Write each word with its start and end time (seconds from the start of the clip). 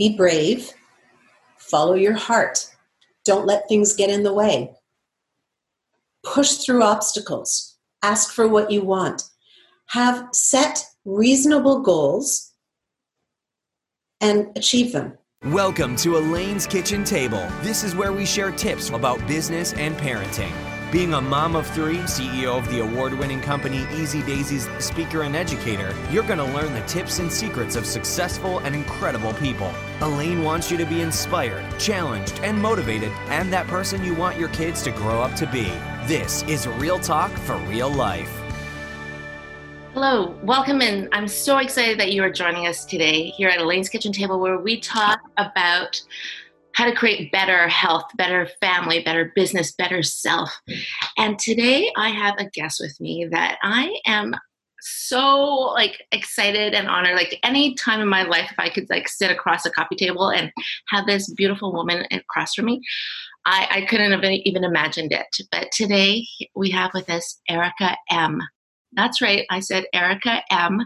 be 0.00 0.16
brave, 0.16 0.72
follow 1.58 1.92
your 1.92 2.14
heart, 2.14 2.74
don't 3.26 3.44
let 3.44 3.68
things 3.68 3.94
get 3.94 4.08
in 4.08 4.22
the 4.22 4.32
way, 4.32 4.72
push 6.24 6.54
through 6.54 6.82
obstacles, 6.82 7.76
ask 8.02 8.32
for 8.32 8.48
what 8.48 8.70
you 8.70 8.82
want, 8.82 9.24
have 9.88 10.26
set 10.32 10.82
reasonable 11.04 11.82
goals 11.82 12.54
and 14.22 14.46
achieve 14.56 14.90
them. 14.90 15.18
Welcome 15.44 15.96
to 15.96 16.16
Elaine's 16.16 16.66
Kitchen 16.66 17.04
Table. 17.04 17.46
This 17.60 17.84
is 17.84 17.94
where 17.94 18.14
we 18.14 18.24
share 18.24 18.52
tips 18.52 18.88
about 18.88 19.18
business 19.28 19.74
and 19.74 19.94
parenting. 19.96 20.69
Being 20.92 21.14
a 21.14 21.20
mom 21.20 21.54
of 21.54 21.68
three, 21.68 21.98
CEO 21.98 22.58
of 22.58 22.68
the 22.68 22.80
award 22.80 23.14
winning 23.14 23.40
company 23.40 23.86
Easy 23.92 24.22
Daisy's 24.22 24.68
speaker 24.80 25.22
and 25.22 25.36
educator, 25.36 25.94
you're 26.10 26.24
going 26.24 26.40
to 26.40 26.44
learn 26.44 26.72
the 26.72 26.80
tips 26.80 27.20
and 27.20 27.30
secrets 27.30 27.76
of 27.76 27.86
successful 27.86 28.58
and 28.58 28.74
incredible 28.74 29.32
people. 29.34 29.72
Elaine 30.00 30.42
wants 30.42 30.68
you 30.68 30.76
to 30.78 30.84
be 30.84 31.00
inspired, 31.00 31.64
challenged, 31.78 32.40
and 32.40 32.60
motivated, 32.60 33.12
and 33.28 33.52
that 33.52 33.68
person 33.68 34.04
you 34.04 34.16
want 34.16 34.36
your 34.36 34.48
kids 34.48 34.82
to 34.82 34.90
grow 34.90 35.22
up 35.22 35.36
to 35.36 35.46
be. 35.46 35.70
This 36.06 36.42
is 36.48 36.66
Real 36.66 36.98
Talk 36.98 37.30
for 37.30 37.54
Real 37.68 37.88
Life. 37.88 38.36
Hello, 39.94 40.36
welcome 40.42 40.82
in. 40.82 41.08
I'm 41.12 41.28
so 41.28 41.58
excited 41.58 42.00
that 42.00 42.10
you 42.10 42.24
are 42.24 42.30
joining 42.32 42.66
us 42.66 42.84
today 42.84 43.26
here 43.28 43.48
at 43.48 43.60
Elaine's 43.60 43.88
Kitchen 43.88 44.10
Table, 44.10 44.40
where 44.40 44.58
we 44.58 44.80
talk 44.80 45.20
about 45.36 46.02
how 46.74 46.86
to 46.86 46.94
create 46.94 47.32
better 47.32 47.68
health, 47.68 48.04
better 48.16 48.48
family, 48.60 49.02
better 49.02 49.32
business, 49.34 49.72
better 49.72 50.02
self. 50.02 50.50
And 51.18 51.38
today 51.38 51.92
I 51.96 52.10
have 52.10 52.36
a 52.38 52.48
guest 52.50 52.80
with 52.80 52.98
me 53.00 53.26
that 53.30 53.58
I 53.62 53.94
am 54.06 54.34
so 54.82 55.72
like 55.74 56.02
excited 56.10 56.72
and 56.72 56.88
honored 56.88 57.14
like 57.14 57.38
any 57.42 57.74
time 57.74 58.00
in 58.00 58.08
my 58.08 58.22
life 58.22 58.48
if 58.50 58.58
i 58.58 58.70
could 58.70 58.88
like 58.88 59.06
sit 59.08 59.30
across 59.30 59.66
a 59.66 59.70
coffee 59.70 59.94
table 59.94 60.30
and 60.30 60.50
have 60.88 61.04
this 61.04 61.30
beautiful 61.34 61.70
woman 61.70 62.06
across 62.10 62.54
from 62.54 62.64
me 62.64 62.80
i, 63.44 63.68
I 63.70 63.80
couldn't 63.82 64.10
have 64.10 64.24
even 64.24 64.64
imagined 64.64 65.12
it 65.12 65.26
but 65.52 65.70
today 65.70 66.26
we 66.56 66.70
have 66.70 66.92
with 66.94 67.10
us 67.10 67.38
erica 67.46 67.94
m 68.10 68.40
that's 68.92 69.20
right. 69.20 69.46
I 69.50 69.60
said 69.60 69.84
Erica 69.92 70.42
M. 70.50 70.80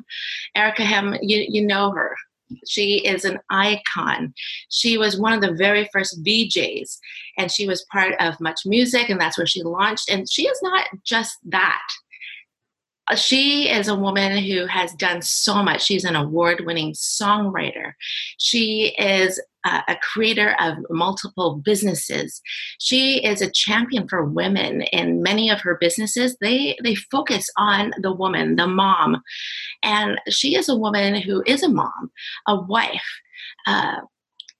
Erica 0.54 0.82
M, 0.82 1.16
you, 1.22 1.46
you 1.48 1.66
know 1.66 1.90
her. 1.92 2.14
She 2.66 3.06
is 3.06 3.24
an 3.24 3.38
icon. 3.50 4.34
She 4.70 4.98
was 4.98 5.18
one 5.18 5.32
of 5.32 5.40
the 5.40 5.54
very 5.54 5.88
first 5.92 6.22
VJs, 6.24 6.98
and 7.38 7.50
she 7.50 7.66
was 7.66 7.86
part 7.90 8.14
of 8.20 8.40
Much 8.40 8.60
Music, 8.64 9.08
and 9.08 9.20
that's 9.20 9.38
where 9.38 9.46
she 9.46 9.62
launched. 9.62 10.10
And 10.10 10.30
she 10.30 10.46
is 10.46 10.60
not 10.62 10.86
just 11.04 11.36
that. 11.46 11.82
Uh, 13.06 13.14
she 13.14 13.68
is 13.68 13.88
a 13.88 13.94
woman 13.94 14.38
who 14.38 14.66
has 14.66 14.94
done 14.94 15.20
so 15.20 15.62
much. 15.62 15.84
She's 15.84 16.04
an 16.04 16.16
award 16.16 16.62
winning 16.64 16.92
songwriter. 16.92 17.92
She 18.38 18.94
is 18.98 19.40
a, 19.64 19.82
a 19.88 19.96
creator 20.02 20.54
of 20.60 20.76
multiple 20.90 21.56
businesses. 21.56 22.40
She 22.78 23.24
is 23.24 23.40
a 23.40 23.50
champion 23.50 24.08
for 24.08 24.24
women 24.24 24.82
in 24.82 25.22
many 25.22 25.50
of 25.50 25.60
her 25.60 25.76
businesses. 25.80 26.36
They, 26.40 26.76
they 26.82 26.94
focus 26.94 27.48
on 27.56 27.92
the 28.00 28.12
woman, 28.12 28.56
the 28.56 28.66
mom. 28.66 29.22
And 29.82 30.20
she 30.28 30.56
is 30.56 30.68
a 30.68 30.76
woman 30.76 31.20
who 31.20 31.42
is 31.46 31.62
a 31.62 31.68
mom, 31.68 32.10
a 32.46 32.60
wife. 32.60 33.20
Uh, 33.66 34.00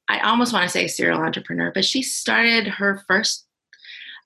I 0.09 0.21
almost 0.21 0.53
want 0.53 0.65
to 0.65 0.69
say 0.69 0.87
serial 0.87 1.21
entrepreneur, 1.21 1.73
but 1.75 1.85
she 1.85 2.03
started 2.03 2.67
her 2.67 3.03
first 3.09 3.47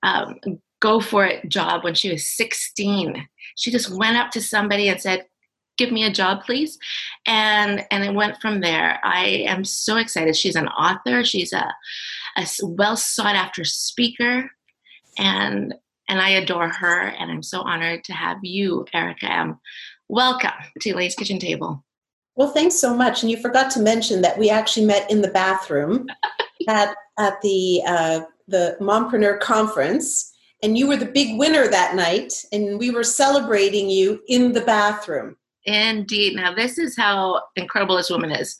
um, 0.02 0.36
go 0.80 1.00
for 1.00 1.24
it 1.24 1.48
job 1.48 1.82
when 1.82 1.94
she 1.94 2.12
was 2.12 2.30
16 2.36 3.26
she 3.56 3.72
just 3.72 3.90
went 3.90 4.16
up 4.16 4.30
to 4.30 4.40
somebody 4.40 4.88
and 4.88 5.00
said 5.00 5.26
give 5.78 5.92
me 5.92 6.04
a 6.04 6.12
job 6.12 6.44
please? 6.44 6.78
And 7.26 7.86
and 7.90 8.04
it 8.04 8.14
went 8.14 8.40
from 8.40 8.60
there. 8.60 9.00
I 9.02 9.44
am 9.46 9.64
so 9.64 9.96
excited. 9.96 10.36
She's 10.36 10.56
an 10.56 10.68
author. 10.68 11.24
She's 11.24 11.52
a, 11.52 11.72
a 12.36 12.46
well 12.62 12.96
sought 12.96 13.36
after 13.36 13.64
speaker. 13.64 14.50
And 15.16 15.74
and 16.08 16.20
i 16.20 16.30
adore 16.30 16.68
her 16.70 17.08
and 17.18 17.30
i'm 17.30 17.42
so 17.42 17.60
honored 17.60 18.02
to 18.04 18.12
have 18.12 18.38
you 18.42 18.86
erica 18.94 19.30
m. 19.30 19.60
Welcome 20.08 20.52
to 20.80 20.90
Elaine's 20.90 21.14
kitchen 21.14 21.38
table. 21.38 21.84
Well 22.34 22.50
thanks 22.50 22.76
so 22.76 22.94
much. 22.94 23.22
And 23.22 23.30
you 23.30 23.36
forgot 23.36 23.70
to 23.72 23.80
mention 23.80 24.22
that 24.22 24.38
we 24.38 24.48
actually 24.48 24.86
met 24.86 25.10
in 25.10 25.20
the 25.20 25.28
bathroom 25.28 26.06
at 26.68 26.94
at 27.18 27.40
the 27.42 27.82
uh, 27.86 28.20
the 28.46 28.76
mompreneur 28.80 29.38
conference 29.40 30.32
and 30.62 30.76
you 30.76 30.88
were 30.88 30.96
the 30.96 31.06
big 31.06 31.38
winner 31.38 31.68
that 31.68 31.94
night 31.94 32.32
and 32.52 32.78
we 32.78 32.90
were 32.90 33.04
celebrating 33.04 33.90
you 33.90 34.20
in 34.28 34.52
the 34.52 34.62
bathroom 34.62 35.36
indeed. 35.68 36.34
Now 36.34 36.54
this 36.54 36.78
is 36.78 36.96
how 36.96 37.42
incredible 37.56 37.96
this 37.96 38.10
woman 38.10 38.30
is. 38.30 38.56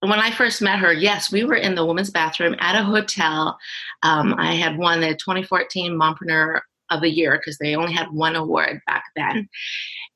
When 0.00 0.12
i 0.20 0.30
first 0.30 0.62
met 0.62 0.78
her 0.78 0.92
yes 0.92 1.32
we 1.32 1.42
were 1.42 1.56
in 1.56 1.74
the 1.74 1.84
women's 1.84 2.10
bathroom 2.10 2.54
at 2.60 2.80
a 2.80 2.84
hotel. 2.84 3.58
Um, 4.02 4.34
i 4.38 4.54
had 4.54 4.78
won 4.78 5.00
the 5.00 5.14
2014 5.14 5.92
mompreneur 5.92 6.60
of 6.90 7.00
the 7.00 7.10
year 7.10 7.38
because 7.38 7.58
they 7.58 7.76
only 7.76 7.92
had 7.92 8.10
one 8.12 8.36
award 8.36 8.80
back 8.86 9.04
then. 9.14 9.48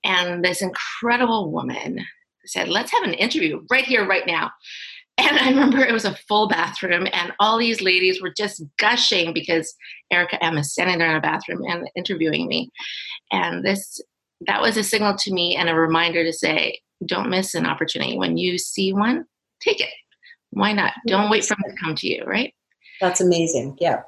And 0.04 0.44
this 0.44 0.62
incredible 0.62 1.50
woman 1.50 1.98
said 2.46 2.68
let's 2.68 2.92
have 2.92 3.02
an 3.02 3.14
interview 3.14 3.62
right 3.70 3.84
here 3.84 4.06
right 4.06 4.26
now. 4.26 4.50
And 5.18 5.38
I 5.38 5.50
remember 5.50 5.84
it 5.84 5.92
was 5.92 6.06
a 6.06 6.16
full 6.26 6.48
bathroom, 6.48 7.06
and 7.12 7.32
all 7.38 7.58
these 7.58 7.82
ladies 7.82 8.22
were 8.22 8.32
just 8.34 8.62
gushing 8.78 9.34
because 9.34 9.74
Erica 10.10 10.42
M 10.42 10.56
is 10.56 10.72
standing 10.72 10.98
there 10.98 11.10
in 11.10 11.16
a 11.16 11.20
bathroom 11.20 11.62
and 11.68 11.88
interviewing 11.94 12.48
me. 12.48 12.70
And 13.30 13.62
this 13.64 14.00
that 14.46 14.62
was 14.62 14.76
a 14.76 14.82
signal 14.82 15.16
to 15.16 15.32
me 15.32 15.56
and 15.56 15.68
a 15.68 15.74
reminder 15.74 16.24
to 16.24 16.32
say, 16.32 16.80
don't 17.06 17.30
miss 17.30 17.54
an 17.54 17.66
opportunity. 17.66 18.16
When 18.16 18.36
you 18.36 18.58
see 18.58 18.92
one, 18.92 19.24
take 19.60 19.80
it. 19.80 19.90
Why 20.50 20.72
not? 20.72 20.92
Don't 21.06 21.30
wait 21.30 21.44
for 21.44 21.54
it 21.54 21.70
to 21.70 21.76
come 21.82 21.94
to 21.96 22.06
you, 22.06 22.24
right? 22.24 22.54
That's 23.00 23.20
amazing. 23.20 23.78
Yeah. 23.80 24.02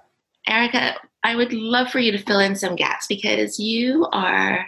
Erica, 0.46 0.94
I 1.24 1.36
would 1.36 1.52
love 1.52 1.88
for 1.88 1.98
you 1.98 2.12
to 2.12 2.18
fill 2.18 2.40
in 2.40 2.54
some 2.54 2.76
gaps 2.76 3.06
because 3.06 3.58
you 3.58 4.06
are 4.12 4.66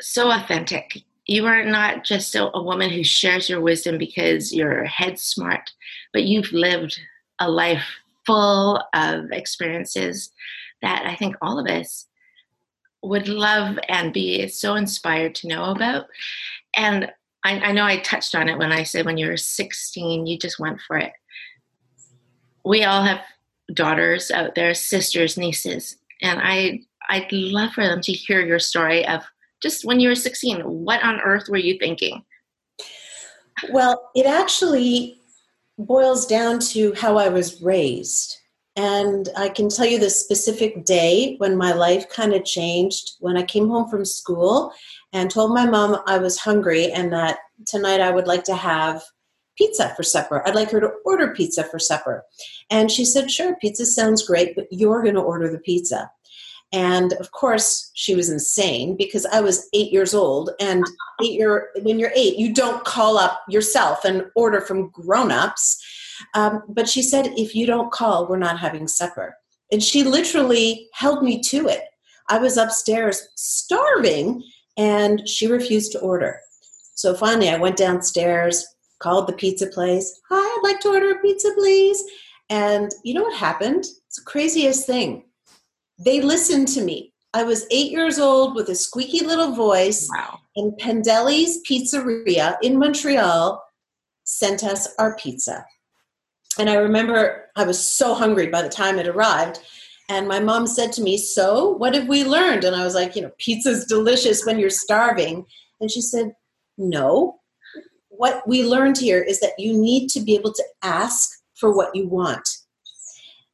so 0.00 0.30
authentic 0.30 1.02
you 1.30 1.46
are 1.46 1.64
not 1.64 2.02
just 2.02 2.34
a, 2.34 2.50
a, 2.56 2.60
woman 2.60 2.90
who 2.90 3.04
shares 3.04 3.48
your 3.48 3.60
wisdom 3.60 3.98
because 3.98 4.52
you're 4.52 4.82
head 4.84 5.16
smart, 5.16 5.70
but 6.12 6.24
you've 6.24 6.50
lived 6.50 6.98
a 7.38 7.48
life 7.48 7.84
full 8.26 8.82
of 8.94 9.30
experiences 9.30 10.32
that 10.82 11.04
I 11.06 11.14
think 11.14 11.36
all 11.40 11.60
of 11.60 11.68
us 11.68 12.06
would 13.02 13.28
love 13.28 13.78
and 13.88 14.12
be 14.12 14.46
so 14.48 14.74
inspired 14.74 15.34
to 15.36 15.48
know 15.48 15.64
about. 15.64 16.06
And 16.76 17.10
I, 17.44 17.58
I 17.60 17.72
know 17.72 17.84
I 17.84 17.98
touched 17.98 18.34
on 18.34 18.48
it 18.48 18.58
when 18.58 18.72
I 18.72 18.82
said 18.82 19.06
when 19.06 19.16
you 19.16 19.28
were 19.28 19.36
16, 19.36 20.26
you 20.26 20.38
just 20.38 20.58
went 20.58 20.80
for 20.86 20.98
it. 20.98 21.12
We 22.64 22.84
all 22.84 23.02
have 23.02 23.20
daughters 23.72 24.30
out 24.30 24.54
there, 24.54 24.74
sisters, 24.74 25.38
nieces, 25.38 25.96
and 26.20 26.40
I 26.42 26.80
I'd 27.08 27.32
love 27.32 27.72
for 27.72 27.84
them 27.84 28.00
to 28.02 28.12
hear 28.12 28.44
your 28.44 28.60
story 28.60 29.06
of 29.06 29.22
just 29.60 29.84
when 29.84 30.00
you 30.00 30.08
were 30.08 30.14
16 30.14 30.60
what 30.60 31.02
on 31.02 31.20
earth 31.20 31.48
were 31.48 31.56
you 31.56 31.76
thinking 31.78 32.24
well 33.70 34.10
it 34.14 34.26
actually 34.26 35.20
boils 35.78 36.26
down 36.26 36.58
to 36.58 36.92
how 36.94 37.18
i 37.18 37.28
was 37.28 37.60
raised 37.62 38.39
and 38.76 39.28
i 39.36 39.48
can 39.48 39.68
tell 39.68 39.86
you 39.86 39.98
the 39.98 40.10
specific 40.10 40.84
day 40.84 41.34
when 41.38 41.56
my 41.56 41.72
life 41.72 42.08
kind 42.08 42.32
of 42.32 42.44
changed 42.44 43.12
when 43.20 43.36
i 43.36 43.42
came 43.42 43.68
home 43.68 43.88
from 43.88 44.04
school 44.04 44.72
and 45.12 45.30
told 45.30 45.52
my 45.52 45.66
mom 45.66 46.00
i 46.06 46.16
was 46.18 46.38
hungry 46.38 46.90
and 46.92 47.12
that 47.12 47.38
tonight 47.66 48.00
i 48.00 48.10
would 48.10 48.26
like 48.26 48.44
to 48.44 48.54
have 48.54 49.02
pizza 49.58 49.92
for 49.96 50.02
supper 50.02 50.46
i'd 50.46 50.54
like 50.54 50.70
her 50.70 50.80
to 50.80 50.92
order 51.04 51.34
pizza 51.34 51.64
for 51.64 51.78
supper 51.78 52.24
and 52.70 52.90
she 52.90 53.04
said 53.04 53.30
sure 53.30 53.56
pizza 53.60 53.84
sounds 53.84 54.26
great 54.26 54.54
but 54.54 54.66
you're 54.70 55.02
going 55.02 55.14
to 55.14 55.20
order 55.20 55.50
the 55.50 55.58
pizza 55.58 56.10
and 56.72 57.14
of 57.14 57.32
course, 57.32 57.90
she 57.94 58.14
was 58.14 58.30
insane 58.30 58.96
because 58.96 59.26
I 59.26 59.40
was 59.40 59.68
eight 59.72 59.92
years 59.92 60.14
old. 60.14 60.50
And 60.60 60.84
eight 61.22 61.32
year, 61.32 61.70
when 61.82 61.98
you're 61.98 62.12
eight, 62.14 62.36
you 62.36 62.54
don't 62.54 62.84
call 62.84 63.18
up 63.18 63.42
yourself 63.48 64.04
and 64.04 64.26
order 64.34 64.60
from 64.60 64.90
grown 64.90 65.32
ups. 65.32 65.84
Um, 66.34 66.62
but 66.68 66.88
she 66.88 67.02
said, 67.02 67.32
if 67.36 67.54
you 67.54 67.66
don't 67.66 67.92
call, 67.92 68.28
we're 68.28 68.38
not 68.38 68.58
having 68.58 68.88
supper. 68.88 69.36
And 69.72 69.82
she 69.82 70.02
literally 70.02 70.88
held 70.94 71.22
me 71.22 71.40
to 71.42 71.68
it. 71.68 71.82
I 72.28 72.38
was 72.38 72.56
upstairs 72.56 73.28
starving, 73.36 74.42
and 74.76 75.28
she 75.28 75.46
refused 75.46 75.92
to 75.92 76.00
order. 76.00 76.40
So 76.94 77.14
finally, 77.14 77.48
I 77.48 77.58
went 77.58 77.76
downstairs, 77.76 78.66
called 79.00 79.26
the 79.26 79.32
pizza 79.32 79.66
place. 79.66 80.20
Hi, 80.30 80.36
I'd 80.36 80.60
like 80.62 80.80
to 80.80 80.88
order 80.88 81.10
a 81.10 81.20
pizza, 81.20 81.50
please. 81.56 82.02
And 82.50 82.90
you 83.04 83.14
know 83.14 83.22
what 83.22 83.36
happened? 83.36 83.84
It's 84.06 84.16
the 84.16 84.24
craziest 84.24 84.86
thing 84.86 85.24
they 85.98 86.20
listened 86.20 86.68
to 86.68 86.82
me. 86.82 87.12
I 87.34 87.44
was 87.44 87.66
eight 87.70 87.92
years 87.92 88.18
old 88.18 88.56
with 88.56 88.68
a 88.70 88.74
squeaky 88.74 89.24
little 89.24 89.52
voice, 89.52 90.08
wow. 90.12 90.38
and 90.56 90.72
Pendelli's 90.80 91.60
Pizzeria 91.68 92.56
in 92.62 92.78
Montreal 92.78 93.62
sent 94.24 94.64
us 94.64 94.88
our 94.98 95.16
pizza. 95.16 95.64
And 96.58 96.68
I 96.68 96.74
remember 96.74 97.46
I 97.56 97.64
was 97.64 97.82
so 97.82 98.14
hungry 98.14 98.48
by 98.48 98.62
the 98.62 98.68
time 98.68 98.98
it 98.98 99.06
arrived. 99.06 99.60
And 100.08 100.26
my 100.26 100.40
mom 100.40 100.66
said 100.66 100.92
to 100.94 101.02
me, 101.02 101.16
So, 101.16 101.70
what 101.70 101.94
have 101.94 102.08
we 102.08 102.24
learned? 102.24 102.64
And 102.64 102.74
I 102.74 102.84
was 102.84 102.94
like, 102.94 103.14
You 103.14 103.22
know, 103.22 103.32
pizza's 103.38 103.86
delicious 103.86 104.44
when 104.44 104.58
you're 104.58 104.70
starving. 104.70 105.46
And 105.80 105.90
she 105.90 106.00
said, 106.00 106.34
No, 106.76 107.40
what 108.08 108.46
we 108.46 108.64
learned 108.64 108.98
here 108.98 109.22
is 109.22 109.40
that 109.40 109.58
you 109.58 109.72
need 109.76 110.08
to 110.10 110.20
be 110.20 110.34
able 110.34 110.52
to 110.52 110.64
ask 110.82 111.30
for 111.54 111.74
what 111.74 111.94
you 111.94 112.08
want. 112.08 112.46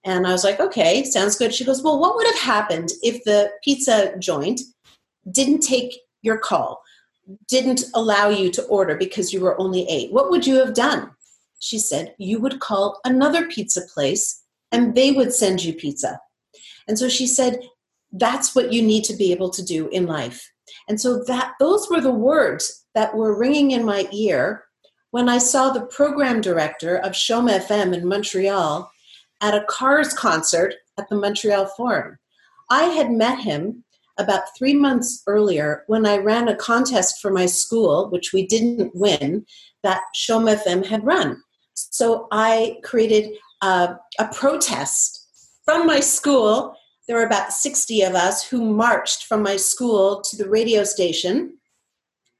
And 0.05 0.27
I 0.27 0.33
was 0.33 0.45
like, 0.45 0.61
okay, 0.61 1.05
sounds 1.05 1.37
good. 1.37 1.53
She 1.53 1.65
goes, 1.65 1.83
well, 1.83 1.99
what 1.99 2.15
would 2.15 2.27
have 2.27 2.39
happened 2.39 2.91
if 3.03 3.25
the 3.25 3.51
pizza 3.63 4.17
joint 4.19 4.61
didn't 5.31 5.61
take 5.61 5.99
your 6.23 6.39
call, 6.39 6.81
didn't 7.49 7.85
allow 7.95 8.29
you 8.29 8.51
to 8.53 8.63
order 8.67 8.97
because 8.97 9.33
you 9.33 9.41
were 9.41 9.61
only 9.61 9.89
eight? 9.89 10.13
What 10.13 10.31
would 10.31 10.47
you 10.47 10.57
have 10.57 10.75
done? 10.75 11.11
She 11.61 11.79
said, 11.79 12.14
you 12.19 12.38
would 12.41 12.61
call 12.61 13.00
another 13.05 13.49
pizza 13.49 13.82
place 13.93 14.43
and 14.73 14.94
they 14.94 15.12
would 15.12 15.32
send 15.32 15.64
you 15.64 15.73
pizza. 15.73 16.20
And 16.88 16.99
so 16.99 17.08
she 17.08 17.26
said, 17.26 17.61
that's 18.12 18.55
what 18.55 18.73
you 18.73 18.82
need 18.82 19.05
to 19.05 19.17
be 19.17 19.32
able 19.32 19.50
to 19.50 19.64
do 19.64 19.88
in 19.88 20.06
life. 20.06 20.50
And 20.88 21.00
so 21.00 21.23
that 21.25 21.53
those 21.58 21.88
were 21.91 22.00
the 22.00 22.12
words 22.12 22.87
that 22.94 23.14
were 23.14 23.38
ringing 23.38 23.73
in 23.73 23.85
my 23.85 24.08
ear 24.12 24.64
when 25.11 25.29
I 25.29 25.38
saw 25.38 25.70
the 25.70 25.87
program 25.87 26.41
director 26.41 26.97
of 26.97 27.14
CHOM 27.14 27.49
FM 27.49 27.94
in 27.94 28.06
Montreal 28.06 28.91
at 29.41 29.55
a 29.55 29.64
Cars 29.69 30.12
concert 30.12 30.75
at 30.99 31.09
the 31.09 31.17
Montreal 31.17 31.67
Forum. 31.76 32.19
I 32.70 32.85
had 32.85 33.11
met 33.11 33.41
him 33.41 33.85
about 34.19 34.56
three 34.56 34.75
months 34.75 35.23
earlier 35.26 35.85
when 35.87 36.06
I 36.06 36.17
ran 36.17 36.49
a 36.49 36.56
contest 36.56 37.20
for 37.20 37.31
my 37.31 37.47
school, 37.47 38.09
which 38.11 38.32
we 38.32 38.47
didn't 38.47 38.94
win, 38.94 39.44
that 39.82 40.02
CHOM 40.14 40.47
FM 40.47 40.87
had 40.87 41.05
run. 41.05 41.43
So 41.76 42.26
I 42.32 42.78
created 42.82 43.37
a, 43.62 43.96
a 44.19 44.28
protest 44.32 45.26
from 45.64 45.87
my 45.87 46.00
school. 46.00 46.75
There 47.06 47.17
were 47.17 47.26
about 47.26 47.52
60 47.52 48.02
of 48.02 48.14
us 48.14 48.46
who 48.49 48.64
marched 48.64 49.25
from 49.25 49.43
my 49.43 49.56
school 49.56 50.23
to 50.23 50.37
the 50.37 50.49
radio 50.49 50.84
station, 50.84 51.58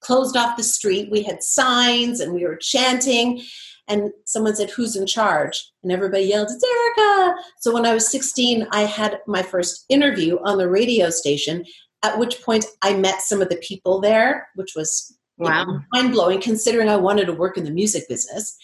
closed 0.01 0.37
off 0.37 0.57
the 0.57 0.63
street. 0.63 1.11
We 1.11 1.23
had 1.23 1.43
signs 1.43 2.21
and 2.21 2.33
we 2.33 2.45
were 2.45 2.57
chanting. 2.57 3.43
And 3.89 4.11
someone 4.25 4.57
said, 4.57 4.71
Who's 4.71 4.97
in 4.97 5.07
charge? 5.07 5.71
And 5.83 5.93
everybody 5.93 6.25
yelled, 6.25 6.49
It's 6.51 6.65
Erica. 6.65 7.37
So 7.61 7.73
when 7.73 7.87
I 7.87 7.95
was 7.95 8.11
16, 8.11 8.67
I 8.73 8.83
had 8.83 9.21
my 9.27 9.43
first 9.43 9.85
interview 9.89 10.39
on 10.43 10.59
the 10.59 10.69
radio 10.69 11.11
station, 11.11 11.65
at 12.03 12.19
which 12.19 12.43
point 12.43 12.65
I 12.83 12.95
met 12.95 13.23
some 13.23 13.41
of 13.41 13.49
the 13.49 13.57
people 13.57 14.01
there, 14.01 14.49
which 14.57 14.73
was 14.75 15.17
wow. 15.39 15.81
mind 15.93 16.13
blowing 16.13 16.41
considering 16.41 16.89
I 16.89 16.97
wanted 16.97 17.27
to 17.27 17.33
work 17.33 17.57
in 17.57 17.65
the 17.65 17.71
music 17.71 18.09
business. 18.09 18.57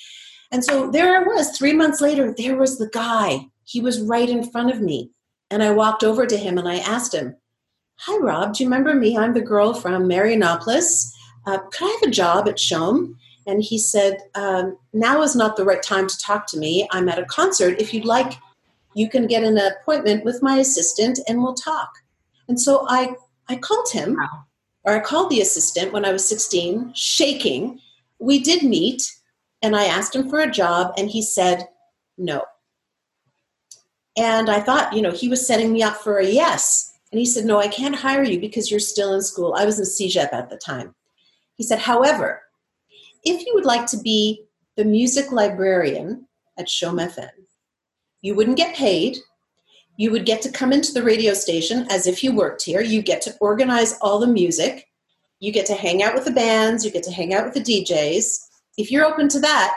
And 0.52 0.62
so 0.62 0.90
there 0.90 1.16
I 1.16 1.22
was, 1.22 1.56
three 1.56 1.72
months 1.72 2.02
later, 2.02 2.34
there 2.36 2.56
was 2.56 2.78
the 2.78 2.90
guy. 2.92 3.46
He 3.64 3.80
was 3.80 4.02
right 4.02 4.28
in 4.28 4.48
front 4.50 4.70
of 4.70 4.82
me. 4.82 5.10
And 5.50 5.62
I 5.62 5.72
walked 5.72 6.04
over 6.04 6.26
to 6.26 6.36
him 6.36 6.58
and 6.58 6.68
I 6.68 6.76
asked 6.76 7.14
him, 7.14 7.36
Hi, 8.00 8.18
Rob, 8.18 8.54
do 8.54 8.62
you 8.62 8.68
remember 8.68 8.94
me? 8.94 9.16
I'm 9.16 9.32
the 9.32 9.40
girl 9.40 9.74
from 9.74 10.08
Marianopolis. 10.08 11.10
Uh, 11.46 11.58
could 11.58 11.86
I 11.86 11.98
have 12.00 12.08
a 12.08 12.10
job 12.10 12.48
at 12.48 12.58
CHOM? 12.58 13.16
And 13.46 13.62
he 13.62 13.78
said, 13.78 14.18
um, 14.34 14.76
Now 14.92 15.22
is 15.22 15.34
not 15.34 15.56
the 15.56 15.64
right 15.64 15.82
time 15.82 16.06
to 16.06 16.18
talk 16.18 16.46
to 16.48 16.58
me. 16.58 16.86
I'm 16.90 17.08
at 17.08 17.18
a 17.18 17.24
concert. 17.24 17.80
If 17.80 17.94
you'd 17.94 18.04
like, 18.04 18.34
you 18.94 19.08
can 19.08 19.26
get 19.26 19.44
an 19.44 19.56
appointment 19.56 20.24
with 20.24 20.42
my 20.42 20.56
assistant 20.56 21.18
and 21.26 21.42
we'll 21.42 21.54
talk. 21.54 21.90
And 22.48 22.60
so 22.60 22.84
I, 22.88 23.14
I 23.48 23.56
called 23.56 23.90
him, 23.90 24.16
wow. 24.16 24.44
or 24.84 24.94
I 24.94 25.00
called 25.00 25.30
the 25.30 25.40
assistant 25.40 25.92
when 25.92 26.04
I 26.04 26.12
was 26.12 26.28
16, 26.28 26.92
shaking. 26.94 27.80
We 28.18 28.40
did 28.40 28.62
meet 28.62 29.02
and 29.62 29.76
I 29.76 29.84
asked 29.84 30.14
him 30.14 30.28
for 30.28 30.40
a 30.40 30.50
job, 30.50 30.92
and 30.98 31.08
he 31.08 31.22
said 31.22 31.68
no. 32.18 32.44
And 34.16 34.50
I 34.50 34.60
thought, 34.60 34.92
you 34.92 35.00
know, 35.00 35.12
he 35.12 35.28
was 35.28 35.46
setting 35.46 35.72
me 35.72 35.82
up 35.82 35.96
for 35.96 36.18
a 36.18 36.26
yes. 36.26 36.92
And 37.10 37.18
he 37.18 37.24
said, 37.24 37.44
No, 37.44 37.58
I 37.58 37.68
can't 37.68 37.94
hire 37.94 38.24
you 38.24 38.40
because 38.40 38.70
you're 38.70 38.80
still 38.80 39.14
in 39.14 39.22
school. 39.22 39.54
I 39.56 39.64
was 39.64 39.78
in 39.78 39.84
CEGEP 39.84 40.32
at 40.32 40.50
the 40.50 40.56
time. 40.56 40.94
He 41.54 41.64
said, 41.64 41.78
However, 41.78 42.42
if 43.24 43.46
you 43.46 43.52
would 43.54 43.64
like 43.64 43.86
to 43.86 43.98
be 43.98 44.44
the 44.76 44.84
music 44.84 45.30
librarian 45.32 46.26
at 46.58 46.68
CHOM 46.68 46.98
FM, 46.98 47.30
you 48.20 48.34
wouldn't 48.34 48.56
get 48.56 48.74
paid. 48.74 49.18
You 49.96 50.10
would 50.10 50.26
get 50.26 50.42
to 50.42 50.50
come 50.50 50.72
into 50.72 50.92
the 50.92 51.02
radio 51.02 51.34
station 51.34 51.86
as 51.90 52.06
if 52.06 52.24
you 52.24 52.34
worked 52.34 52.62
here. 52.64 52.80
You 52.80 53.02
get 53.02 53.22
to 53.22 53.36
organize 53.40 53.98
all 54.00 54.18
the 54.18 54.26
music. 54.26 54.88
You 55.40 55.52
get 55.52 55.66
to 55.66 55.74
hang 55.74 56.02
out 56.02 56.14
with 56.14 56.24
the 56.24 56.30
bands. 56.30 56.84
You 56.84 56.90
get 56.90 57.02
to 57.04 57.12
hang 57.12 57.34
out 57.34 57.44
with 57.44 57.54
the 57.54 57.60
DJs 57.60 58.38
if 58.76 58.90
you're 58.90 59.04
open 59.04 59.28
to 59.28 59.40
that, 59.40 59.76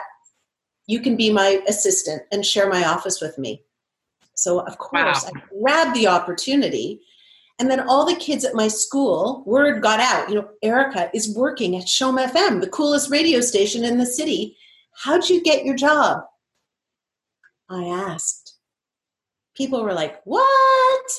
you 0.86 1.00
can 1.00 1.16
be 1.16 1.32
my 1.32 1.60
assistant 1.68 2.22
and 2.32 2.46
share 2.46 2.68
my 2.68 2.84
office 2.84 3.20
with 3.20 3.38
me. 3.38 3.64
So, 4.34 4.60
of 4.60 4.78
course, 4.78 5.24
wow. 5.24 5.30
I 5.34 5.42
grabbed 5.60 5.96
the 5.96 6.06
opportunity. 6.08 7.00
And 7.58 7.70
then 7.70 7.88
all 7.88 8.04
the 8.04 8.16
kids 8.16 8.44
at 8.44 8.54
my 8.54 8.68
school, 8.68 9.42
word 9.46 9.82
got 9.82 9.98
out, 9.98 10.28
you 10.28 10.34
know, 10.34 10.48
Erica 10.62 11.10
is 11.14 11.34
working 11.34 11.74
at 11.76 11.86
CHOM 11.86 12.18
FM, 12.18 12.60
the 12.60 12.68
coolest 12.68 13.10
radio 13.10 13.40
station 13.40 13.82
in 13.82 13.96
the 13.96 14.06
city. 14.06 14.56
How'd 15.02 15.28
you 15.28 15.42
get 15.42 15.64
your 15.64 15.74
job? 15.74 16.20
I 17.70 17.84
asked. 17.84 18.56
People 19.56 19.82
were 19.82 19.94
like, 19.94 20.20
what? 20.24 21.10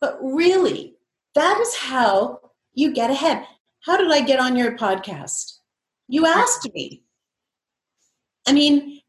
But 0.00 0.18
really, 0.22 0.96
that 1.34 1.60
is 1.60 1.74
how 1.76 2.40
you 2.72 2.92
get 2.92 3.10
ahead. 3.10 3.46
How 3.80 3.98
did 3.98 4.10
I 4.10 4.22
get 4.22 4.40
on 4.40 4.56
your 4.56 4.76
podcast? 4.76 5.58
You 6.08 6.26
asked 6.26 6.68
me. 6.72 7.02
I 8.46 8.52
mean, 8.52 9.00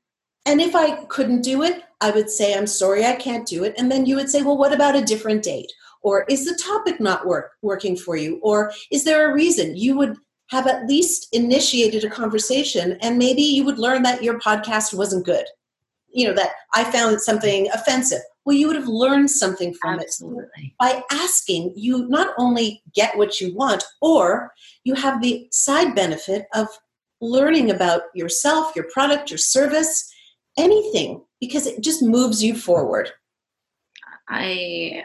and 0.45 0.61
if 0.61 0.75
I 0.75 1.03
couldn't 1.05 1.41
do 1.41 1.63
it, 1.63 1.83
I 1.99 2.11
would 2.11 2.29
say, 2.29 2.53
I'm 2.53 2.67
sorry, 2.67 3.05
I 3.05 3.15
can't 3.15 3.47
do 3.47 3.63
it. 3.63 3.73
And 3.77 3.91
then 3.91 4.05
you 4.05 4.15
would 4.15 4.29
say, 4.29 4.41
well, 4.43 4.57
what 4.57 4.73
about 4.73 4.95
a 4.95 5.03
different 5.03 5.43
date? 5.43 5.71
Or 6.01 6.25
is 6.29 6.45
the 6.45 6.57
topic 6.63 6.99
not 6.99 7.25
work, 7.25 7.51
working 7.61 7.97
for 7.97 8.15
you? 8.15 8.39
Or 8.41 8.71
is 8.91 9.03
there 9.03 9.29
a 9.29 9.33
reason? 9.33 9.75
You 9.75 9.97
would 9.97 10.15
have 10.49 10.67
at 10.67 10.87
least 10.87 11.27
initiated 11.33 12.05
a 12.05 12.09
conversation 12.09 12.97
and 13.01 13.17
maybe 13.17 13.41
you 13.41 13.65
would 13.65 13.79
learn 13.79 14.03
that 14.03 14.23
your 14.23 14.39
podcast 14.39 14.93
wasn't 14.93 15.25
good. 15.25 15.45
You 16.09 16.27
know, 16.27 16.33
that 16.35 16.51
I 16.73 16.85
found 16.85 17.19
something 17.19 17.67
offensive. 17.73 18.21
Well, 18.45 18.55
you 18.55 18.67
would 18.67 18.77
have 18.77 18.87
learned 18.87 19.29
something 19.29 19.73
from 19.73 19.99
Absolutely. 19.99 20.45
it. 20.57 20.71
By 20.79 21.03
asking, 21.11 21.73
you 21.75 22.07
not 22.07 22.33
only 22.37 22.81
get 22.95 23.17
what 23.17 23.41
you 23.41 23.53
want, 23.53 23.83
or 24.01 24.53
you 24.85 24.93
have 24.93 25.21
the 25.21 25.47
side 25.51 25.93
benefit 25.93 26.45
of 26.53 26.69
learning 27.21 27.71
about 27.71 28.03
yourself, 28.13 28.75
your 28.75 28.85
product, 28.91 29.31
your 29.31 29.37
service, 29.37 30.13
anything, 30.57 31.21
because 31.39 31.67
it 31.67 31.81
just 31.81 32.01
moves 32.01 32.43
you 32.43 32.55
forward. 32.55 33.11
I 34.29 35.03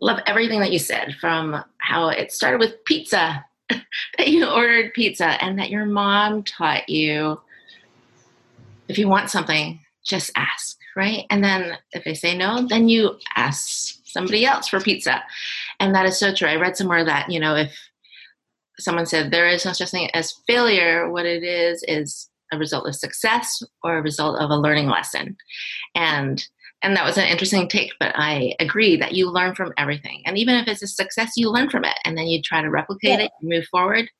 love 0.00 0.20
everything 0.26 0.60
that 0.60 0.72
you 0.72 0.78
said 0.78 1.16
from 1.20 1.62
how 1.78 2.08
it 2.08 2.32
started 2.32 2.58
with 2.58 2.84
pizza, 2.84 3.44
that 3.70 4.28
you 4.28 4.48
ordered 4.48 4.94
pizza, 4.94 5.42
and 5.42 5.58
that 5.58 5.70
your 5.70 5.86
mom 5.86 6.42
taught 6.42 6.88
you 6.88 7.40
if 8.88 8.98
you 8.98 9.08
want 9.08 9.30
something, 9.30 9.80
just 10.04 10.30
ask, 10.36 10.78
right? 10.96 11.24
And 11.30 11.42
then 11.42 11.78
if 11.92 12.04
they 12.04 12.14
say 12.14 12.36
no, 12.36 12.66
then 12.66 12.88
you 12.88 13.18
ask 13.36 13.98
somebody 14.04 14.44
else 14.44 14.68
for 14.68 14.80
pizza. 14.80 15.22
And 15.80 15.94
that 15.94 16.06
is 16.06 16.18
so 16.18 16.34
true. 16.34 16.48
I 16.48 16.56
read 16.56 16.76
somewhere 16.76 17.04
that, 17.04 17.30
you 17.30 17.40
know, 17.40 17.56
if 17.56 17.72
someone 18.82 19.06
said 19.06 19.30
there 19.30 19.48
is 19.48 19.64
no 19.64 19.72
such 19.72 19.90
thing 19.90 20.10
as 20.14 20.34
failure. 20.46 21.10
What 21.10 21.26
it 21.26 21.42
is 21.42 21.84
is 21.88 22.28
a 22.52 22.58
result 22.58 22.86
of 22.86 22.94
success 22.94 23.62
or 23.82 23.98
a 23.98 24.02
result 24.02 24.38
of 24.40 24.50
a 24.50 24.56
learning 24.56 24.88
lesson. 24.88 25.36
And 25.94 26.44
and 26.82 26.96
that 26.96 27.04
was 27.04 27.16
an 27.16 27.28
interesting 27.28 27.68
take, 27.68 27.92
but 28.00 28.12
I 28.16 28.54
agree 28.58 28.96
that 28.96 29.12
you 29.12 29.30
learn 29.30 29.54
from 29.54 29.72
everything. 29.78 30.22
And 30.26 30.36
even 30.36 30.56
if 30.56 30.66
it's 30.66 30.82
a 30.82 30.88
success, 30.88 31.32
you 31.36 31.48
learn 31.48 31.70
from 31.70 31.84
it 31.84 31.96
and 32.04 32.18
then 32.18 32.26
you 32.26 32.42
try 32.42 32.60
to 32.60 32.70
replicate 32.70 33.20
yeah. 33.20 33.26
it, 33.26 33.30
move 33.40 33.64
forward. 33.70 34.10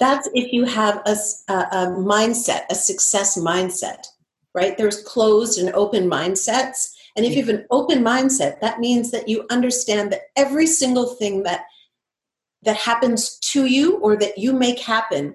That's 0.00 0.28
if 0.34 0.52
you 0.52 0.64
have 0.64 1.00
a, 1.06 1.16
a, 1.48 1.54
a 1.54 1.86
mindset, 1.96 2.62
a 2.68 2.74
success 2.74 3.38
mindset, 3.38 4.06
right? 4.54 4.76
There's 4.76 5.02
closed 5.04 5.58
and 5.58 5.72
open 5.74 6.10
mindsets. 6.10 6.90
And 7.16 7.24
if 7.24 7.36
you 7.36 7.44
have 7.44 7.54
an 7.54 7.66
open 7.70 8.02
mindset, 8.02 8.60
that 8.60 8.80
means 8.80 9.12
that 9.12 9.28
you 9.28 9.46
understand 9.50 10.12
that 10.12 10.22
every 10.36 10.66
single 10.66 11.14
thing 11.14 11.44
that 11.44 11.64
that 12.64 12.76
happens 12.76 13.38
to 13.38 13.66
you 13.66 13.98
or 13.98 14.16
that 14.16 14.38
you 14.38 14.52
make 14.52 14.78
happen 14.78 15.34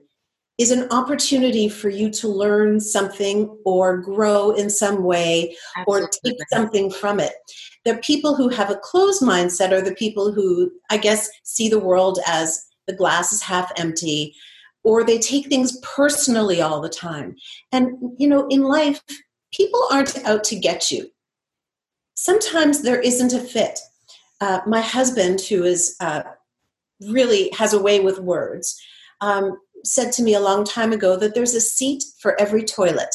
is 0.58 0.72
an 0.72 0.90
opportunity 0.92 1.70
for 1.70 1.90
you 1.90 2.10
to 2.10 2.28
learn 2.28 2.82
something 2.82 3.48
or 3.66 3.98
grow 3.98 4.52
in 4.52 4.70
some 4.70 5.04
way 5.04 5.56
Absolutely. 5.78 6.06
or 6.06 6.10
take 6.26 6.38
something 6.52 6.92
from 6.92 7.20
it. 7.20 7.34
The 7.86 7.96
people 7.98 8.36
who 8.36 8.50
have 8.50 8.70
a 8.70 8.76
closed 8.76 9.24
mindset 9.24 9.72
are 9.72 9.82
the 9.82 9.96
people 9.96 10.34
who, 10.34 10.70
I 10.90 10.98
guess, 10.98 11.30
see 11.44 11.70
the 11.70 11.80
world 11.80 12.20
as 12.28 12.62
the 12.88 12.94
glass 12.94 13.32
is 13.32 13.42
half 13.42 13.72
empty 13.78 14.36
or 14.84 15.04
they 15.04 15.18
take 15.18 15.48
things 15.48 15.80
personally 15.82 16.62
all 16.62 16.82
the 16.82 16.90
time. 16.90 17.36
And, 17.72 17.98
you 18.18 18.28
know, 18.28 18.46
in 18.50 18.64
life, 18.64 19.02
people 19.54 19.82
aren't 19.92 20.24
out 20.26 20.44
to 20.46 20.56
get 20.58 20.92
you. 20.92 21.10
Sometimes 22.16 22.82
there 22.82 23.00
isn't 23.00 23.34
a 23.34 23.40
fit. 23.40 23.80
Uh, 24.42 24.60
my 24.66 24.82
husband, 24.82 25.42
who 25.42 25.64
is 25.64 25.96
uh, 26.00 26.24
really 27.02 27.52
has 27.58 27.74
a 27.74 27.82
way 27.82 28.00
with 28.00 28.20
words, 28.20 28.80
um, 29.22 29.58
said 29.84 30.12
to 30.14 30.24
me 30.24 30.34
a 30.34 30.40
long 30.40 30.64
time 30.64 30.92
ago 30.92 31.16
that 31.18 31.36
there's 31.36 31.56
a 31.56 31.62
seat 31.62 32.04
for 32.22 32.40
every 32.40 32.64
toilet. 32.64 33.14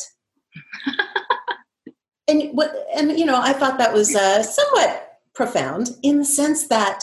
and 2.29 2.50
what 2.53 2.75
and 2.95 3.19
you 3.19 3.25
know, 3.25 3.41
I 3.41 3.53
thought 3.53 3.79
that 3.79 3.93
was 3.93 4.14
uh, 4.14 4.43
somewhat 4.43 5.19
profound 5.35 5.91
in 6.03 6.19
the 6.19 6.25
sense 6.25 6.69
that 6.69 7.03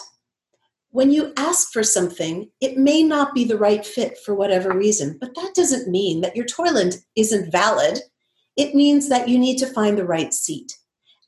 when 0.92 1.10
you 1.10 1.32
ask 1.38 1.72
for 1.72 1.84
something, 1.84 2.50
it 2.60 2.78
may 2.78 3.02
not 3.02 3.34
be 3.34 3.46
the 3.46 3.58
right 3.58 3.86
fit 3.86 4.18
for 4.26 4.36
whatever 4.36 4.78
reason, 4.78 5.18
but 5.20 5.34
that 5.36 5.54
doesn't 5.56 5.90
mean 5.90 6.22
that 6.22 6.36
your 6.36 6.46
toilet 6.46 6.98
isn't 7.16 7.52
valid. 7.52 8.00
It 8.58 8.76
means 8.76 9.08
that 9.08 9.30
you 9.30 9.40
need 9.40 9.58
to 9.60 9.68
find 9.68 9.98
the 9.98 10.06
right 10.06 10.34
seat. 10.34 10.78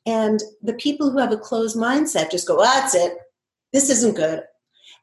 And 0.06 0.42
the 0.62 0.74
people 0.74 1.10
who 1.10 1.18
have 1.18 1.32
a 1.32 1.38
closed 1.38 1.78
mindset 1.78 2.30
just 2.30 2.46
go, 2.46 2.62
that's 2.62 2.94
it. 2.94 3.16
This 3.72 3.88
isn't 3.88 4.16
good. 4.16 4.42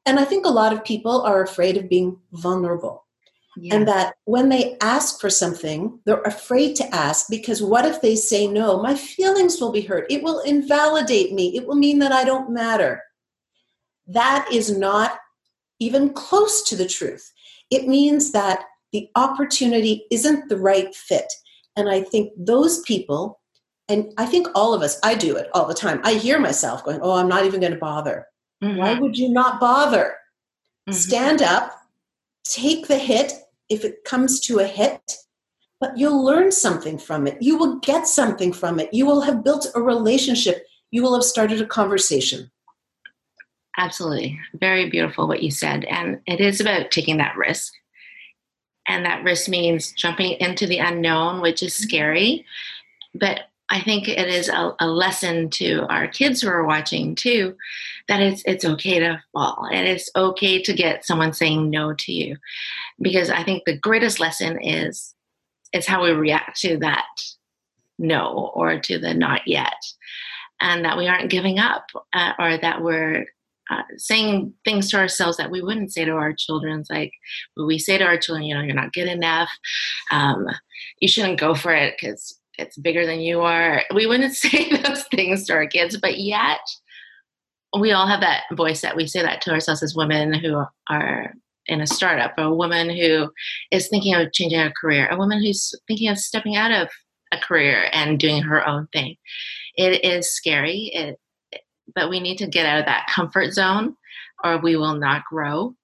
And 0.06 0.20
I 0.20 0.26
think 0.26 0.46
a 0.46 0.50
lot 0.50 0.74
of 0.74 0.84
people 0.84 1.22
are 1.22 1.44
afraid 1.44 1.78
of 1.78 1.90
being 1.90 2.18
vulnerable. 2.34 3.06
Yeah. 3.58 3.76
And 3.76 3.88
that 3.88 4.16
when 4.26 4.50
they 4.50 4.78
ask 4.82 5.20
for 5.20 5.30
something, 5.30 6.00
they're 6.06 6.22
afraid 6.22 6.76
to 6.78 6.96
ask 6.96 7.28
because 7.30 7.62
what 7.62 7.86
if 7.86 8.02
they 8.02 8.16
say 8.16 8.48
no? 8.48 8.82
My 8.82 8.96
feelings 8.96 9.60
will 9.60 9.74
be 9.74 9.82
hurt. 9.82 10.06
It 10.10 10.24
will 10.24 10.40
invalidate 10.40 11.34
me. 11.34 11.56
It 11.56 11.68
will 11.68 11.76
mean 11.76 12.00
that 12.00 12.14
I 12.14 12.24
don't 12.24 12.52
matter. 12.52 13.02
That 14.08 14.48
is 14.52 14.76
not 14.76 15.20
even 15.80 16.14
close 16.14 16.62
to 16.64 16.76
the 16.78 16.88
truth. 16.88 17.30
It 17.70 17.88
means 17.88 18.32
that 18.32 18.64
the 18.94 19.10
opportunity 19.16 20.06
isn't 20.12 20.48
the 20.48 20.58
right 20.58 20.94
fit. 20.96 21.32
And 21.76 21.90
I 21.90 22.04
think 22.04 22.32
those 22.38 22.82
people, 22.82 23.40
and 23.90 24.14
I 24.18 24.26
think 24.26 24.48
all 24.56 24.74
of 24.74 24.82
us, 24.82 25.00
I 25.04 25.16
do 25.16 25.36
it 25.36 25.50
all 25.54 25.66
the 25.66 25.74
time. 25.74 26.00
I 26.04 26.14
hear 26.14 26.40
myself 26.40 26.86
going, 26.86 27.00
Oh, 27.02 27.16
I'm 27.16 27.30
not 27.30 27.46
even 27.46 27.60
going 27.60 27.74
to 27.74 27.80
bother. 27.80 28.28
Mm-hmm. 28.64 28.78
Why 28.78 28.94
would 28.94 29.18
you 29.18 29.30
not 29.30 29.60
bother? 29.60 30.16
Mm-hmm. 30.90 30.94
Stand 30.94 31.42
up, 31.42 31.74
take 32.44 32.88
the 32.88 32.98
hit 32.98 33.34
if 33.70 33.86
it 33.86 34.04
comes 34.04 34.40
to 34.42 34.60
a 34.60 34.68
hit, 34.68 35.18
but 35.80 35.98
you'll 35.98 36.24
learn 36.24 36.52
something 36.52 36.98
from 36.98 37.26
it. 37.28 37.42
You 37.42 37.58
will 37.58 37.80
get 37.80 38.08
something 38.08 38.54
from 38.54 38.80
it. 38.80 38.94
You 38.94 39.06
will 39.06 39.22
have 39.22 39.44
built 39.44 39.68
a 39.74 39.82
relationship. 39.82 40.66
You 40.92 41.02
will 41.02 41.14
have 41.14 41.24
started 41.24 41.62
a 41.62 41.66
conversation. 41.66 42.52
Absolutely. 43.78 44.38
Very 44.60 44.90
beautiful 44.90 45.28
what 45.28 45.42
you 45.42 45.50
said. 45.50 45.86
And 45.86 46.20
it 46.28 46.42
is 46.42 46.60
about 46.60 46.92
taking 46.92 47.18
that 47.18 47.38
risk. 47.38 47.74
And 48.88 49.06
that 49.06 49.24
risk 49.24 49.48
means 49.48 49.94
jumping 49.94 50.34
into 50.40 50.68
the 50.68 50.80
unknown, 50.80 51.42
which 51.42 51.64
is 51.64 51.74
scary. 51.74 52.46
But 53.16 53.42
I 53.72 53.82
think 53.82 54.10
it 54.10 54.28
is 54.28 54.50
a, 54.50 54.76
a, 54.82 54.88
lesson 54.88 55.50
to 55.52 55.86
our 55.90 56.06
kids 56.06 56.42
who 56.42 56.50
are 56.50 56.66
watching 56.66 57.16
too 57.16 57.56
that 58.10 58.22
it's 58.22 58.44
it's 58.46 58.66
okay 58.66 59.00
to 59.00 59.24
fall 59.32 59.66
and 59.72 59.88
it's 59.88 60.10
okay 60.14 60.62
to 60.62 60.74
get 60.74 61.06
someone 61.06 61.32
saying 61.32 61.70
no 61.70 61.94
to 61.94 62.12
you. 62.12 62.36
Because 63.02 63.30
I 63.30 63.44
think 63.44 63.64
the 63.64 63.78
greatest 63.78 64.20
lesson 64.20 64.62
is 64.62 65.16
is 65.72 65.88
how 65.88 66.04
we 66.04 66.12
react 66.12 66.60
to 66.60 66.78
that 66.80 67.06
no 67.98 68.52
or 68.54 68.78
to 68.78 69.00
the 69.00 69.14
not 69.14 69.48
yet. 69.48 69.82
And 70.60 70.84
that 70.84 70.98
we 70.98 71.08
aren't 71.08 71.32
giving 71.32 71.58
up 71.58 71.86
uh, 72.12 72.34
or 72.38 72.58
that 72.58 72.84
we're 72.84 73.26
uh, 73.70 73.84
saying 73.96 74.54
things 74.66 74.92
to 74.92 74.98
ourselves 74.98 75.38
that 75.38 75.50
we 75.50 75.62
wouldn't 75.62 75.94
say 75.94 76.04
to 76.04 76.12
our 76.12 76.34
children. 76.34 76.84
Like 76.90 77.14
we 77.56 77.80
say 77.80 77.98
to 77.98 78.04
our 78.04 78.18
children 78.18 78.46
you 78.46 78.54
know 78.54 78.62
you're 78.62 78.76
not 78.76 78.92
good 78.92 79.08
enough. 79.08 79.50
Um, 80.12 80.46
you 81.00 81.08
shouldn't 81.08 81.40
go 81.40 81.56
for 81.56 81.74
it 81.74 81.96
because 81.98 82.38
it's 82.62 82.78
bigger 82.78 83.06
than 83.06 83.20
you 83.20 83.42
are. 83.42 83.84
We 83.94 84.06
wouldn't 84.06 84.36
say 84.36 84.70
those 84.70 85.04
things 85.06 85.46
to 85.48 85.54
our 85.54 85.68
kids, 85.68 85.98
but 85.98 86.20
yet 86.20 86.62
we 87.80 87.92
all 87.92 88.08
have 88.08 88.22
that 88.22 88.44
voice 88.54 88.82
that 88.82 88.96
we 88.96 89.08
say 89.08 89.22
that 89.22 89.42
to 89.42 89.52
ourselves 89.52 89.82
as 89.84 89.96
women 89.96 90.34
who 90.34 90.64
are 90.90 91.34
in 91.68 91.82
a 91.82 91.88
startup, 91.88 92.34
or 92.38 92.46
a 92.46 92.56
woman 92.56 92.90
who 92.90 93.32
is 93.72 93.88
thinking 93.88 94.16
of 94.16 94.34
changing 94.34 94.60
her 94.60 94.74
career, 94.80 95.08
a 95.10 95.18
woman 95.18 95.40
who's 95.42 95.74
thinking 95.88 96.10
of 96.10 96.18
stepping 96.18 96.56
out 96.56 96.72
of 96.72 96.90
a 97.32 97.38
career 97.38 97.88
and 97.94 98.20
doing 98.20 98.42
her 98.42 98.68
own 98.68 98.88
thing. 98.92 99.16
It 99.76 100.04
is 100.04 100.34
scary, 100.34 100.92
it, 100.94 101.20
but 101.96 102.10
we 102.10 102.20
need 102.20 102.38
to 102.40 102.48
get 102.48 102.66
out 102.66 102.80
of 102.80 102.86
that 102.86 103.08
comfort 103.08 103.54
zone 103.54 103.96
or 104.44 104.58
we 104.58 104.76
will 104.76 104.96
not 104.96 105.24
grow. 105.26 105.76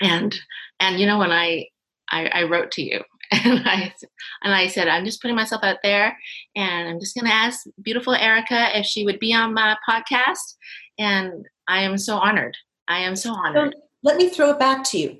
And 0.00 0.34
and 0.80 0.98
you 0.98 1.06
know 1.06 1.18
when 1.18 1.30
I 1.30 1.68
I, 2.10 2.26
I 2.26 2.42
wrote 2.44 2.70
to 2.72 2.82
you 2.82 3.02
and 3.44 3.66
I 3.66 3.94
and 4.42 4.54
I 4.54 4.66
said, 4.66 4.88
I'm 4.88 5.06
just 5.06 5.22
putting 5.22 5.36
myself 5.36 5.62
out 5.64 5.78
there, 5.82 6.18
and 6.54 6.88
I'm 6.88 7.00
just 7.00 7.14
going 7.14 7.26
to 7.26 7.34
ask 7.34 7.66
beautiful 7.80 8.14
Erica 8.14 8.78
if 8.78 8.84
she 8.84 9.04
would 9.04 9.18
be 9.18 9.32
on 9.32 9.54
my 9.54 9.76
podcast, 9.88 10.56
and 10.98 11.48
I 11.66 11.82
am 11.82 11.96
so 11.96 12.16
honored. 12.16 12.56
I 12.88 12.98
am 12.98 13.16
so 13.16 13.32
honored. 13.32 13.72
So 13.74 13.80
let 14.02 14.18
me 14.18 14.28
throw 14.28 14.50
it 14.50 14.58
back 14.58 14.84
to 14.84 14.98
you. 14.98 15.18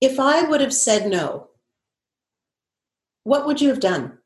If 0.00 0.20
I 0.20 0.42
would 0.42 0.60
have 0.60 0.72
said 0.72 1.10
no, 1.10 1.48
what 3.24 3.46
would 3.46 3.60
you 3.60 3.68
have 3.70 3.80
done? 3.80 4.18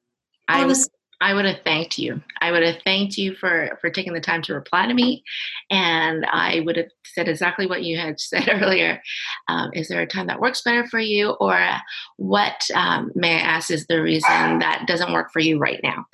Honestly, 0.49 0.92
I 1.23 1.35
would 1.35 1.45
have 1.45 1.61
thanked 1.63 1.99
you. 1.99 2.21
I 2.41 2.51
would 2.51 2.65
have 2.65 2.83
thanked 2.85 3.17
you 3.17 3.37
for 3.37 3.79
for 3.81 3.91
taking 3.91 4.13
the 4.13 4.21
time 4.21 4.43
to 4.43 4.55
reply 4.55 4.87
to 4.87 4.93
me, 4.93 5.23
and 5.71 6.27
I 6.27 6.63
would 6.67 6.77
have 6.77 6.89
said 7.07 7.29
exactly 7.29 7.67
what 7.67 7.85
you 7.85 7.97
had 7.97 8.19
said 8.21 8.49
earlier. 8.51 9.01
Um, 9.49 9.71
is 9.73 9.87
there 9.87 10.03
a 10.03 10.07
time 10.07 10.27
that 10.27 10.41
works 10.41 10.63
better 10.63 10.85
for 10.89 10.99
you, 10.99 11.31
or 11.41 11.57
what 12.17 12.69
um, 12.75 13.13
may 13.15 13.37
I 13.37 13.41
ask 13.41 13.71
is 13.71 13.87
the 13.87 14.03
reason 14.03 14.59
that 14.59 14.85
doesn't 14.89 15.13
work 15.13 15.33
for 15.33 15.39
you 15.39 15.59
right 15.59 15.81
now? 15.85 16.05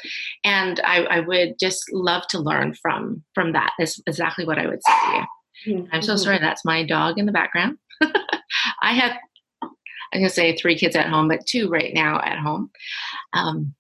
And 0.44 0.78
I, 0.84 1.04
I 1.04 1.20
would 1.20 1.58
just 1.58 1.90
love 1.90 2.26
to 2.28 2.38
learn 2.38 2.74
from 2.74 3.24
from 3.34 3.52
that. 3.54 3.72
Is 3.80 4.02
exactly 4.06 4.44
what 4.44 4.58
I 4.58 4.66
would 4.66 4.82
say 4.84 4.92
to 4.92 5.16
you. 5.16 5.76
Mm-hmm. 5.78 5.94
I'm 5.94 6.02
so 6.02 6.16
sorry. 6.16 6.38
That's 6.38 6.66
my 6.66 6.84
dog 6.84 7.18
in 7.18 7.24
the 7.24 7.32
background. 7.32 7.78
I 8.82 8.92
have 8.92 9.16
I'm 10.12 10.20
gonna 10.20 10.30
say 10.30 10.56
three 10.56 10.76
kids 10.76 10.96
at 10.96 11.08
home, 11.08 11.28
but 11.28 11.46
two 11.46 11.68
right 11.68 11.92
now 11.94 12.20
at 12.20 12.38
home. 12.38 12.70
Um, 13.32 13.74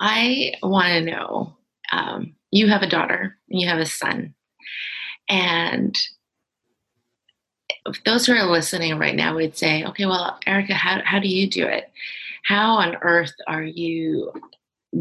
I 0.00 0.54
want 0.62 0.88
to 0.88 1.00
know 1.02 1.56
um, 1.92 2.34
you 2.50 2.68
have 2.68 2.82
a 2.82 2.88
daughter, 2.88 3.36
and 3.48 3.60
you 3.60 3.68
have 3.68 3.78
a 3.78 3.86
son, 3.86 4.34
and 5.28 5.96
those 8.04 8.26
who 8.26 8.34
are 8.34 8.50
listening 8.50 8.98
right 8.98 9.14
now 9.14 9.34
would 9.34 9.56
say, 9.56 9.84
okay, 9.84 10.06
well, 10.06 10.38
Erica, 10.46 10.74
how, 10.74 11.00
how 11.04 11.18
do 11.18 11.28
you 11.28 11.48
do 11.48 11.66
it? 11.66 11.90
How 12.44 12.74
on 12.74 12.96
earth 13.02 13.32
are 13.46 13.62
you 13.62 14.32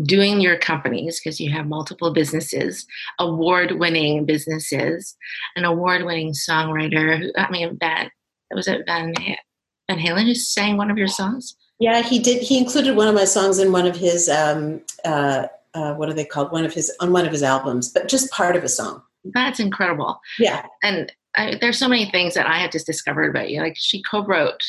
doing 0.04 0.40
your 0.40 0.58
companies 0.58 1.20
because 1.20 1.40
you 1.40 1.52
have 1.52 1.68
multiple 1.68 2.14
businesses, 2.14 2.86
award-winning 3.20 4.26
businesses, 4.26 5.16
an 5.56 5.66
award-winning 5.66 6.34
songwriter. 6.34 7.18
Who, 7.18 7.32
I 7.38 7.50
mean, 7.50 7.78
Van 7.80 8.10
was 8.52 8.68
it 8.68 8.86
Ben, 8.86 9.14
Van 9.16 10.00
Halen 10.00 10.26
who 10.26 10.36
sang 10.36 10.78
one 10.78 10.92
of 10.92 10.98
your 10.98 11.08
songs? 11.08 11.56
Yeah, 11.80 12.02
he 12.02 12.20
did. 12.20 12.42
He 12.44 12.58
included 12.58 12.96
one 12.96 13.08
of 13.08 13.16
my 13.16 13.26
songs 13.26 13.58
in 13.58 13.72
one 13.72 13.88
of 13.88 13.96
his 13.96 14.28
um, 14.28 14.82
uh, 15.06 15.48
uh, 15.74 15.94
what 15.94 16.10
are 16.10 16.14
they 16.14 16.26
called? 16.26 16.52
One 16.52 16.66
of 16.66 16.74
his 16.74 16.92
on 17.00 17.14
one 17.14 17.26
of 17.26 17.32
his 17.32 17.44
albums, 17.44 17.90
but 17.90 18.10
just 18.10 18.32
part 18.32 18.56
of 18.56 18.64
a 18.64 18.70
song. 18.70 19.02
That's 19.24 19.60
incredible. 19.60 20.20
Yeah, 20.38 20.66
and 20.84 21.12
I, 21.36 21.58
there's 21.60 21.80
so 21.80 21.88
many 21.88 22.06
things 22.06 22.34
that 22.34 22.48
I 22.48 22.60
had 22.60 22.72
just 22.72 22.86
discovered 22.86 23.30
about 23.30 23.50
you. 23.50 23.62
Like 23.62 23.76
she 23.78 24.04
co-wrote 24.04 24.64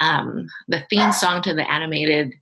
um, 0.00 0.48
the 0.66 0.82
theme 0.90 1.12
song 1.12 1.40
to 1.42 1.54
the 1.54 1.70
animated 1.70 2.34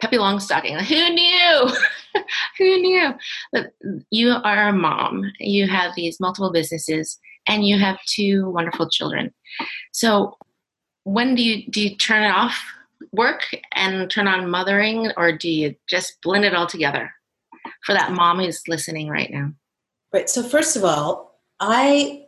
Pippi 0.00 0.16
Longstocking. 0.16 0.80
Who 0.80 1.14
knew? 1.14 2.24
Who 2.58 2.80
knew? 2.80 3.10
But 3.52 3.72
you 4.10 4.30
are 4.30 4.68
a 4.68 4.72
mom. 4.72 5.30
You 5.38 5.68
have 5.68 5.92
these 5.94 6.18
multiple 6.18 6.50
businesses, 6.50 7.18
and 7.46 7.64
you 7.64 7.78
have 7.78 7.98
two 8.06 8.50
wonderful 8.50 8.88
children. 8.90 9.32
So, 9.92 10.36
when 11.04 11.36
do 11.36 11.42
you 11.42 11.70
do 11.70 11.80
you 11.80 11.96
turn 11.96 12.24
it 12.24 12.34
off 12.34 12.58
work 13.12 13.42
and 13.74 14.10
turn 14.10 14.28
on 14.28 14.50
mothering, 14.50 15.12
or 15.16 15.32
do 15.32 15.50
you 15.50 15.74
just 15.88 16.18
blend 16.22 16.44
it 16.44 16.54
all 16.54 16.66
together 16.66 17.10
for 17.84 17.94
that 17.94 18.12
mom 18.12 18.38
who's 18.38 18.62
listening 18.68 19.08
right 19.08 19.30
now? 19.30 19.52
Right. 20.12 20.28
So, 20.28 20.42
first 20.42 20.76
of 20.76 20.84
all, 20.84 21.40
I 21.60 22.26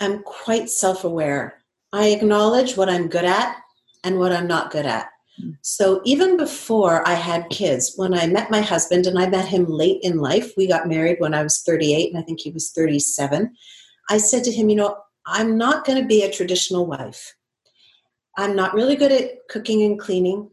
am 0.00 0.22
quite 0.22 0.68
self 0.68 1.04
aware. 1.04 1.62
I 1.92 2.08
acknowledge 2.08 2.76
what 2.76 2.88
I'm 2.88 3.08
good 3.08 3.24
at 3.24 3.56
and 4.04 4.18
what 4.18 4.32
I'm 4.32 4.46
not 4.46 4.70
good 4.70 4.86
at. 4.86 5.08
Hmm. 5.40 5.50
So, 5.62 6.00
even 6.04 6.36
before 6.36 7.06
I 7.06 7.14
had 7.14 7.50
kids, 7.50 7.94
when 7.96 8.14
I 8.14 8.26
met 8.26 8.50
my 8.50 8.60
husband, 8.60 9.06
and 9.06 9.18
I 9.18 9.28
met 9.28 9.48
him 9.48 9.66
late 9.66 10.00
in 10.02 10.18
life, 10.18 10.52
we 10.56 10.68
got 10.68 10.88
married 10.88 11.16
when 11.18 11.34
I 11.34 11.42
was 11.42 11.62
38, 11.62 12.12
and 12.12 12.22
I 12.22 12.22
think 12.22 12.40
he 12.40 12.50
was 12.50 12.70
37. 12.70 13.52
I 14.08 14.18
said 14.18 14.44
to 14.44 14.52
him, 14.52 14.68
You 14.68 14.76
know, 14.76 14.96
I'm 15.26 15.58
not 15.58 15.84
going 15.84 16.00
to 16.00 16.06
be 16.06 16.22
a 16.22 16.30
traditional 16.30 16.86
wife. 16.86 17.34
I'm 18.36 18.54
not 18.54 18.74
really 18.74 18.96
good 18.96 19.12
at 19.12 19.48
cooking 19.48 19.82
and 19.82 19.98
cleaning. 19.98 20.50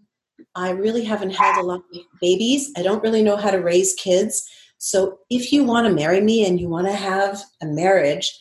I 0.56 0.72
really 0.72 1.04
haven't 1.04 1.32
had 1.32 1.60
a 1.60 1.64
lot 1.64 1.82
of 1.94 2.02
babies. 2.22 2.72
I 2.78 2.84
don't 2.84 3.04
really 3.04 3.24
know 3.24 3.38
how 3.38 3.52
to 3.52 3.58
raise 3.58 3.94
kids. 3.94 4.48
So 4.78 5.20
if 5.30 5.52
you 5.52 5.64
want 5.64 5.88
to 5.88 5.94
marry 5.94 6.22
me 6.22 6.46
and 6.46 6.60
you 6.60 6.70
want 6.70 6.88
to 6.88 6.94
have 6.94 7.42
a 7.62 7.66
marriage, 7.66 8.32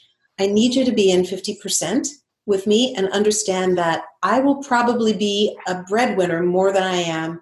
I 0.41 0.47
need 0.47 0.75
you 0.75 0.85
to 0.85 0.93
be 0.93 1.11
in 1.11 1.23
50% 1.23 2.09
with 2.47 2.67
me 2.67 2.95
and 2.97 3.09
understand 3.11 3.79
that 3.79 4.05
I 4.23 4.41
will 4.41 4.63
probably 4.63 5.13
be 5.13 5.57
a 5.67 5.83
breadwinner 5.83 6.43
more 6.43 6.73
than 6.73 6.83
I 6.83 6.97
am 6.97 7.41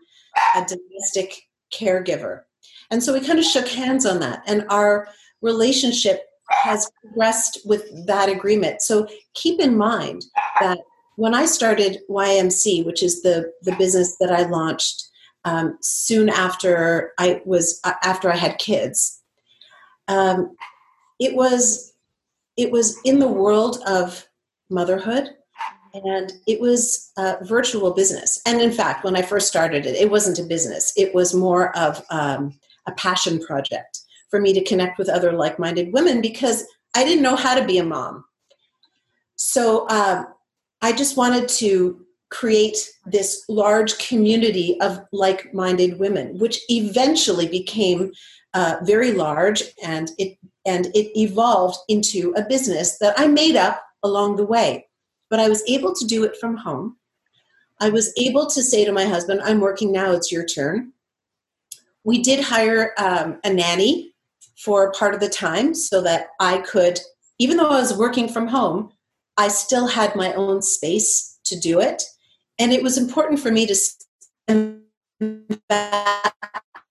a 0.54 0.64
domestic 0.66 1.42
caregiver. 1.72 2.42
And 2.90 3.02
so 3.02 3.12
we 3.12 3.24
kind 3.24 3.38
of 3.38 3.44
shook 3.44 3.68
hands 3.68 4.04
on 4.04 4.20
that. 4.20 4.42
And 4.46 4.66
our 4.68 5.08
relationship 5.40 6.26
has 6.50 6.90
progressed 7.00 7.60
with 7.64 8.06
that 8.06 8.28
agreement. 8.28 8.82
So 8.82 9.06
keep 9.34 9.60
in 9.60 9.76
mind 9.76 10.24
that 10.60 10.78
when 11.16 11.34
I 11.34 11.46
started 11.46 12.00
YMC, 12.08 12.84
which 12.84 13.02
is 13.02 13.22
the 13.22 13.52
the 13.62 13.76
business 13.76 14.16
that 14.18 14.32
I 14.32 14.42
launched 14.42 15.08
um, 15.44 15.78
soon 15.80 16.28
after 16.28 17.12
I 17.18 17.42
was 17.44 17.80
uh, 17.84 17.94
after 18.02 18.30
I 18.30 18.36
had 18.36 18.58
kids, 18.58 19.20
um, 20.08 20.56
it 21.18 21.34
was 21.34 21.94
it 22.56 22.70
was 22.70 22.98
in 23.04 23.18
the 23.18 23.28
world 23.28 23.78
of 23.86 24.26
motherhood 24.68 25.30
and 25.94 26.32
it 26.46 26.60
was 26.60 27.10
a 27.16 27.44
virtual 27.44 27.92
business. 27.92 28.40
And 28.46 28.60
in 28.60 28.72
fact, 28.72 29.04
when 29.04 29.16
I 29.16 29.22
first 29.22 29.48
started 29.48 29.86
it, 29.86 29.96
it 29.96 30.10
wasn't 30.10 30.38
a 30.38 30.44
business, 30.44 30.92
it 30.96 31.14
was 31.14 31.34
more 31.34 31.76
of 31.76 32.04
um, 32.10 32.58
a 32.86 32.92
passion 32.92 33.40
project 33.40 34.00
for 34.30 34.40
me 34.40 34.52
to 34.52 34.64
connect 34.64 34.98
with 34.98 35.08
other 35.08 35.32
like 35.32 35.58
minded 35.58 35.92
women 35.92 36.20
because 36.20 36.64
I 36.94 37.04
didn't 37.04 37.22
know 37.22 37.36
how 37.36 37.54
to 37.54 37.64
be 37.64 37.78
a 37.78 37.84
mom. 37.84 38.24
So 39.36 39.88
um, 39.88 40.26
I 40.82 40.92
just 40.92 41.16
wanted 41.16 41.48
to 41.48 42.04
create 42.30 42.76
this 43.04 43.44
large 43.48 43.98
community 43.98 44.80
of 44.80 45.00
like 45.12 45.52
minded 45.52 45.98
women, 45.98 46.38
which 46.38 46.60
eventually 46.68 47.48
became 47.48 48.12
uh, 48.54 48.76
very 48.82 49.12
large 49.12 49.62
and 49.82 50.10
it 50.18 50.38
and 50.66 50.86
it 50.94 51.18
evolved 51.18 51.78
into 51.88 52.32
a 52.36 52.44
business 52.44 52.98
that 52.98 53.18
I 53.18 53.26
made 53.26 53.56
up 53.56 53.82
along 54.02 54.36
the 54.36 54.44
way. 54.44 54.86
But 55.28 55.40
I 55.40 55.48
was 55.48 55.62
able 55.68 55.94
to 55.94 56.06
do 56.06 56.24
it 56.24 56.36
from 56.36 56.56
home. 56.56 56.96
I 57.80 57.88
was 57.88 58.12
able 58.18 58.46
to 58.46 58.62
say 58.62 58.84
to 58.84 58.92
my 58.92 59.06
husband, 59.06 59.40
I'm 59.42 59.60
working 59.60 59.90
now, 59.90 60.12
it's 60.12 60.30
your 60.30 60.44
turn. 60.44 60.92
We 62.04 62.22
did 62.22 62.44
hire 62.44 62.92
um, 62.98 63.38
a 63.42 63.50
nanny 63.52 64.12
for 64.58 64.92
part 64.92 65.14
of 65.14 65.20
the 65.20 65.28
time 65.28 65.74
so 65.74 66.02
that 66.02 66.28
I 66.40 66.58
could, 66.58 67.00
even 67.38 67.56
though 67.56 67.70
I 67.70 67.80
was 67.80 67.96
working 67.96 68.28
from 68.28 68.48
home, 68.48 68.92
I 69.40 69.48
still 69.48 69.86
had 69.86 70.14
my 70.14 70.34
own 70.34 70.60
space 70.60 71.38
to 71.46 71.58
do 71.58 71.80
it. 71.80 72.02
And 72.58 72.72
it 72.72 72.82
was 72.82 72.98
important 72.98 73.40
for 73.40 73.50
me 73.50 73.66
to 73.66 73.74
spend 73.74 74.82
that 75.70 76.34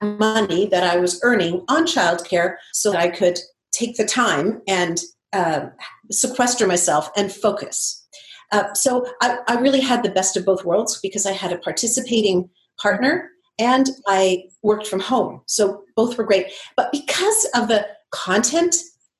money 0.01 0.65
that 0.65 0.83
I 0.83 0.97
was 0.97 1.19
earning 1.21 1.63
on 1.69 1.85
childcare 1.85 2.55
so 2.73 2.91
that 2.91 2.99
I 2.99 3.09
could 3.09 3.37
take 3.71 3.97
the 3.97 4.05
time 4.05 4.63
and 4.67 4.99
uh, 5.31 5.67
sequester 6.09 6.65
myself 6.65 7.11
and 7.15 7.31
focus. 7.31 8.07
Uh, 8.51 8.73
so 8.73 9.05
I, 9.21 9.37
I, 9.47 9.59
really 9.59 9.79
had 9.79 10.01
the 10.01 10.09
best 10.09 10.35
of 10.35 10.43
both 10.43 10.65
worlds 10.65 10.99
because 11.03 11.27
I 11.27 11.33
had 11.33 11.53
a 11.53 11.59
participating 11.59 12.49
partner 12.81 13.29
and 13.59 13.91
I 14.07 14.45
worked 14.63 14.87
from 14.87 15.01
home. 15.01 15.41
So 15.45 15.83
both 15.95 16.17
were 16.17 16.23
great. 16.23 16.47
But 16.75 16.91
because 16.91 17.45
of 17.53 17.67
the 17.67 17.85
content, 18.09 18.75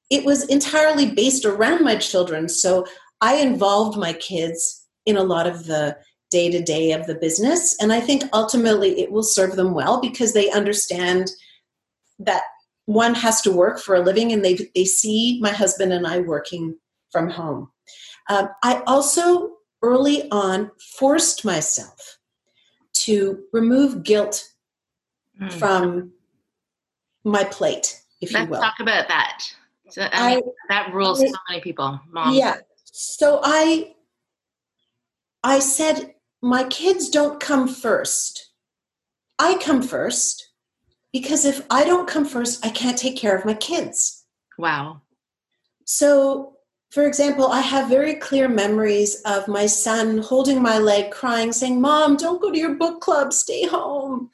it 0.10 0.26
was 0.26 0.46
entirely 0.46 1.12
based 1.12 1.46
around 1.46 1.84
my 1.84 1.96
children. 1.96 2.50
So 2.50 2.88
I 3.22 3.36
involved 3.38 3.98
my 3.98 4.14
kids 4.14 4.86
in 5.06 5.18
a 5.18 5.24
lot 5.24 5.48
of 5.48 5.66
the 5.66 5.98
day 6.30 6.50
to 6.52 6.62
day 6.62 6.92
of 6.92 7.08
the 7.08 7.16
business. 7.16 7.76
And 7.82 7.92
I 7.92 8.00
think 8.00 8.24
ultimately 8.34 9.00
it 9.00 9.12
will 9.12 9.24
serve 9.24 9.56
them 9.56 9.74
well 9.74 10.00
because 10.00 10.34
they 10.34 10.52
understand 10.52 11.32
that 12.20 12.44
one 12.86 13.16
has 13.16 13.42
to 13.42 13.52
work 13.52 13.80
for 13.80 13.96
a 13.96 14.00
living 14.00 14.32
and 14.32 14.44
they, 14.44 14.70
they 14.76 14.86
see 14.86 15.40
my 15.42 15.52
husband 15.52 15.94
and 15.94 16.06
I 16.06 16.20
working 16.20 16.76
from 17.12 17.30
home. 17.30 17.70
Um, 18.30 18.50
I 18.64 18.82
also 18.86 19.54
early 19.82 20.30
on 20.32 20.72
forced 20.98 21.46
myself 21.46 22.18
to 22.94 23.40
remove 23.54 24.04
guilt 24.04 24.48
mm. 25.42 25.52
from 25.54 26.12
my 27.24 27.44
plate, 27.44 28.02
if 28.22 28.34
Let's 28.34 28.46
you 28.46 28.52
will. 28.52 28.62
talk 28.62 28.80
about 28.80 29.08
that. 29.08 29.44
So, 29.90 30.08
I 30.12 30.36
mean, 30.36 30.44
I, 30.44 30.52
that 30.70 30.94
rules 30.94 31.22
I, 31.22 31.28
so 31.28 31.38
many 31.50 31.62
people, 31.62 32.00
moms. 32.12 32.38
Yeah. 32.38 32.58
So 32.92 33.40
I 33.44 33.94
I 35.44 35.60
said 35.60 36.16
my 36.42 36.64
kids 36.66 37.10
don't 37.10 37.40
come 37.40 37.68
first. 37.68 38.52
I 39.38 39.58
come 39.58 39.82
first 39.82 40.50
because 41.14 41.46
if 41.46 41.66
I 41.70 41.86
don't 41.86 42.08
come 42.08 42.26
first, 42.26 42.66
I 42.66 42.70
can't 42.70 42.98
take 42.98 43.18
care 43.18 43.36
of 43.36 43.46
my 43.46 43.54
kids. 43.54 44.26
Wow. 44.58 45.02
So, 45.86 46.58
for 46.92 47.06
example, 47.06 47.48
I 47.48 47.62
have 47.62 47.90
very 47.90 48.16
clear 48.16 48.48
memories 48.48 49.22
of 49.26 49.48
my 49.48 49.66
son 49.66 50.20
holding 50.20 50.62
my 50.62 50.78
leg, 50.78 51.12
crying, 51.12 51.52
saying, 51.52 51.80
Mom, 51.80 52.18
don't 52.18 52.42
go 52.42 52.52
to 52.52 52.58
your 52.58 52.76
book 52.76 53.02
club, 53.02 53.32
stay 53.34 53.66
home. 53.66 54.30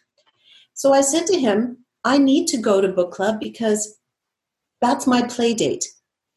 So 0.73 0.91
I 0.91 1.01
said 1.01 1.27
to 1.27 1.39
him, 1.39 1.85
I 2.03 2.17
need 2.17 2.47
to 2.47 2.57
go 2.57 2.81
to 2.81 2.87
book 2.87 3.11
club 3.11 3.39
because 3.39 3.97
that's 4.81 5.07
my 5.07 5.21
play 5.27 5.53
date. 5.53 5.85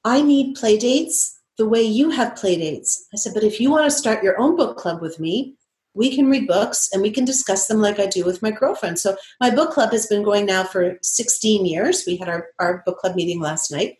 I 0.04 0.22
need 0.22 0.54
play 0.54 0.78
dates 0.78 1.37
the 1.58 1.68
way 1.68 1.82
you 1.82 2.10
have 2.10 2.36
play 2.36 2.56
dates. 2.56 3.06
I 3.12 3.16
said, 3.16 3.34
but 3.34 3.44
if 3.44 3.60
you 3.60 3.70
want 3.70 3.84
to 3.84 3.90
start 3.90 4.22
your 4.22 4.38
own 4.40 4.56
book 4.56 4.76
club 4.76 5.02
with 5.02 5.18
me, 5.18 5.56
we 5.94 6.14
can 6.14 6.30
read 6.30 6.46
books 6.46 6.88
and 6.92 7.02
we 7.02 7.10
can 7.10 7.24
discuss 7.24 7.66
them 7.66 7.80
like 7.80 7.98
I 7.98 8.06
do 8.06 8.24
with 8.24 8.40
my 8.40 8.52
girlfriend. 8.52 8.98
So 8.98 9.16
my 9.40 9.50
book 9.50 9.72
club 9.72 9.90
has 9.90 10.06
been 10.06 10.22
going 10.22 10.46
now 10.46 10.62
for 10.62 10.96
16 11.02 11.66
years. 11.66 12.04
We 12.06 12.16
had 12.16 12.28
our, 12.28 12.48
our 12.60 12.82
book 12.86 12.98
club 12.98 13.16
meeting 13.16 13.40
last 13.40 13.72
night. 13.72 13.96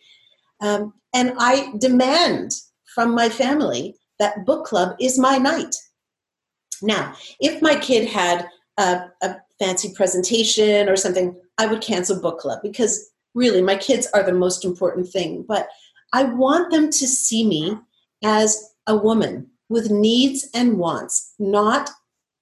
Um, 0.61 0.95
and 1.13 1.33
I 1.39 1.73
demand 1.79 2.53
from 2.95 3.15
my 3.15 3.29
family 3.29 3.97
that 4.21 4.47
book 4.47 4.65
club 4.65 4.97
is 5.01 5.19
my 5.19 5.39
night. 5.39 5.75
Now, 6.83 7.15
if 7.41 7.61
my 7.61 7.77
kid 7.77 8.09
had 8.09 8.49
a, 8.79 9.07
a 9.23 9.37
fancy 9.59 9.93
presentation 9.95 10.89
or 10.89 10.97
something, 10.97 11.35
I 11.59 11.67
would 11.67 11.81
cancel 11.81 12.21
book 12.21 12.39
club 12.39 12.61
because 12.63 13.11
really 13.35 13.63
my 13.63 13.77
kids 13.77 14.07
are 14.15 14.23
the 14.23 14.33
most 14.33 14.65
important 14.65 15.09
thing. 15.09 15.45
But 15.47 15.69
I 16.13 16.25
want 16.25 16.71
them 16.71 16.91
to 16.91 17.07
see 17.07 17.47
me 17.47 17.79
as 18.25 18.75
a 18.87 18.97
woman 18.97 19.49
with 19.69 19.91
needs 19.91 20.49
and 20.55 20.79
wants, 20.79 21.35
not 21.39 21.91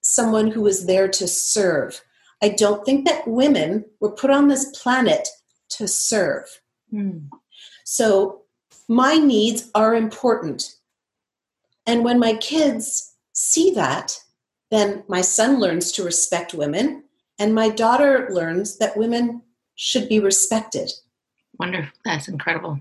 someone 0.02 0.48
who 0.50 0.66
is 0.66 0.86
there 0.86 1.08
to 1.08 1.26
serve. 1.26 2.00
I 2.42 2.50
don't 2.50 2.84
think 2.84 3.06
that 3.06 3.26
women 3.26 3.84
were 4.00 4.12
put 4.12 4.30
on 4.30 4.48
this 4.48 4.70
planet 4.80 5.26
to 5.70 5.88
serve. 5.88 6.44
Mm. 6.92 7.28
So 7.84 8.42
my 8.88 9.16
needs 9.16 9.70
are 9.74 9.94
important. 9.94 10.76
And 11.86 12.04
when 12.04 12.18
my 12.18 12.34
kids 12.34 13.14
see 13.32 13.72
that, 13.72 14.20
then 14.70 15.04
my 15.08 15.20
son 15.20 15.60
learns 15.60 15.92
to 15.92 16.04
respect 16.04 16.54
women, 16.54 17.04
and 17.38 17.54
my 17.54 17.68
daughter 17.68 18.28
learns 18.30 18.78
that 18.78 18.96
women 18.96 19.42
should 19.76 20.08
be 20.08 20.18
respected. 20.18 20.90
Wonderful. 21.58 21.92
That's 22.04 22.28
incredible. 22.28 22.80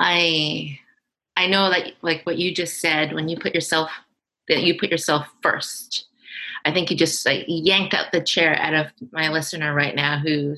I 0.00 0.78
I 1.36 1.46
know 1.46 1.70
that 1.70 1.92
like 2.02 2.24
what 2.24 2.38
you 2.38 2.54
just 2.54 2.80
said 2.80 3.12
when 3.12 3.28
you 3.28 3.38
put 3.38 3.54
yourself 3.54 3.90
that 4.48 4.62
you 4.62 4.78
put 4.78 4.90
yourself 4.90 5.26
first. 5.42 6.06
I 6.64 6.72
think 6.72 6.90
you 6.90 6.96
just 6.96 7.24
like 7.24 7.44
yanked 7.46 7.94
out 7.94 8.12
the 8.12 8.20
chair 8.20 8.56
out 8.56 8.74
of 8.74 8.86
my 9.12 9.28
listener 9.28 9.74
right 9.74 9.94
now 9.94 10.18
who 10.18 10.56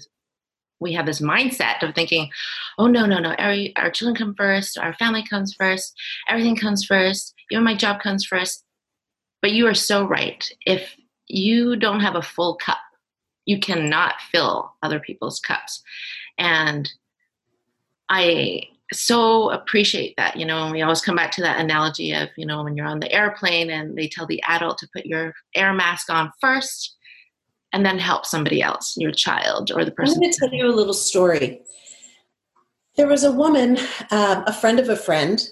we 0.81 0.94
have 0.94 1.07
this 1.07 1.20
mindset 1.20 1.83
of 1.83 1.94
thinking, 1.94 2.31
oh 2.79 2.87
no, 2.87 3.05
no, 3.05 3.18
no, 3.18 3.35
our, 3.35 3.55
our 3.76 3.90
children 3.90 4.16
come 4.16 4.35
first, 4.35 4.79
our 4.79 4.94
family 4.94 5.24
comes 5.24 5.55
first, 5.55 5.94
everything 6.29 6.57
comes 6.57 6.85
first, 6.85 7.35
even 7.50 7.64
my 7.64 7.76
job 7.76 8.00
comes 8.00 8.24
first. 8.24 8.64
But 9.42 9.53
you 9.53 9.66
are 9.66 9.74
so 9.74 10.07
right. 10.07 10.50
If 10.66 10.96
you 11.29 11.76
don't 11.76 12.00
have 12.00 12.16
a 12.16 12.22
full 12.22 12.57
cup, 12.57 12.79
you 13.44 13.61
cannot 13.61 14.14
fill 14.33 14.74
other 14.83 15.00
people's 15.00 15.40
cups. 15.40 15.83
And 16.38 16.90
I 18.09 18.62
so 18.92 19.50
appreciate 19.50 20.14
that 20.16 20.37
you 20.37 20.44
know 20.44 20.70
we 20.70 20.83
always 20.83 21.00
come 21.00 21.16
back 21.16 21.31
to 21.31 21.42
that 21.42 21.61
analogy 21.61 22.12
of 22.12 22.29
you 22.37 22.46
know 22.46 22.62
when 22.62 22.76
you're 22.76 22.87
on 22.87 23.00
the 23.00 23.12
airplane 23.12 23.70
and 23.70 23.96
they 23.96 24.09
tell 24.09 24.26
the 24.26 24.42
adult 24.48 24.79
to 24.79 24.88
put 24.94 25.07
your 25.07 25.33
air 25.55 25.72
mask 25.72 26.11
on 26.11 26.31
first 26.40 26.96
and 27.72 27.87
then 27.87 27.98
help 27.98 28.26
somebody 28.26 28.61
else 28.61 28.94
your 28.96 29.12
child 29.12 29.70
or 29.72 29.85
the 29.85 29.92
person 29.92 30.14
i'm 30.14 30.20
going 30.20 30.33
to 30.33 30.38
tell 30.38 30.53
you 30.53 30.66
a 30.66 30.74
little 30.74 30.94
story. 30.94 31.61
There 32.96 33.07
was 33.07 33.24
a 33.24 33.33
woman 33.33 33.79
uh, 34.11 34.42
a 34.46 34.53
friend 34.53 34.81
of 34.81 34.88
a 34.88 34.96
friend 34.96 35.42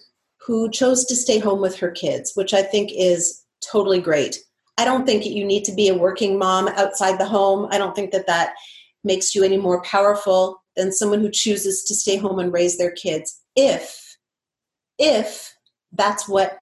who 0.45 0.71
chose 0.71 1.05
to 1.07 1.17
stay 1.17 1.39
home 1.39 1.61
with 1.61 1.77
her 1.77 1.91
kids 1.91 2.33
which 2.35 2.53
i 2.53 2.63
think 2.63 2.91
is 2.95 3.45
totally 3.61 4.01
great. 4.01 4.39
I 4.77 4.85
don't 4.85 5.07
think 5.07 5.25
you 5.27 5.45
need 5.45 5.65
to 5.65 5.75
be 5.75 5.89
a 5.89 5.97
working 5.97 6.39
mom 6.39 6.69
outside 6.69 7.19
the 7.19 7.27
home. 7.27 7.69
I 7.71 7.79
don't 7.79 7.95
think 7.95 8.13
that 8.13 8.27
that 8.27 8.55
makes 9.05 9.35
you 9.35 9.43
any 9.43 9.57
more 9.57 9.83
powerful 9.83 10.63
than 10.79 10.93
someone 10.93 11.21
who 11.21 11.31
chooses 11.31 11.83
to 11.85 11.95
stay 11.95 12.17
home 12.17 12.39
and 12.39 12.53
raise 12.53 12.79
their 12.79 12.93
kids 12.93 13.43
if 13.57 14.17
if 14.99 15.55
that's 15.93 16.29
what 16.29 16.59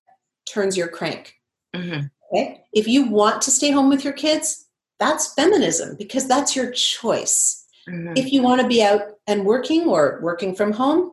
turns 0.48 0.76
your 0.76 0.88
crank. 0.88 1.35
Mm-hmm. 1.74 2.07
okay? 2.33 2.64
If 2.72 2.88
you 2.88 3.07
want 3.09 3.42
to 3.42 3.50
stay 3.50 3.70
home 3.70 3.88
with 3.88 4.02
your 4.02 4.14
kids 4.14 4.64
that's 4.98 5.35
feminism 5.35 5.94
because 5.96 6.26
that's 6.26 6.57
your 6.57 6.72
choice. 6.72 7.62
Mm-hmm. 7.88 8.14
if 8.16 8.33
you 8.33 8.42
want 8.42 8.61
to 8.61 8.66
be 8.66 8.83
out 8.83 9.02
and 9.29 9.44
working 9.44 9.87
or 9.87 10.18
working 10.20 10.57
from 10.57 10.72
home 10.72 11.12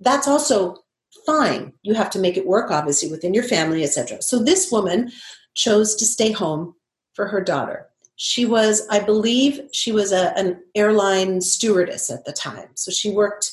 that's 0.00 0.28
also 0.28 0.76
fine. 1.24 1.72
You 1.82 1.94
have 1.94 2.10
to 2.10 2.18
make 2.18 2.36
it 2.36 2.46
work 2.46 2.70
obviously 2.70 3.10
within 3.10 3.32
your 3.32 3.44
family 3.44 3.82
etc 3.82 4.20
so 4.20 4.38
this 4.38 4.70
woman 4.70 5.10
chose 5.54 5.94
to 5.96 6.04
stay 6.04 6.32
home 6.32 6.74
for 7.14 7.28
her 7.28 7.42
daughter 7.42 7.88
she 8.22 8.46
was, 8.46 8.86
I 8.88 9.00
believe, 9.00 9.60
she 9.72 9.90
was 9.90 10.12
a, 10.12 10.32
an 10.38 10.62
airline 10.76 11.40
stewardess 11.40 12.08
at 12.08 12.24
the 12.24 12.32
time. 12.32 12.68
So 12.74 12.92
she 12.92 13.10
worked 13.10 13.50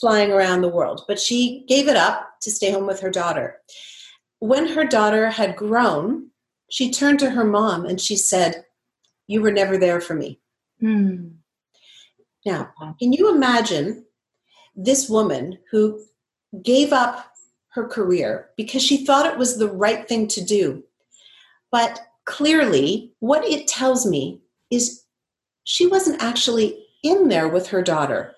flying 0.00 0.30
around 0.30 0.60
the 0.60 0.68
world, 0.68 1.02
but 1.08 1.18
she 1.18 1.64
gave 1.66 1.88
it 1.88 1.96
up 1.96 2.40
to 2.42 2.50
stay 2.52 2.70
home 2.70 2.86
with 2.86 3.00
her 3.00 3.10
daughter. 3.10 3.58
When 4.38 4.68
her 4.68 4.84
daughter 4.84 5.28
had 5.30 5.56
grown, 5.56 6.28
she 6.70 6.92
turned 6.92 7.18
to 7.18 7.30
her 7.30 7.44
mom 7.44 7.84
and 7.84 8.00
she 8.00 8.14
said, 8.14 8.64
You 9.26 9.42
were 9.42 9.50
never 9.50 9.76
there 9.76 10.00
for 10.00 10.14
me. 10.14 10.40
Hmm. 10.78 11.30
Now, 12.46 12.72
can 13.00 13.12
you 13.12 13.34
imagine 13.34 14.04
this 14.76 15.08
woman 15.08 15.58
who 15.72 16.00
gave 16.62 16.92
up 16.92 17.32
her 17.70 17.88
career 17.88 18.50
because 18.56 18.84
she 18.84 19.04
thought 19.04 19.26
it 19.26 19.38
was 19.38 19.58
the 19.58 19.70
right 19.70 20.06
thing 20.06 20.28
to 20.28 20.44
do. 20.44 20.84
But 21.72 22.00
clearly, 22.24 23.12
what 23.20 23.44
it 23.44 23.66
tells 23.66 24.06
me 24.06 24.40
is 24.70 25.04
she 25.64 25.86
wasn't 25.86 26.22
actually 26.22 26.86
in 27.02 27.28
there 27.28 27.48
with 27.48 27.68
her 27.68 27.82
daughter. 27.82 28.34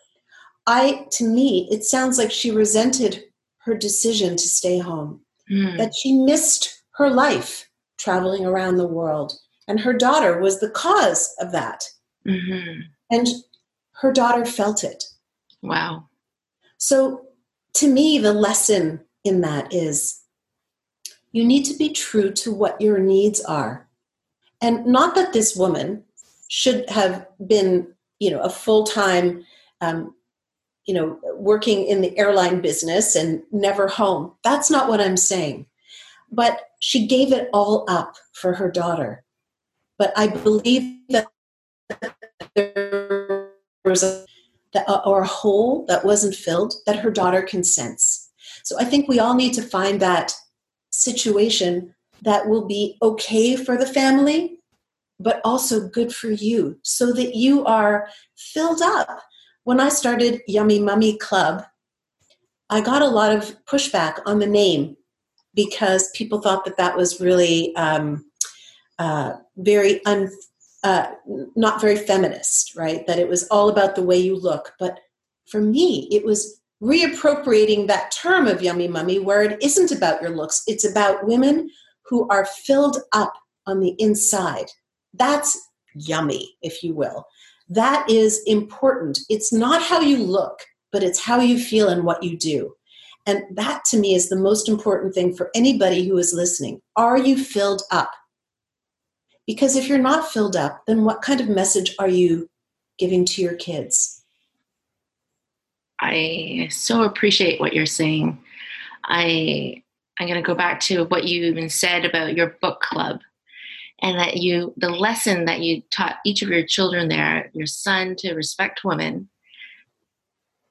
I 0.67 1.07
to 1.13 1.25
me 1.25 1.69
it 1.71 1.85
sounds 1.85 2.19
like 2.19 2.31
she 2.31 2.51
resented 2.51 3.25
her 3.59 3.77
decision 3.77 4.37
to 4.37 4.49
stay 4.49 4.79
home. 4.79 5.21
Mm. 5.51 5.77
That 5.77 5.95
she 5.95 6.13
missed 6.13 6.83
her 6.95 7.11
life 7.11 7.69
traveling 7.99 8.47
around 8.47 8.77
the 8.77 8.87
world 8.87 9.35
and 9.69 9.81
her 9.81 9.93
daughter 9.93 10.41
was 10.41 10.61
the 10.61 10.71
cause 10.71 11.35
of 11.39 11.53
that. 11.53 11.85
Mm-hmm. 12.27 12.81
And 13.11 13.29
her 13.93 14.13
daughter 14.13 14.45
felt 14.45 14.85
it. 14.85 15.05
Wow. 15.63 16.09
So 16.79 17.27
to 17.75 17.89
me 17.89 18.19
the 18.19 18.33
lesson 18.33 19.01
in 19.25 19.41
that 19.43 19.73
is 19.73 20.21
you 21.35 21.45
need 21.45 21.65
to 21.65 21.77
be 21.77 21.91
true 21.91 22.31
to 22.31 22.55
what 22.55 22.81
your 22.81 22.99
needs 22.99 23.41
are. 23.45 23.89
And 24.63 24.87
not 24.87 25.17
that 25.17 25.33
this 25.33 25.57
woman 25.57 26.05
should 26.49 26.89
have 26.89 27.27
been, 27.45 27.89
you 28.21 28.31
know, 28.31 28.41
a 28.41 28.49
full-time 28.49 29.45
um, 29.81 30.15
you 30.87 30.95
know, 30.95 31.19
working 31.35 31.87
in 31.87 32.03
the 32.03 32.17
airline 32.17 32.61
business 32.61 33.17
and 33.17 33.43
never 33.51 33.89
home. 33.89 34.33
That's 34.45 34.71
not 34.71 34.89
what 34.89 35.01
I'm 35.01 35.17
saying. 35.17 35.67
But 36.31 36.61
she 36.81 37.07
gave 37.07 37.33
it 37.33 37.49
all 37.53 37.85
up 37.89 38.15
for 38.33 38.55
her 38.55 38.71
daughter. 38.71 39.25
But 39.99 40.13
I 40.17 40.29
believe 40.29 41.01
that 41.09 41.29
there 42.55 43.51
was 43.85 44.03
a, 44.03 44.25
or 45.05 45.23
a 45.23 45.27
hole 45.27 45.85
that 45.89 46.05
wasn't 46.05 46.35
filled 46.35 46.75
that 46.87 46.99
her 46.99 47.11
daughter 47.11 47.43
can 47.43 47.65
sense. 47.65 48.31
So 48.63 48.77
I 48.79 48.85
think 48.85 49.09
we 49.09 49.19
all 49.19 49.35
need 49.35 49.55
to 49.55 49.63
find 49.63 50.01
that 50.01 50.35
situation 50.95 51.95
that 52.23 52.49
will 52.49 52.67
be 52.67 52.97
okay 53.03 53.57
for 53.57 53.77
the 53.77 53.87
family, 53.87 54.61
but 55.21 55.41
also 55.45 55.89
good 55.89 56.15
for 56.15 56.31
you 56.31 56.79
so 56.83 57.13
that 57.13 57.35
you 57.35 57.65
are 57.65 58.09
filled 58.37 58.83
up 58.83 59.21
when 59.65 59.81
I 59.81 59.89
started 59.89 60.43
Yummy 60.47 60.79
Mummy 60.79 61.17
Club, 61.17 61.65
I 62.71 62.81
got 62.81 63.03
a 63.03 63.09
lot 63.09 63.35
of 63.35 63.57
pushback 63.65 64.21
on 64.27 64.39
the 64.39 64.47
name 64.47 64.97
because 65.55 66.11
people 66.11 66.41
thought 66.41 66.65
that 66.67 66.77
that 66.77 66.97
was 66.97 67.21
really 67.21 67.75
um, 67.77 68.25
uh, 68.99 69.35
very 69.57 70.05
un, 70.05 70.31
uh, 70.83 71.13
not 71.57 71.81
very 71.81 71.97
feminist, 71.97 72.77
right? 72.77 73.07
That 73.07 73.19
it 73.19 73.29
was 73.29 73.49
all 73.49 73.69
about 73.69 73.97
the 73.97 74.03
way 74.03 74.19
you 74.19 74.37
look. 74.37 74.73
But 74.79 75.01
for 75.47 75.61
me, 75.61 76.09
it 76.11 76.25
was 76.25 76.61
reappropriating 76.85 77.87
that 77.87 78.13
term 78.13 78.47
of 78.47 78.63
yummy 78.63 78.87
mummy 78.87 79.19
where 79.19 79.43
it 79.43 79.63
isn't 79.63 79.91
about 79.91 80.21
your 80.21 80.31
looks, 80.31 80.63
it's 80.67 80.85
about 80.85 81.27
women 81.27 81.71
who 82.05 82.29
are 82.29 82.45
filled 82.45 82.99
up 83.13 83.33
on 83.67 83.81
the 83.81 83.95
inside. 83.99 84.67
That's 85.15 85.71
yummy, 85.95 86.57
if 86.61 86.83
you 86.83 86.95
will. 86.95 87.27
That 87.69 88.09
is 88.11 88.43
important. 88.47 89.21
It's 89.31 89.53
not 89.53 89.83
how 89.83 90.01
you 90.01 90.19
look, 90.19 90.61
but 90.93 91.03
it's 91.03 91.21
how 91.21 91.41
you 91.41 91.59
feel 91.59 91.89
and 91.89 92.05
what 92.05 92.23
you 92.23 92.37
do. 92.37 92.75
And 93.27 93.45
that 93.53 93.87
to 93.87 93.99
me 93.99 94.15
is 94.15 94.29
the 94.29 94.37
most 94.37 94.69
important 94.69 95.15
thing 95.15 95.35
for 95.35 95.51
anybody 95.55 96.07
who 96.07 96.19
is 96.19 96.35
listening. 96.35 96.83
Are 96.97 97.17
you 97.17 97.43
filled 97.43 97.83
up? 97.91 98.11
Because 99.47 99.77
if 99.77 99.89
you're 99.89 99.99
not 99.99 100.31
filled 100.31 100.57
up, 100.57 100.83
then 100.87 101.05
what 101.05 101.23
kind 101.23 101.41
of 101.41 101.49
message 101.49 101.95
are 101.99 102.09
you 102.09 102.51
giving 102.99 103.25
to 103.27 103.41
your 103.41 103.55
kids? 103.55 104.14
I 106.05 106.69
so 106.71 107.05
appreciate 107.05 107.61
what 107.61 107.73
you're 107.73 107.87
saying. 107.87 108.39
I 109.05 109.83
I'm 110.21 110.29
going 110.29 110.41
to 110.41 110.47
go 110.47 110.55
back 110.55 110.79
to 110.81 111.05
what 111.07 111.25
you 111.25 111.45
even 111.45 111.69
said 111.69 112.05
about 112.05 112.37
your 112.37 112.57
book 112.61 112.81
club 112.81 113.21
and 114.03 114.19
that 114.19 114.37
you 114.37 114.75
the 114.77 114.91
lesson 114.91 115.47
that 115.47 115.61
you 115.61 115.83
taught 115.91 116.17
each 116.27 116.43
of 116.43 116.51
your 116.51 116.65
children 116.65 117.09
there 117.09 117.51
your 117.55 117.67
son 117.67 118.17
to 118.19 118.35
respect 118.35 118.85
women. 118.85 119.29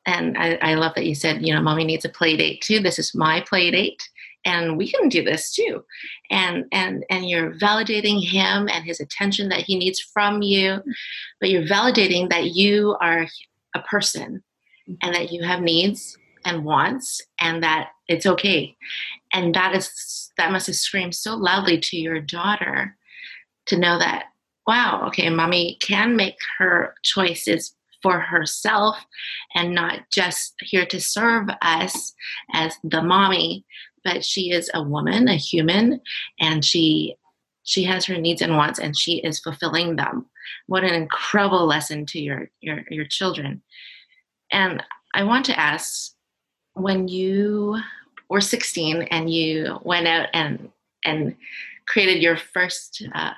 And 0.05 0.37
I, 0.37 0.55
I, 0.61 0.73
love 0.75 0.95
that 0.95 1.05
you 1.05 1.15
said 1.15 1.45
you 1.45 1.53
know 1.53 1.61
mommy 1.61 1.83
needs 1.83 2.05
a 2.05 2.09
play 2.09 2.37
date 2.37 2.61
too. 2.61 2.79
This 2.79 2.99
is 2.99 3.15
my 3.15 3.41
play 3.41 3.71
date 3.71 4.07
and 4.45 4.77
we 4.77 4.91
can 4.91 5.09
do 5.09 5.23
this 5.23 5.51
too. 5.51 5.83
And 6.29 6.65
and 6.71 7.05
and 7.09 7.27
you're 7.27 7.55
validating 7.55 8.23
him 8.23 8.69
and 8.69 8.85
his 8.85 8.99
attention 8.99 9.49
that 9.49 9.61
he 9.61 9.77
needs 9.77 9.99
from 9.99 10.43
you 10.43 10.83
but 11.39 11.49
you're 11.49 11.63
validating 11.63 12.29
that 12.29 12.51
you 12.51 12.95
are 13.01 13.25
a 13.75 13.79
person 13.81 14.43
and 15.01 15.15
that 15.15 15.31
you 15.31 15.43
have 15.43 15.61
needs 15.61 16.17
and 16.45 16.65
wants 16.65 17.21
and 17.39 17.63
that 17.63 17.89
it's 18.07 18.25
okay. 18.25 18.75
And 19.33 19.53
that 19.55 19.75
is 19.75 20.31
that 20.37 20.51
must 20.51 20.67
have 20.67 20.75
screamed 20.75 21.15
so 21.15 21.35
loudly 21.35 21.79
to 21.79 21.97
your 21.97 22.19
daughter 22.19 22.97
to 23.67 23.77
know 23.77 23.97
that 23.99 24.25
wow 24.67 25.05
okay 25.07 25.29
mommy 25.29 25.77
can 25.81 26.15
make 26.15 26.37
her 26.57 26.95
choices 27.03 27.75
for 28.01 28.19
herself 28.19 28.97
and 29.55 29.73
not 29.73 29.99
just 30.11 30.53
here 30.59 30.85
to 30.85 30.99
serve 30.99 31.47
us 31.61 32.13
as 32.53 32.75
the 32.83 33.01
mommy 33.01 33.63
but 34.03 34.25
she 34.25 34.51
is 34.51 34.69
a 34.73 34.83
woman 34.83 35.27
a 35.27 35.35
human 35.35 36.01
and 36.39 36.65
she 36.65 37.15
she 37.63 37.83
has 37.83 38.05
her 38.05 38.17
needs 38.17 38.41
and 38.41 38.57
wants 38.57 38.79
and 38.79 38.97
she 38.97 39.19
is 39.19 39.39
fulfilling 39.39 39.95
them. 39.95 40.25
What 40.67 40.83
an 40.83 40.93
incredible 40.93 41.65
lesson 41.65 42.05
to 42.07 42.19
your 42.19 42.49
your, 42.61 42.83
your 42.89 43.05
children 43.05 43.61
and 44.53 44.81
i 45.13 45.23
want 45.23 45.45
to 45.45 45.59
ask 45.59 46.13
when 46.75 47.07
you 47.07 47.77
were 48.29 48.41
16 48.41 49.03
and 49.03 49.29
you 49.31 49.77
went 49.83 50.07
out 50.07 50.29
and 50.33 50.69
and 51.03 51.35
created 51.85 52.21
your 52.21 52.37
first 52.37 53.05
uh, 53.13 53.33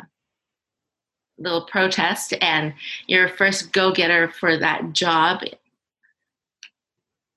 little 1.39 1.65
protest 1.65 2.33
and 2.41 2.73
your 3.07 3.27
first 3.27 3.73
go-getter 3.73 4.29
for 4.29 4.57
that 4.57 4.93
job 4.93 5.41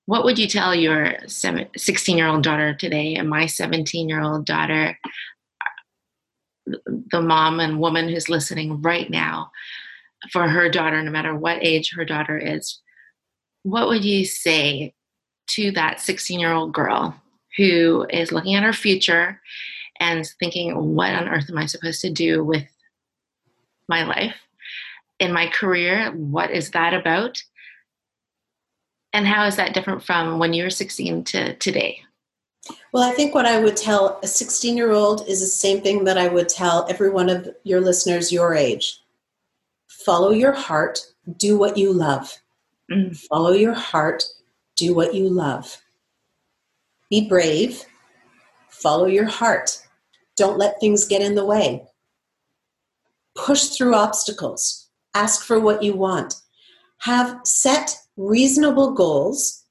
what 0.05 0.23
would 0.23 0.39
you 0.39 0.47
tell 0.47 0.73
your 0.73 1.15
16 1.27 2.17
year 2.17 2.27
old 2.27 2.43
daughter 2.43 2.73
today 2.73 3.15
and 3.15 3.29
my 3.29 3.45
17 3.45 4.07
year 4.07 4.21
old 4.21 4.45
daughter 4.45 4.97
the 6.65 7.21
mom 7.21 7.59
and 7.59 7.79
woman 7.79 8.07
who's 8.07 8.29
listening 8.29 8.81
right 8.81 9.09
now 9.09 9.51
for 10.31 10.47
her 10.47 10.69
daughter 10.69 11.01
no 11.01 11.11
matter 11.11 11.35
what 11.35 11.63
age 11.63 11.93
her 11.95 12.05
daughter 12.05 12.37
is 12.37 12.79
what 13.63 13.87
would 13.87 14.03
you 14.03 14.25
say 14.25 14.93
to 15.47 15.71
that 15.71 15.99
16 15.99 16.39
year 16.39 16.51
old 16.51 16.73
girl 16.73 17.15
who 17.57 18.05
is 18.09 18.31
looking 18.31 18.55
at 18.55 18.63
her 18.63 18.73
future 18.73 19.41
and 19.99 20.25
thinking 20.39 20.95
what 20.95 21.13
on 21.13 21.27
earth 21.27 21.49
am 21.49 21.57
i 21.57 21.65
supposed 21.65 22.01
to 22.01 22.09
do 22.09 22.43
with 22.43 22.67
my 23.89 24.03
life, 24.03 24.35
in 25.19 25.33
my 25.33 25.47
career. 25.47 26.11
What 26.11 26.51
is 26.51 26.71
that 26.71 26.93
about? 26.93 27.43
And 29.11 29.27
how 29.27 29.47
is 29.47 29.57
that 29.57 29.73
different 29.73 30.03
from 30.03 30.39
when 30.39 30.53
you 30.53 30.63
were 30.63 30.69
16 30.69 31.23
to 31.25 31.55
today? 31.55 31.99
Well, 32.93 33.03
I 33.03 33.13
think 33.13 33.33
what 33.33 33.47
I 33.47 33.59
would 33.59 33.75
tell 33.75 34.19
a 34.21 34.27
16 34.27 34.77
year 34.77 34.91
old 34.91 35.27
is 35.27 35.41
the 35.41 35.47
same 35.47 35.81
thing 35.81 36.03
that 36.03 36.17
I 36.17 36.27
would 36.27 36.47
tell 36.47 36.85
every 36.87 37.09
one 37.09 37.29
of 37.29 37.49
your 37.63 37.81
listeners 37.81 38.31
your 38.31 38.53
age. 38.53 39.01
Follow 39.87 40.29
your 40.29 40.51
heart, 40.51 40.99
do 41.37 41.57
what 41.57 41.77
you 41.77 41.91
love. 41.91 42.37
Mm. 42.91 43.17
Follow 43.29 43.51
your 43.51 43.73
heart, 43.73 44.23
do 44.75 44.93
what 44.93 45.13
you 45.13 45.29
love. 45.29 45.77
Be 47.09 47.27
brave, 47.27 47.83
follow 48.69 49.05
your 49.05 49.25
heart. 49.25 49.85
Don't 50.35 50.57
let 50.57 50.79
things 50.79 51.05
get 51.05 51.21
in 51.21 51.35
the 51.35 51.45
way 51.45 51.89
push 53.39 53.65
through 53.67 53.95
obstacles, 53.95 54.87
ask 55.13 55.45
for 55.45 55.59
what 55.59 55.81
you 55.81 55.93
want, 55.93 56.35
have 56.99 57.39
set 57.45 57.95
reasonable 58.17 58.93
goals 58.93 59.63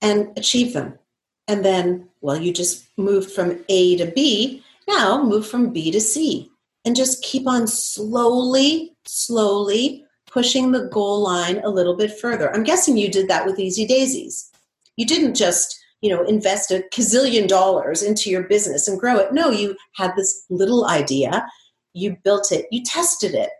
and 0.00 0.28
achieve 0.36 0.72
them. 0.72 0.98
And 1.46 1.64
then, 1.64 2.08
well, 2.20 2.40
you 2.40 2.52
just 2.52 2.86
moved 2.96 3.30
from 3.30 3.64
A 3.68 3.96
to 3.96 4.06
B, 4.06 4.62
now 4.86 5.22
move 5.22 5.46
from 5.46 5.72
B 5.72 5.90
to 5.90 6.00
C. 6.00 6.50
And 6.84 6.96
just 6.96 7.22
keep 7.22 7.46
on 7.46 7.66
slowly, 7.66 8.96
slowly 9.04 10.04
pushing 10.38 10.70
the 10.72 10.88
goal 10.92 11.22
line 11.22 11.58
a 11.64 11.70
little 11.70 11.96
bit 11.96 12.18
further. 12.18 12.54
I'm 12.54 12.64
guessing 12.64 12.96
you 12.96 13.10
did 13.10 13.28
that 13.28 13.46
with 13.46 13.58
Easy 13.58 13.86
Daisies. 13.86 14.50
You 14.96 15.06
didn't 15.06 15.34
just 15.34 15.76
you 16.00 16.10
know 16.10 16.24
invest 16.24 16.70
a 16.70 16.84
gazillion 16.94 17.48
dollars 17.48 18.02
into 18.02 18.30
your 18.30 18.44
business 18.44 18.86
and 18.86 19.00
grow 19.00 19.16
it 19.16 19.32
no 19.32 19.50
you 19.50 19.76
had 19.96 20.12
this 20.14 20.44
little 20.48 20.86
idea 20.86 21.44
you 21.98 22.16
built 22.22 22.52
it, 22.52 22.66
you 22.70 22.82
tested 22.82 23.34
it, 23.34 23.50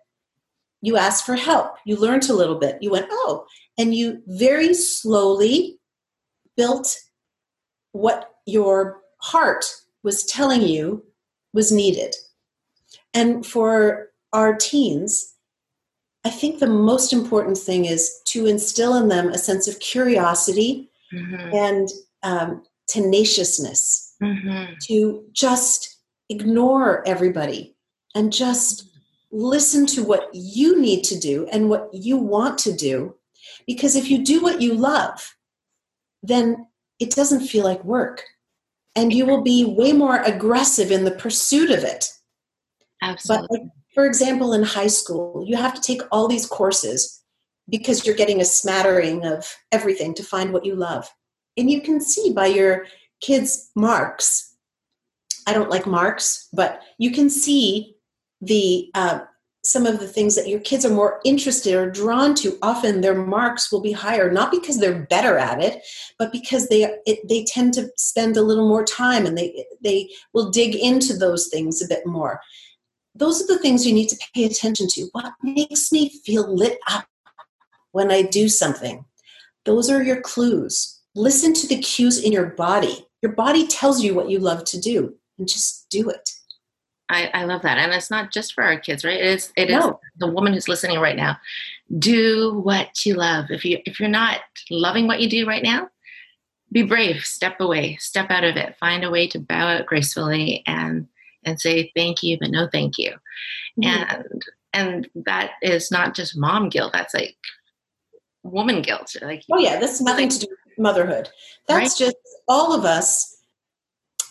you 0.80 0.96
asked 0.96 1.26
for 1.26 1.34
help, 1.34 1.76
you 1.84 1.96
learned 1.96 2.28
a 2.28 2.34
little 2.34 2.58
bit, 2.58 2.78
you 2.80 2.90
went, 2.90 3.06
oh, 3.10 3.44
and 3.76 3.94
you 3.94 4.22
very 4.26 4.74
slowly 4.74 5.78
built 6.56 6.96
what 7.92 8.30
your 8.46 9.00
heart 9.18 9.64
was 10.02 10.24
telling 10.24 10.62
you 10.62 11.04
was 11.52 11.72
needed. 11.72 12.14
And 13.14 13.44
for 13.44 14.08
our 14.32 14.54
teens, 14.54 15.34
I 16.28 16.30
think 16.30 16.58
the 16.58 16.66
most 16.66 17.14
important 17.14 17.56
thing 17.56 17.86
is 17.86 18.20
to 18.26 18.44
instill 18.44 18.96
in 18.96 19.08
them 19.08 19.30
a 19.30 19.38
sense 19.38 19.66
of 19.66 19.80
curiosity 19.80 20.90
mm-hmm. 21.10 21.56
and 21.56 21.88
um, 22.22 22.62
tenaciousness 22.86 24.14
mm-hmm. 24.22 24.74
to 24.88 25.24
just 25.32 26.02
ignore 26.28 27.02
everybody 27.08 27.74
and 28.14 28.30
just 28.30 28.90
listen 29.32 29.86
to 29.86 30.02
what 30.02 30.28
you 30.34 30.78
need 30.78 31.02
to 31.04 31.18
do 31.18 31.48
and 31.50 31.70
what 31.70 31.88
you 31.94 32.18
want 32.18 32.58
to 32.58 32.74
do. 32.74 33.14
Because 33.66 33.96
if 33.96 34.10
you 34.10 34.22
do 34.22 34.42
what 34.42 34.60
you 34.60 34.74
love, 34.74 35.34
then 36.22 36.66
it 37.00 37.12
doesn't 37.12 37.48
feel 37.48 37.64
like 37.64 37.82
work. 37.84 38.22
And 38.94 39.14
you 39.14 39.24
will 39.24 39.42
be 39.42 39.64
way 39.64 39.94
more 39.94 40.20
aggressive 40.20 40.90
in 40.90 41.04
the 41.04 41.10
pursuit 41.10 41.70
of 41.70 41.84
it. 41.84 42.12
Absolutely. 43.00 43.60
But, 43.62 43.77
for 43.98 44.06
example, 44.06 44.52
in 44.52 44.62
high 44.62 44.86
school, 44.86 45.42
you 45.44 45.56
have 45.56 45.74
to 45.74 45.80
take 45.80 46.02
all 46.12 46.28
these 46.28 46.46
courses 46.46 47.20
because 47.68 48.06
you're 48.06 48.14
getting 48.14 48.40
a 48.40 48.44
smattering 48.44 49.26
of 49.26 49.44
everything 49.72 50.14
to 50.14 50.22
find 50.22 50.52
what 50.52 50.64
you 50.64 50.76
love. 50.76 51.10
And 51.56 51.68
you 51.68 51.80
can 51.80 52.00
see 52.00 52.32
by 52.32 52.46
your 52.46 52.86
kids' 53.20 53.72
marks, 53.74 54.54
I 55.48 55.52
don't 55.52 55.68
like 55.68 55.84
marks, 55.84 56.46
but 56.52 56.80
you 56.98 57.10
can 57.10 57.28
see 57.28 57.96
the 58.40 58.88
uh, 58.94 59.22
some 59.64 59.84
of 59.84 59.98
the 59.98 60.06
things 60.06 60.36
that 60.36 60.48
your 60.48 60.60
kids 60.60 60.86
are 60.86 60.94
more 60.94 61.20
interested 61.24 61.74
or 61.74 61.90
drawn 61.90 62.36
to 62.36 62.56
often 62.62 63.00
their 63.00 63.16
marks 63.16 63.72
will 63.72 63.80
be 63.80 63.90
higher 63.90 64.30
not 64.30 64.52
because 64.52 64.78
they're 64.78 65.04
better 65.06 65.36
at 65.36 65.60
it 65.60 65.82
but 66.16 66.30
because 66.30 66.68
they 66.68 66.84
it, 67.06 67.18
they 67.28 67.44
tend 67.44 67.74
to 67.74 67.88
spend 67.96 68.36
a 68.36 68.42
little 68.42 68.68
more 68.68 68.84
time 68.84 69.26
and 69.26 69.36
they 69.36 69.66
they 69.82 70.08
will 70.32 70.50
dig 70.50 70.76
into 70.76 71.12
those 71.16 71.48
things 71.48 71.82
a 71.82 71.88
bit 71.88 72.06
more 72.06 72.40
those 73.18 73.42
are 73.42 73.46
the 73.46 73.58
things 73.58 73.86
you 73.86 73.92
need 73.92 74.08
to 74.08 74.16
pay 74.34 74.44
attention 74.44 74.86
to 74.88 75.08
what 75.12 75.32
makes 75.42 75.92
me 75.92 76.08
feel 76.24 76.54
lit 76.54 76.78
up 76.88 77.06
when 77.92 78.10
i 78.10 78.22
do 78.22 78.48
something 78.48 79.04
those 79.64 79.90
are 79.90 80.02
your 80.02 80.20
clues 80.20 81.00
listen 81.14 81.52
to 81.52 81.66
the 81.66 81.78
cues 81.78 82.22
in 82.22 82.32
your 82.32 82.46
body 82.46 83.06
your 83.22 83.32
body 83.32 83.66
tells 83.66 84.02
you 84.02 84.14
what 84.14 84.30
you 84.30 84.38
love 84.38 84.64
to 84.64 84.80
do 84.80 85.14
and 85.38 85.48
just 85.48 85.88
do 85.90 86.08
it 86.08 86.30
I, 87.10 87.30
I 87.32 87.44
love 87.44 87.62
that. 87.62 87.78
And 87.78 87.92
it's 87.92 88.10
not 88.10 88.32
just 88.32 88.52
for 88.52 88.62
our 88.62 88.78
kids, 88.78 89.04
right? 89.04 89.18
It 89.18 89.26
is 89.26 89.52
it 89.56 89.70
no. 89.70 89.88
is 89.88 89.94
the 90.18 90.26
woman 90.26 90.52
who's 90.52 90.68
listening 90.68 91.00
right 91.00 91.16
now. 91.16 91.38
Do 91.98 92.60
what 92.62 93.04
you 93.06 93.14
love. 93.14 93.46
If 93.50 93.64
you 93.64 93.78
if 93.86 93.98
you're 93.98 94.08
not 94.08 94.40
loving 94.70 95.06
what 95.06 95.20
you 95.20 95.28
do 95.28 95.46
right 95.46 95.62
now, 95.62 95.88
be 96.70 96.82
brave, 96.82 97.24
step 97.24 97.60
away, 97.60 97.96
step 97.96 98.30
out 98.30 98.44
of 98.44 98.56
it, 98.56 98.76
find 98.78 99.04
a 99.04 99.10
way 99.10 99.26
to 99.28 99.38
bow 99.38 99.68
out 99.68 99.86
gracefully 99.86 100.62
and 100.66 101.08
and 101.44 101.60
say 101.60 101.92
thank 101.96 102.22
you, 102.22 102.38
but 102.40 102.50
no 102.50 102.68
thank 102.70 102.98
you. 102.98 103.12
Mm-hmm. 103.80 103.84
And 103.84 104.42
and 104.72 105.08
that 105.26 105.52
is 105.62 105.90
not 105.90 106.14
just 106.14 106.36
mom 106.36 106.68
guilt, 106.68 106.92
that's 106.92 107.14
like 107.14 107.36
woman 108.42 108.82
guilt. 108.82 109.14
Like 109.22 109.44
Oh 109.50 109.58
yeah, 109.58 109.78
that's 109.78 110.00
nothing 110.00 110.28
to 110.28 110.38
do 110.38 110.46
with 110.48 110.78
motherhood. 110.78 111.28
That's 111.66 112.00
right? 112.00 112.06
just 112.06 112.16
all 112.48 112.74
of 112.74 112.84
us. 112.84 113.36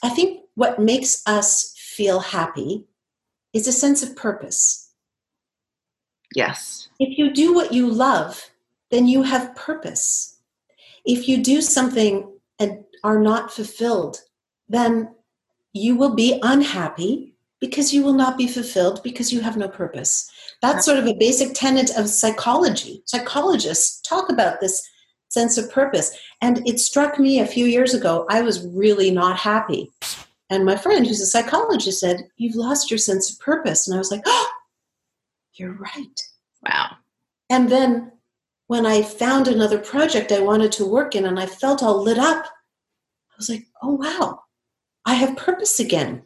I 0.04 0.10
think 0.10 0.42
what 0.56 0.80
makes 0.80 1.24
us 1.26 1.74
feel 1.78 2.20
happy 2.20 2.86
is 3.54 3.68
a 3.68 3.72
sense 3.72 4.04
of 4.04 4.16
purpose. 4.16 4.92
Yes. 6.36 6.90
If 7.00 7.18
you 7.18 7.34
do 7.34 7.54
what 7.54 7.74
you 7.74 7.90
love, 7.90 8.52
then 8.92 9.08
you 9.08 9.24
have 9.24 9.56
purpose. 9.56 10.40
If 11.06 11.28
you 11.28 11.42
do 11.42 11.62
something 11.62 12.32
and 12.60 12.84
are 13.04 13.20
not 13.20 13.52
fulfilled, 13.52 14.22
then 14.68 15.16
you 15.78 15.96
will 15.96 16.16
be 16.16 16.40
unhappy 16.44 17.34
because 17.60 17.94
you 17.94 18.04
will 18.04 18.14
not 18.14 18.38
be 18.38 18.48
fulfilled 18.48 19.02
because 19.04 19.34
you 19.34 19.42
have 19.42 19.58
no 19.58 19.68
purpose. 19.68 20.30
That's 20.62 20.86
sort 20.86 21.00
of 21.00 21.08
a 21.08 21.14
basic 21.14 21.54
tenet 21.54 21.92
of 21.98 22.10
psychology. 22.10 23.02
Psychologists 23.06 24.02
talk 24.02 24.30
about 24.30 24.60
this 24.60 24.88
sense 25.30 25.58
of 25.58 25.72
purpose. 25.72 26.18
And 26.42 26.68
it 26.68 26.80
struck 26.80 27.20
me 27.20 27.40
a 27.40 27.48
few 27.48 27.66
years 27.66 27.94
ago, 27.94 28.26
I 28.30 28.42
was 28.42 28.66
really 28.66 29.12
not 29.12 29.38
happy. 29.38 29.92
And 30.50 30.66
my 30.66 30.76
friend, 30.78 31.06
who's 31.06 31.22
a 31.22 31.26
psychologist, 31.26 32.00
said, 32.00 32.28
You've 32.38 32.56
lost 32.56 32.90
your 32.90 32.98
sense 32.98 33.32
of 33.32 33.40
purpose. 33.40 33.88
And 33.88 33.96
I 33.96 33.98
was 33.98 34.12
like, 34.12 34.24
Oh, 34.26 34.50
you're 35.54 35.74
right. 35.74 36.22
Wow. 36.66 36.98
And 37.50 37.70
then 37.70 38.12
when 38.68 38.86
I 38.86 39.02
found 39.02 39.48
another 39.48 39.80
project 39.80 40.32
I 40.32 40.42
wanted 40.42 40.72
to 40.74 40.86
work 40.86 41.16
in 41.16 41.26
and 41.26 41.40
I 41.40 41.46
felt 41.46 41.84
all 41.84 42.02
lit 42.02 42.18
up, 42.18 42.46
I 42.46 43.36
was 43.38 43.50
like, 43.50 43.66
Oh, 43.82 43.96
wow, 43.96 44.42
I 45.08 45.14
have 45.16 45.38
purpose 45.38 45.80
again. 45.80 46.22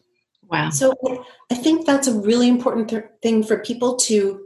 Wow. 0.49 0.71
So 0.71 0.93
I 1.49 1.55
think 1.55 1.85
that's 1.85 2.07
a 2.07 2.19
really 2.19 2.49
important 2.49 2.89
th- 2.89 3.05
thing 3.21 3.43
for 3.43 3.59
people 3.59 3.95
to 3.97 4.41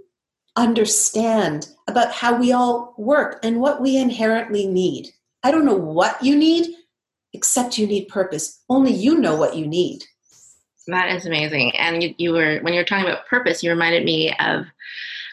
understand 0.56 1.69
about 1.88 2.12
how 2.12 2.38
we 2.38 2.52
all 2.52 2.93
work 2.98 3.39
and 3.43 3.60
what 3.60 3.82
we 3.82 3.98
inherently 3.98 4.67
need. 4.67 5.08
I 5.43 5.52
don't 5.52 5.65
know 5.65 5.76
what 5.76 6.21
you 6.21 6.36
need, 6.36 6.67
except 7.34 7.78
you 7.78 7.88
need 7.88 8.08
purpose. 8.08 8.62
Only 8.69 8.93
you 8.93 9.17
know 9.17 9.36
what 9.36 9.56
you 9.56 9.65
need. 9.65 10.04
That 10.88 11.10
is 11.15 11.26
amazing. 11.26 11.76
And 11.78 12.04
you, 12.04 12.13
you 12.17 12.34
were, 12.34 12.60
when 12.60 12.74
you 12.74 12.80
were 12.80 12.86
talking 12.86 13.06
about 13.06 13.28
purpose, 13.28 13.63
you 13.63 13.71
reminded 13.71 14.04
me 14.04 14.36
of 14.39 14.65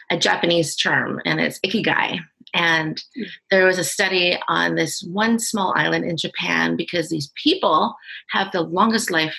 a 0.09 0.17
Japanese 0.17 0.75
term, 0.75 1.21
and 1.25 1.39
it's 1.39 1.59
ikigai. 1.59 2.19
And 2.53 3.03
hmm. 3.15 3.23
there 3.51 3.65
was 3.65 3.79
a 3.79 3.83
study 3.83 4.37
on 4.47 4.75
this 4.75 5.03
one 5.03 5.39
small 5.39 5.73
island 5.75 6.05
in 6.05 6.17
Japan 6.17 6.75
because 6.75 7.09
these 7.09 7.31
people 7.41 7.95
have 8.29 8.51
the 8.51 8.61
longest 8.61 9.11
life 9.11 9.35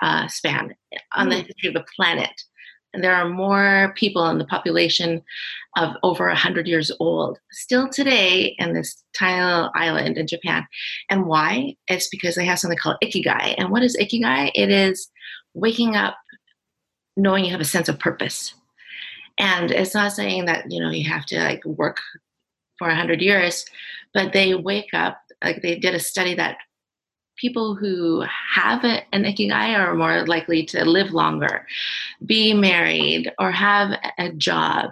uh, 0.00 0.28
span 0.28 0.74
on 1.14 1.28
the 1.28 1.40
hmm. 1.40 1.46
history 1.46 1.68
of 1.68 1.74
the 1.74 1.86
planet. 1.96 2.42
And 2.94 3.04
there 3.04 3.14
are 3.14 3.28
more 3.28 3.92
people 3.96 4.26
in 4.30 4.38
the 4.38 4.46
population 4.46 5.22
of 5.76 5.94
over 6.02 6.26
100 6.26 6.66
years 6.66 6.90
old 7.00 7.38
still 7.52 7.88
today 7.88 8.56
in 8.58 8.72
this 8.72 9.02
tiny 9.16 9.68
island 9.74 10.16
in 10.16 10.26
Japan. 10.26 10.66
And 11.10 11.26
why? 11.26 11.76
It's 11.86 12.08
because 12.08 12.34
they 12.34 12.46
have 12.46 12.58
something 12.58 12.78
called 12.78 12.96
ikigai. 13.04 13.54
And 13.58 13.70
what 13.70 13.82
is 13.82 13.96
ikigai? 13.96 14.52
It 14.54 14.70
is 14.70 15.10
waking 15.52 15.96
up 15.96 16.16
knowing 17.16 17.44
you 17.44 17.50
have 17.50 17.60
a 17.60 17.64
sense 17.64 17.88
of 17.88 17.98
purpose. 17.98 18.54
And 19.38 19.70
it's 19.70 19.94
not 19.94 20.12
saying 20.12 20.46
that, 20.46 20.70
you 20.70 20.80
know, 20.80 20.90
you 20.90 21.08
have 21.08 21.26
to 21.26 21.38
like 21.38 21.64
work 21.64 22.00
for 22.78 22.88
100 22.88 23.20
years, 23.20 23.64
but 24.14 24.32
they 24.32 24.54
wake 24.54 24.92
up, 24.92 25.18
like 25.42 25.62
they 25.62 25.78
did 25.78 25.94
a 25.94 26.00
study 26.00 26.34
that 26.34 26.58
people 27.38 27.74
who 27.74 28.24
have 28.52 28.84
an 28.84 29.22
ikigai 29.24 29.78
are 29.78 29.94
more 29.94 30.26
likely 30.26 30.64
to 30.64 30.84
live 30.84 31.12
longer, 31.12 31.66
be 32.26 32.52
married, 32.52 33.32
or 33.38 33.50
have 33.50 33.90
a 34.18 34.32
job, 34.32 34.90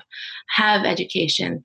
have 0.49 0.85
education, 0.85 1.63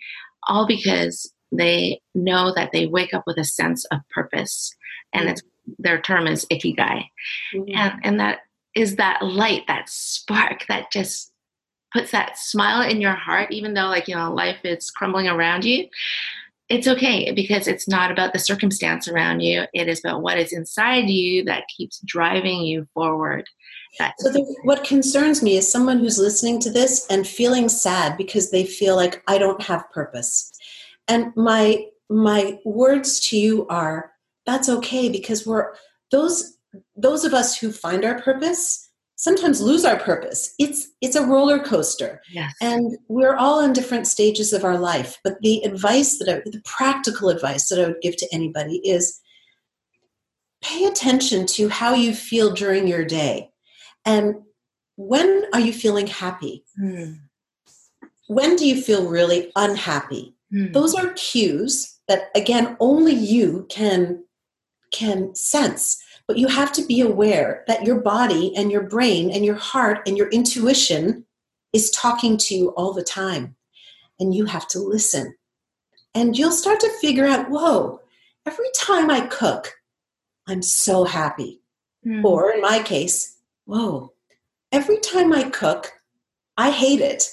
all 0.48 0.66
because 0.68 1.32
they 1.52 2.02
know 2.16 2.54
that 2.56 2.72
they 2.72 2.88
wake 2.88 3.14
up 3.14 3.24
with 3.28 3.38
a 3.38 3.44
sense 3.44 3.86
of 3.86 4.00
purpose. 4.10 4.74
And 5.14 5.30
it's, 5.30 5.44
their 5.78 6.02
term 6.02 6.26
is 6.28 6.46
ikigai. 6.52 7.04
Mm-hmm. 7.54 7.76
And, 7.76 7.94
and 8.04 8.20
that 8.20 8.40
is 8.74 8.96
that 8.96 9.22
light, 9.22 9.64
that 9.68 9.90
spark 9.90 10.66
that 10.68 10.92
just 10.92 11.31
puts 11.92 12.12
that 12.12 12.38
smile 12.38 12.88
in 12.88 13.02
your 13.02 13.14
heart, 13.14 13.52
even 13.52 13.74
though, 13.74 13.88
like, 13.88 14.08
you 14.08 14.16
know, 14.16 14.34
life 14.34 14.60
is 14.64 14.92
crumbling 14.92 15.28
around 15.28 15.66
you 15.66 15.88
it's 16.72 16.88
okay 16.88 17.32
because 17.32 17.68
it's 17.68 17.88
not 17.88 18.12
about 18.12 18.32
the 18.32 18.40
circumstance 18.40 19.10
around 19.10 19.42
you. 19.42 19.66
It 19.74 19.90
is 19.90 20.00
about 20.00 20.22
what 20.22 20.38
is 20.38 20.54
inside 20.54 21.10
you 21.10 21.44
that 21.44 21.66
keeps 21.68 22.00
driving 22.06 22.62
you 22.62 22.88
forward. 22.94 23.46
So, 24.20 24.32
the, 24.32 24.56
what 24.64 24.86
concerns 24.86 25.44
me 25.44 25.58
is 25.58 25.70
someone 25.70 26.00
who's 26.00 26.18
listening 26.18 26.62
to 26.62 26.70
this 26.70 27.06
and 27.10 27.28
feeling 27.28 27.68
sad 27.68 28.16
because 28.16 28.52
they 28.52 28.64
feel 28.64 28.96
like 28.96 29.22
I 29.28 29.38
don't 29.38 29.62
have 29.64 29.92
purpose. 29.92 30.50
And 31.10 31.36
my 31.36 31.88
my 32.10 32.58
words 32.64 33.20
to 33.30 33.38
you 33.38 33.68
are 33.68 34.14
that's 34.46 34.70
okay 34.70 35.10
because 35.10 35.46
we're 35.46 35.74
those 36.10 36.58
those 36.96 37.26
of 37.26 37.34
us 37.34 37.58
who 37.58 37.74
find 37.74 38.06
our 38.06 38.22
purpose 38.22 38.91
sometimes 39.22 39.62
lose 39.62 39.86
our 39.86 40.00
purpose 40.00 40.56
it's 40.58 40.88
it's 41.00 41.16
a 41.16 41.24
roller 41.24 41.60
coaster 41.60 42.20
yes. 42.32 42.52
and 42.60 42.98
we're 43.08 43.36
all 43.36 43.64
in 43.64 43.72
different 43.72 44.08
stages 44.08 44.52
of 44.52 44.64
our 44.64 44.80
life 44.80 45.20
but 45.24 45.40
the 45.42 45.62
advice 45.64 46.18
that 46.18 46.28
I, 46.28 46.42
the 46.50 46.62
practical 46.66 47.30
advice 47.30 47.70
that 47.70 47.80
i 47.80 47.86
would 47.86 48.02
give 48.02 48.18
to 48.18 48.28
anybody 48.34 48.78
is 48.78 49.20
pay 50.64 50.86
attention 50.86 51.46
to 51.48 51.70
how 51.70 51.94
you 51.94 52.16
feel 52.16 52.52
during 52.54 52.88
your 52.88 53.06
day 53.06 53.52
and 54.06 54.36
when 54.96 55.46
are 55.54 55.60
you 55.60 55.72
feeling 55.72 56.08
happy 56.08 56.66
mm. 56.82 57.16
when 58.28 58.56
do 58.56 58.68
you 58.68 58.82
feel 58.82 59.08
really 59.08 59.52
unhappy 59.56 60.36
mm. 60.52 60.74
those 60.74 60.96
are 60.96 61.14
cues 61.14 62.00
that 62.08 62.32
again 62.34 62.76
only 62.80 63.14
you 63.14 63.68
can 63.70 64.24
can 64.92 65.34
sense 65.36 66.02
but 66.32 66.38
you 66.38 66.48
have 66.48 66.72
to 66.72 66.86
be 66.86 67.02
aware 67.02 67.66
that 67.68 67.84
your 67.84 68.00
body 68.00 68.56
and 68.56 68.72
your 68.72 68.84
brain 68.84 69.30
and 69.32 69.44
your 69.44 69.56
heart 69.56 70.00
and 70.08 70.18
your 70.18 70.30
intuition 70.30 71.26
is 71.74 71.92
talking 71.92 72.38
to 72.38 72.56
you 72.56 72.70
all 72.70 72.94
the 72.94 73.04
time. 73.04 73.54
And 74.18 74.34
you 74.34 74.46
have 74.46 74.66
to 74.70 74.80
listen. 74.80 75.36
And 76.16 76.38
you'll 76.38 76.54
start 76.54 76.80
to 76.80 77.00
figure 77.02 77.26
out 77.26 77.50
whoa, 77.50 78.00
every 78.46 78.70
time 78.80 79.12
I 79.12 79.28
cook, 79.28 79.74
I'm 80.48 80.62
so 80.62 81.04
happy. 81.04 81.60
Mm. 82.08 82.24
Or 82.24 82.50
in 82.52 82.62
my 82.62 82.82
case, 82.82 83.36
whoa, 83.66 84.14
every 84.72 85.00
time 85.00 85.34
I 85.34 85.50
cook, 85.50 85.92
I 86.56 86.72
hate 86.72 87.02
it. 87.02 87.28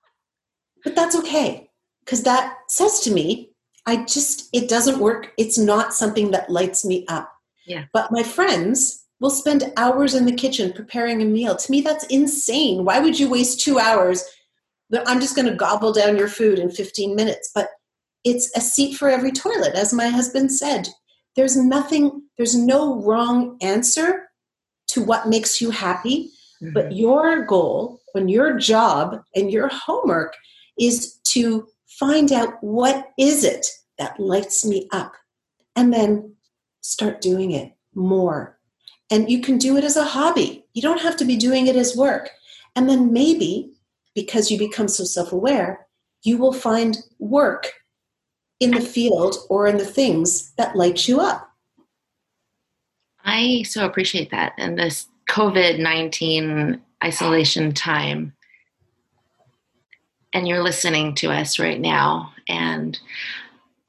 but 0.82 0.96
that's 0.96 1.14
okay 1.14 1.68
because 2.06 2.22
that 2.22 2.56
says 2.68 3.00
to 3.00 3.10
me, 3.12 3.50
I 3.84 4.04
just, 4.04 4.48
it 4.54 4.70
doesn't 4.70 4.98
work. 4.98 5.34
It's 5.36 5.58
not 5.58 5.92
something 5.92 6.30
that 6.30 6.48
lights 6.48 6.86
me 6.86 7.04
up. 7.08 7.33
Yeah. 7.66 7.84
But 7.92 8.12
my 8.12 8.22
friends 8.22 9.04
will 9.20 9.30
spend 9.30 9.72
hours 9.76 10.14
in 10.14 10.26
the 10.26 10.34
kitchen 10.34 10.72
preparing 10.72 11.22
a 11.22 11.24
meal. 11.24 11.56
To 11.56 11.70
me, 11.70 11.80
that's 11.80 12.04
insane. 12.06 12.84
Why 12.84 13.00
would 13.00 13.18
you 13.18 13.30
waste 13.30 13.60
two 13.60 13.78
hours? 13.78 14.24
I'm 15.06 15.20
just 15.20 15.34
going 15.34 15.48
to 15.48 15.54
gobble 15.54 15.92
down 15.92 16.16
your 16.16 16.28
food 16.28 16.58
in 16.58 16.70
15 16.70 17.16
minutes. 17.16 17.50
But 17.54 17.68
it's 18.24 18.54
a 18.56 18.60
seat 18.60 18.96
for 18.96 19.08
every 19.08 19.32
toilet, 19.32 19.74
as 19.74 19.92
my 19.92 20.08
husband 20.08 20.52
said. 20.52 20.88
There's 21.36 21.56
nothing, 21.56 22.22
there's 22.36 22.54
no 22.54 23.02
wrong 23.02 23.56
answer 23.60 24.28
to 24.88 25.02
what 25.02 25.28
makes 25.28 25.60
you 25.60 25.70
happy. 25.70 26.30
Mm-hmm. 26.62 26.72
But 26.74 26.92
your 26.92 27.44
goal 27.44 28.00
and 28.14 28.30
your 28.30 28.58
job 28.58 29.22
and 29.34 29.50
your 29.50 29.68
homework 29.68 30.34
is 30.78 31.18
to 31.28 31.66
find 31.98 32.32
out 32.32 32.54
what 32.62 33.10
is 33.18 33.44
it 33.44 33.66
that 33.98 34.18
lights 34.18 34.64
me 34.64 34.88
up 34.92 35.14
and 35.76 35.92
then 35.92 36.33
start 36.84 37.20
doing 37.20 37.50
it 37.50 37.72
more. 37.94 38.58
And 39.10 39.30
you 39.30 39.40
can 39.40 39.58
do 39.58 39.76
it 39.76 39.84
as 39.84 39.96
a 39.96 40.04
hobby. 40.04 40.64
You 40.74 40.82
don't 40.82 41.00
have 41.00 41.16
to 41.16 41.24
be 41.24 41.36
doing 41.36 41.66
it 41.66 41.76
as 41.76 41.96
work. 41.96 42.30
And 42.76 42.88
then 42.88 43.12
maybe 43.12 43.72
because 44.14 44.50
you 44.50 44.58
become 44.58 44.88
so 44.88 45.04
self-aware 45.04 45.84
you 46.24 46.38
will 46.38 46.52
find 46.52 46.98
work 47.18 47.72
in 48.58 48.72
the 48.72 48.80
field 48.80 49.36
or 49.48 49.66
in 49.66 49.76
the 49.76 49.84
things 49.84 50.52
that 50.52 50.74
light 50.74 51.06
you 51.06 51.20
up. 51.20 51.50
I 53.24 53.62
so 53.62 53.84
appreciate 53.86 54.30
that. 54.30 54.54
And 54.58 54.78
this 54.78 55.06
covid-19 55.28 56.80
isolation 57.02 57.72
time. 57.72 58.32
And 60.32 60.48
you're 60.48 60.62
listening 60.62 61.14
to 61.16 61.30
us 61.30 61.58
right 61.58 61.80
now. 61.80 62.32
And 62.48 62.98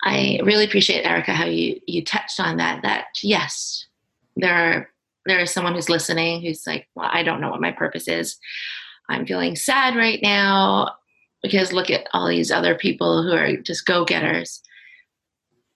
I 0.06 0.40
really 0.44 0.66
appreciate 0.66 1.06
Erica 1.06 1.34
how 1.34 1.46
you 1.46 1.80
you 1.88 2.04
touched 2.04 2.40
on 2.40 2.58
that. 2.58 2.82
That 2.84 3.08
yes, 3.22 3.86
there 4.36 4.54
are 4.54 4.90
there 5.26 5.40
is 5.40 5.52
someone 5.52 5.74
who's 5.74 5.90
listening 5.90 6.42
who's 6.42 6.66
like, 6.68 6.88
well, 6.96 7.10
I 7.12 7.24
don't 7.24 7.42
know 7.42 7.50
what 7.50 7.62
my 7.62 7.72
purpose 7.72 8.08
is. 8.08 8.38
I'm 9.10 9.26
feeling 9.26 9.56
sad 9.56 9.96
right 9.96 10.20
now 10.22 10.92
because 11.42 11.74
look 11.74 11.90
at 11.90 12.08
all 12.14 12.28
these 12.28 12.52
other 12.52 12.76
people 12.76 13.24
who 13.24 13.34
are 13.34 13.58
just 13.58 13.86
go 13.86 14.06
getters. 14.06 14.62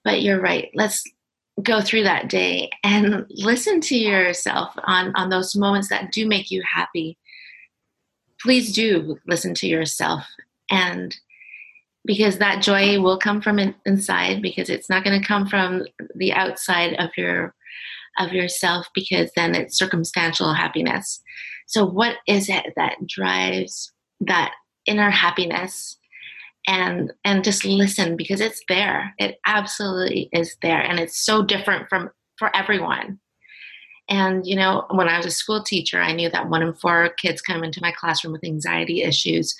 But 0.03 0.21
you're 0.21 0.41
right. 0.41 0.69
Let's 0.73 1.03
go 1.63 1.81
through 1.81 2.03
that 2.03 2.29
day 2.29 2.69
and 2.83 3.25
listen 3.29 3.81
to 3.81 3.97
yourself 3.97 4.73
on 4.83 5.11
on 5.15 5.29
those 5.29 5.55
moments 5.55 5.89
that 5.89 6.11
do 6.11 6.27
make 6.27 6.51
you 6.51 6.61
happy 6.61 7.17
please 8.39 8.73
do 8.73 9.17
listen 9.27 9.53
to 9.53 9.67
yourself 9.67 10.25
and 10.71 11.17
because 12.09 12.39
that 12.39 12.63
joy 12.63 12.99
will 12.99 13.19
come 13.19 13.39
from 13.39 13.59
inside 13.85 14.41
because 14.41 14.67
it's 14.67 14.89
not 14.89 15.03
going 15.03 15.21
to 15.21 15.27
come 15.27 15.45
from 15.45 15.85
the 16.15 16.33
outside 16.33 16.95
of 16.95 17.11
your 17.15 17.53
of 18.17 18.33
yourself 18.33 18.87
because 18.95 19.29
then 19.35 19.53
it's 19.53 19.77
circumstantial 19.77 20.51
happiness. 20.51 21.21
So 21.67 21.85
what 21.85 22.15
is 22.27 22.49
it 22.49 22.73
that 22.75 22.95
drives 23.05 23.93
that 24.21 24.53
inner 24.87 25.11
happiness? 25.11 25.99
And 26.67 27.13
and 27.23 27.43
just 27.43 27.63
listen 27.63 28.17
because 28.17 28.41
it's 28.41 28.63
there. 28.67 29.13
It 29.19 29.37
absolutely 29.45 30.29
is 30.33 30.57
there 30.63 30.81
and 30.81 30.99
it's 30.99 31.23
so 31.23 31.45
different 31.45 31.89
from 31.89 32.09
for 32.39 32.53
everyone. 32.55 33.19
And, 34.11 34.47
you 34.47 34.55
know, 34.55 34.87
when 34.89 35.07
I 35.07 35.17
was 35.17 35.27
a 35.27 35.31
school 35.31 35.61
teacher, 35.61 36.01
I 36.01 36.13
knew 36.13 36.31
that 36.31 36.49
one 36.49 36.63
in 36.63 36.73
four 36.73 37.09
kids 37.09 37.43
come 37.43 37.63
into 37.63 37.79
my 37.83 37.91
classroom 37.91 38.33
with 38.33 38.43
anxiety 38.43 39.03
issues, 39.03 39.55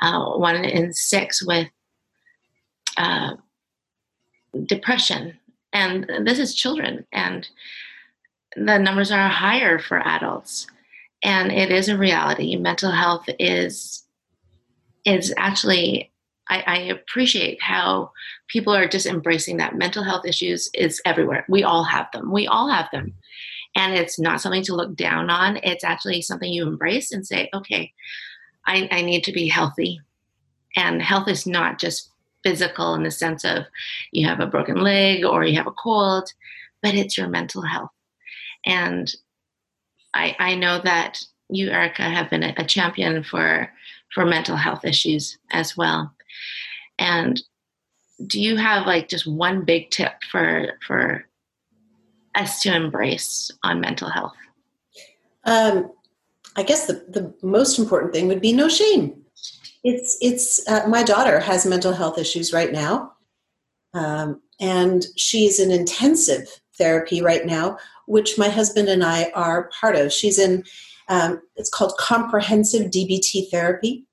uh, 0.00 0.24
one 0.24 0.64
in 0.64 0.94
six 0.94 1.44
with 1.44 1.68
uh, 2.96 3.34
depression. 4.66 5.38
And 5.72 6.10
this 6.24 6.38
is 6.38 6.54
children, 6.54 7.06
and 7.12 7.48
the 8.56 8.78
numbers 8.78 9.12
are 9.12 9.28
higher 9.28 9.78
for 9.78 9.98
adults. 9.98 10.66
And 11.22 11.52
it 11.52 11.70
is 11.70 11.88
a 11.88 11.96
reality. 11.96 12.56
Mental 12.56 12.90
health 12.90 13.26
is 13.38 14.04
is 15.04 15.32
actually 15.36 16.10
I, 16.48 16.64
I, 16.66 16.78
appreciate 16.78 17.62
how 17.62 18.10
people 18.48 18.74
are 18.74 18.88
just 18.88 19.06
embracing 19.06 19.58
that 19.58 19.76
mental 19.76 20.02
health 20.02 20.26
issues 20.26 20.68
is 20.74 21.00
everywhere. 21.06 21.46
We 21.48 21.62
all 21.62 21.84
have 21.84 22.08
them. 22.12 22.32
We 22.32 22.48
all 22.48 22.68
have 22.68 22.88
them 22.92 23.14
and 23.74 23.94
it's 23.94 24.18
not 24.18 24.40
something 24.40 24.62
to 24.64 24.74
look 24.74 24.94
down 24.96 25.30
on 25.30 25.58
it's 25.62 25.84
actually 25.84 26.22
something 26.22 26.52
you 26.52 26.66
embrace 26.66 27.12
and 27.12 27.26
say 27.26 27.48
okay 27.54 27.92
I, 28.66 28.88
I, 28.90 29.02
need 29.02 29.24
to 29.24 29.32
be 29.32 29.48
healthy 29.48 30.00
and 30.76 31.00
health 31.00 31.28
is 31.28 31.46
not 31.46 31.78
just 31.78 32.10
physical 32.42 32.94
in 32.94 33.02
the 33.02 33.10
sense 33.10 33.44
of 33.44 33.64
you 34.12 34.26
have 34.26 34.40
a 34.40 34.46
broken 34.46 34.76
leg 34.82 35.24
or 35.24 35.44
you 35.44 35.56
have 35.56 35.66
a 35.66 35.72
cold 35.72 36.32
but 36.82 36.94
it's 36.94 37.16
your 37.16 37.28
mental 37.28 37.62
health 37.62 37.90
and 38.64 39.14
i, 40.14 40.34
I 40.38 40.54
know 40.54 40.80
that 40.82 41.20
you 41.48 41.70
erica 41.70 42.02
have 42.02 42.30
been 42.30 42.42
a, 42.42 42.54
a 42.56 42.64
champion 42.64 43.22
for 43.22 43.70
for 44.14 44.24
mental 44.24 44.56
health 44.56 44.84
issues 44.84 45.38
as 45.50 45.76
well 45.76 46.12
and 46.98 47.42
do 48.26 48.40
you 48.40 48.56
have 48.56 48.86
like 48.86 49.08
just 49.08 49.26
one 49.26 49.64
big 49.64 49.90
tip 49.90 50.12
for 50.30 50.78
for 50.86 51.26
us 52.34 52.60
to 52.62 52.74
embrace 52.74 53.50
on 53.62 53.80
mental 53.80 54.08
health? 54.08 54.34
Um, 55.44 55.90
I 56.56 56.62
guess 56.62 56.86
the, 56.86 57.04
the 57.08 57.34
most 57.42 57.78
important 57.78 58.12
thing 58.12 58.28
would 58.28 58.40
be 58.40 58.52
no 58.52 58.68
shame. 58.68 59.19
It's 59.82 60.18
it's 60.20 60.66
uh, 60.68 60.86
my 60.88 61.02
daughter 61.02 61.40
has 61.40 61.64
mental 61.64 61.92
health 61.92 62.18
issues 62.18 62.52
right 62.52 62.72
now, 62.72 63.12
um, 63.94 64.40
and 64.60 65.06
she's 65.16 65.58
in 65.58 65.70
intensive 65.70 66.60
therapy 66.76 67.22
right 67.22 67.46
now, 67.46 67.78
which 68.06 68.36
my 68.36 68.48
husband 68.48 68.88
and 68.88 69.02
I 69.02 69.30
are 69.34 69.70
part 69.80 69.96
of. 69.96 70.12
She's 70.12 70.38
in 70.38 70.64
um, 71.08 71.40
it's 71.56 71.70
called 71.70 71.96
comprehensive 71.98 72.90
DBT 72.90 73.50
therapy, 73.50 74.06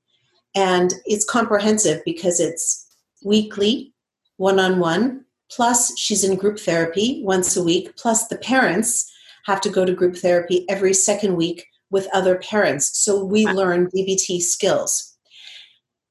and 0.56 0.94
it's 1.06 1.26
comprehensive 1.26 2.02
because 2.06 2.40
it's 2.40 2.88
weekly, 3.26 3.94
one 4.38 4.60
on 4.60 4.80
one, 4.80 5.26
plus 5.52 5.98
she's 6.00 6.24
in 6.24 6.38
group 6.38 6.60
therapy 6.60 7.22
once 7.26 7.58
a 7.58 7.64
week 7.64 7.94
plus 7.98 8.28
the 8.28 8.38
parents 8.38 9.12
have 9.46 9.60
to 9.62 9.70
go 9.70 9.84
to 9.86 9.94
group 9.94 10.16
therapy 10.16 10.66
every 10.70 10.94
second 10.94 11.36
week 11.36 11.66
with 11.90 12.08
other 12.14 12.38
parents. 12.38 12.98
So 12.98 13.24
we 13.24 13.46
learn 13.48 13.90
dbt 13.92 14.42
skills 14.42 15.17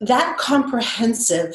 that 0.01 0.37
comprehensive 0.39 1.55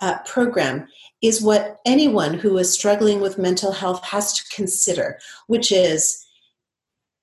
uh, 0.00 0.18
program 0.26 0.86
is 1.22 1.42
what 1.42 1.78
anyone 1.84 2.34
who 2.34 2.56
is 2.58 2.72
struggling 2.72 3.20
with 3.20 3.38
mental 3.38 3.72
health 3.72 4.04
has 4.04 4.32
to 4.32 4.44
consider 4.54 5.18
which 5.46 5.72
is 5.72 6.24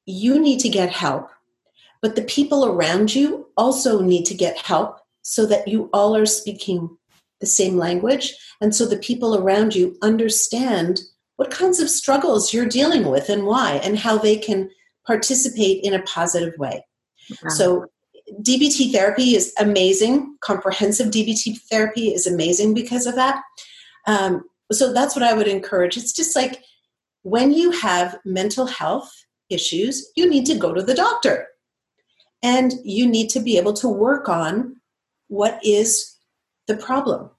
you 0.05 0.39
need 0.39 0.59
to 0.59 0.69
get 0.69 0.89
help 0.89 1.29
but 2.01 2.15
the 2.15 2.23
people 2.23 2.65
around 2.65 3.15
you 3.15 3.47
also 3.57 4.01
need 4.01 4.25
to 4.25 4.33
get 4.33 4.57
help 4.57 4.99
so 5.21 5.45
that 5.47 5.67
you 5.67 5.89
all 5.91 6.15
are 6.15 6.27
speaking 6.27 6.95
the 7.39 7.47
same 7.47 7.77
language. 7.77 8.35
And 8.61 8.75
so 8.75 8.85
the 8.85 8.97
people 8.97 9.35
around 9.35 9.75
you 9.75 9.97
understand 10.01 11.01
what 11.37 11.51
kinds 11.51 11.79
of 11.79 11.89
struggles 11.89 12.53
you're 12.53 12.67
dealing 12.67 13.09
with 13.09 13.29
and 13.29 13.45
why, 13.45 13.81
and 13.83 13.97
how 13.97 14.17
they 14.17 14.37
can 14.37 14.69
participate 15.05 15.83
in 15.83 15.93
a 15.93 16.01
positive 16.03 16.57
way. 16.57 16.85
Wow. 17.43 17.49
So, 17.49 17.85
DBT 18.41 18.91
therapy 18.91 19.35
is 19.35 19.53
amazing. 19.59 20.35
Comprehensive 20.41 21.07
DBT 21.07 21.59
therapy 21.69 22.13
is 22.13 22.25
amazing 22.25 22.73
because 22.73 23.05
of 23.05 23.15
that. 23.15 23.41
Um, 24.07 24.43
so, 24.71 24.93
that's 24.93 25.15
what 25.15 25.23
I 25.23 25.33
would 25.33 25.47
encourage. 25.47 25.95
It's 25.97 26.13
just 26.13 26.35
like 26.35 26.63
when 27.23 27.53
you 27.53 27.71
have 27.71 28.19
mental 28.25 28.65
health 28.65 29.11
issues, 29.49 30.11
you 30.15 30.29
need 30.29 30.45
to 30.47 30.57
go 30.57 30.73
to 30.73 30.81
the 30.81 30.95
doctor 30.95 31.47
and 32.41 32.73
you 32.83 33.07
need 33.07 33.29
to 33.29 33.39
be 33.39 33.57
able 33.57 33.73
to 33.73 33.89
work 33.89 34.27
on 34.29 34.75
what 35.27 35.59
is 35.63 36.15
the 36.67 36.77
problem. 36.77 37.29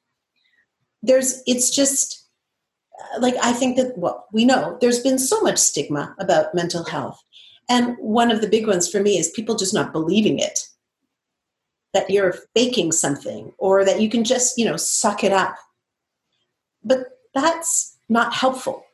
There's, 1.03 1.43
it's 1.47 1.71
just 1.71 2.27
like 3.19 3.35
I 3.43 3.53
think 3.53 3.77
that 3.77 3.97
well, 3.97 4.27
we 4.33 4.45
know 4.45 4.79
there's 4.81 5.01
been 5.01 5.19
so 5.19 5.41
much 5.41 5.59
stigma 5.59 6.15
about 6.19 6.55
mental 6.55 6.85
health. 6.85 7.23
And 7.69 7.97
one 7.99 8.31
of 8.31 8.41
the 8.41 8.49
big 8.49 8.67
ones 8.67 8.89
for 8.89 9.01
me 9.01 9.19
is 9.19 9.31
people 9.31 9.57
just 9.57 9.75
not 9.75 9.93
believing 9.93 10.39
it. 10.39 10.66
That 11.97 12.11
you're 12.11 12.35
faking 12.55 12.93
something 12.93 13.53
or 13.57 13.83
that 13.87 14.03
you 14.03 14.11
can 14.11 14.23
just, 14.23 14.59
you 14.59 14.67
know, 14.67 14.77
suck 14.77 15.25
it 15.25 15.33
up. 15.33 15.57
But 16.85 16.99
that's 17.35 17.97
not 18.11 18.35
helpful. 18.35 18.85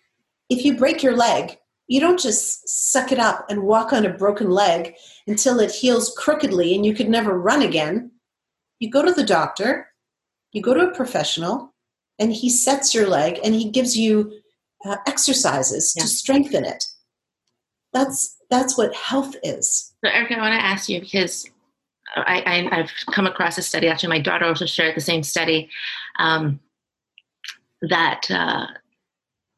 If 0.48 0.64
you 0.64 0.76
break 0.76 1.02
your 1.02 1.16
leg, 1.16 1.58
you 1.88 1.98
don't 1.98 2.20
just 2.20 2.68
suck 2.68 3.10
it 3.10 3.18
up 3.18 3.44
and 3.50 3.64
walk 3.64 3.92
on 3.92 4.06
a 4.06 4.16
broken 4.16 4.50
leg 4.50 4.94
until 5.26 5.58
it 5.58 5.72
heals 5.72 6.14
crookedly 6.16 6.76
and 6.76 6.86
you 6.86 6.94
could 6.94 7.08
never 7.08 7.36
run 7.36 7.62
again. 7.62 8.12
You 8.78 8.88
go 8.88 9.04
to 9.04 9.12
the 9.12 9.24
doctor, 9.24 9.88
you 10.52 10.62
go 10.62 10.72
to 10.72 10.88
a 10.88 10.94
professional 10.94 11.74
and 12.20 12.32
he 12.32 12.50
sets 12.50 12.94
your 12.94 13.08
leg 13.08 13.40
and 13.42 13.52
he 13.54 13.68
gives 13.68 13.96
you 13.96 14.32
uh, 14.84 14.96
exercises 15.08 15.94
yeah. 15.96 16.02
to 16.02 16.08
strengthen 16.08 16.64
it 16.64 16.84
that's 17.92 18.36
that's 18.50 18.76
what 18.76 18.94
health 18.94 19.36
is 19.42 19.92
so 20.04 20.10
erica 20.10 20.34
i 20.34 20.40
want 20.40 20.58
to 20.58 20.64
ask 20.64 20.88
you 20.88 21.00
because 21.00 21.48
I, 22.14 22.68
have 22.70 22.90
come 23.10 23.26
across 23.26 23.56
a 23.58 23.62
study 23.62 23.88
actually 23.88 24.10
my 24.10 24.20
daughter 24.20 24.44
also 24.44 24.66
shared 24.66 24.96
the 24.96 25.00
same 25.00 25.22
study 25.22 25.70
um, 26.18 26.60
that 27.82 28.30
uh, 28.30 28.66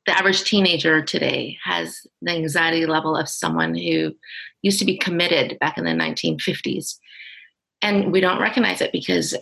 the 0.07 0.19
average 0.19 0.45
teenager 0.45 1.03
today 1.03 1.59
has 1.63 2.07
the 2.23 2.33
anxiety 2.33 2.87
level 2.87 3.17
of 3.17 3.29
someone 3.29 3.75
who 3.75 4.15
used 4.63 4.79
to 4.79 4.85
be 4.85 4.99
committed 4.99 5.59
back 5.61 5.79
in 5.79 5.85
the 5.85 5.91
1950s. 5.91 6.99
And 7.83 8.13
we 8.13 8.21
don't 8.21 8.41
recognize 8.41 8.81
it 8.81 8.93
because 8.93 9.35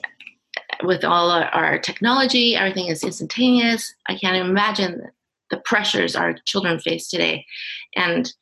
with 0.83 1.05
all 1.05 1.31
our 1.31 1.79
technology, 1.79 2.57
everything 2.57 2.89
is 2.89 3.05
instantaneous. 3.05 3.95
I 4.09 4.17
can't 4.17 4.37
imagine 4.37 5.03
the 5.51 5.59
pressures 5.59 6.17
our 6.17 6.35
children 6.45 6.79
face 6.81 7.09
today. 7.09 7.45
And 7.95 8.33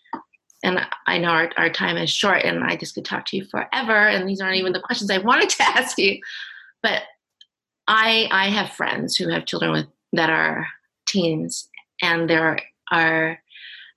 and 0.63 0.81
I 1.07 1.19
know 1.19 1.31
our, 1.31 1.51
our 1.57 1.71
time 1.71 1.97
is 1.97 2.11
short 2.11 2.43
and 2.45 2.63
I 2.63 2.77
just 2.77 2.95
could 2.95 3.05
talk 3.05 3.25
to 3.27 3.37
you 3.37 3.45
forever. 3.47 4.09
And 4.09 4.29
these 4.29 4.41
aren't 4.41 4.57
even 4.57 4.73
the 4.73 4.81
questions 4.81 5.11
I 5.11 5.19
wanted 5.19 5.49
to 5.51 5.63
ask 5.79 5.99
you. 5.99 6.21
But 6.83 7.03
I 7.89 8.29
I 8.31 8.49
have 8.49 8.71
friends 8.73 9.17
who 9.17 9.29
have 9.29 9.47
children 9.47 9.73
with 9.73 9.87
that 10.13 10.31
are 10.31 10.67
teens 11.09 11.69
and 12.03 12.29
there 12.29 12.61
are 12.91 13.39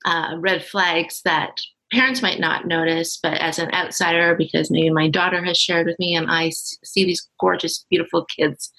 uh, 0.06 0.36
red 0.38 0.64
flags 0.64 1.22
that 1.26 1.60
parents 1.92 2.22
might 2.22 2.40
not 2.40 2.66
notice, 2.66 3.20
but 3.22 3.38
as 3.40 3.60
an 3.60 3.74
outsider, 3.74 4.36
because 4.36 4.72
maybe 4.72 4.90
my 4.90 5.08
daughter 5.08 5.44
has 5.44 5.58
shared 5.58 5.86
with 5.86 5.98
me 6.00 6.16
and 6.16 6.30
I 6.30 6.50
see 6.50 7.06
these 7.06 7.28
gorgeous, 7.40 7.86
beautiful 7.90 8.26
kids, 8.26 8.72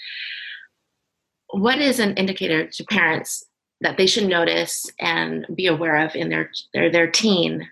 what 1.50 1.78
is 1.78 2.00
an 2.00 2.14
indicator 2.16 2.66
to 2.66 2.84
parents 2.84 3.44
that 3.80 3.96
they 3.96 4.06
should 4.06 4.26
notice 4.26 4.90
and 4.98 5.46
be 5.54 5.66
aware 5.66 5.96
of 5.96 6.16
in 6.16 6.28
their 6.28 6.50
their, 6.72 6.90
their 6.90 7.10
teen 7.10 7.68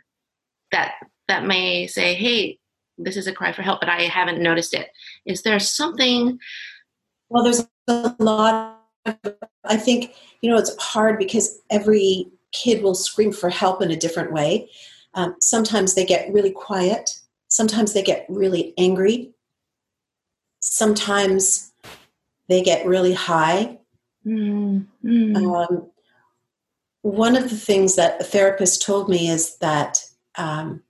that 0.73 0.95
that 1.29 1.47
may 1.47 1.87
say, 1.87 2.15
hey, 2.15 2.59
this 2.99 3.17
is 3.17 3.27
a 3.27 3.33
cry 3.33 3.53
for 3.53 3.63
help, 3.63 3.81
but 3.81 3.89
I 3.89 4.03
haven't 4.03 4.43
noticed 4.43 4.75
it. 4.75 4.89
Is 5.25 5.43
there 5.43 5.59
something? 5.59 6.39
Well, 7.29 7.45
there's 7.45 7.67
a 7.89 8.15
lot. 8.19 8.81
Of, 9.07 9.17
I 9.65 9.77
think 9.77 10.15
you 10.41 10.51
know 10.51 10.59
it's 10.59 10.77
hard 10.83 11.19
because 11.19 11.61
every 11.71 12.29
kid 12.53 12.83
will 12.83 12.95
scream 12.95 13.33
for 13.33 13.49
help 13.49 13.83
in 13.83 13.91
a 13.91 13.97
different 13.97 14.33
way. 14.33 14.69
Um, 15.15 15.37
sometimes 15.41 15.95
they 15.95 16.05
get 16.05 16.33
really 16.33 16.51
quiet. 16.51 17.11
Sometimes 17.49 17.93
they 17.93 18.03
get 18.03 18.27
really 18.29 18.75
angry. 18.79 19.33
Sometimes 20.61 21.73
they 22.49 22.63
get 22.63 22.87
really 22.87 23.13
high. 23.13 23.79
Mm-hmm. 24.27 25.37
Um, 25.37 25.91
one 27.03 27.37
of 27.37 27.51
the 27.51 27.57
things 27.57 27.97
that 27.97 28.21
a 28.21 28.25
therapist 28.25 28.83
told 28.83 29.09
me 29.09 29.29
is 29.29 29.57
that 29.59 30.05
um, 30.37 30.83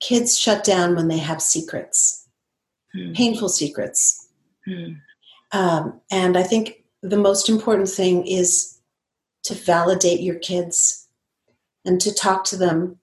kids 0.00 0.38
shut 0.38 0.64
down 0.64 0.94
when 0.94 1.08
they 1.08 1.18
have 1.18 1.40
secrets, 1.40 2.28
mm. 2.94 3.14
painful 3.14 3.48
secrets. 3.48 4.28
Mm. 4.66 5.00
Um, 5.52 6.00
and 6.10 6.36
I 6.36 6.42
think 6.42 6.84
the 7.02 7.16
most 7.16 7.48
important 7.48 7.88
thing 7.88 8.26
is 8.26 8.78
to 9.44 9.54
validate 9.54 10.20
your 10.20 10.36
kids 10.36 11.08
and 11.84 12.00
to 12.00 12.12
talk 12.12 12.44
to 12.44 12.56
them. 12.56 12.98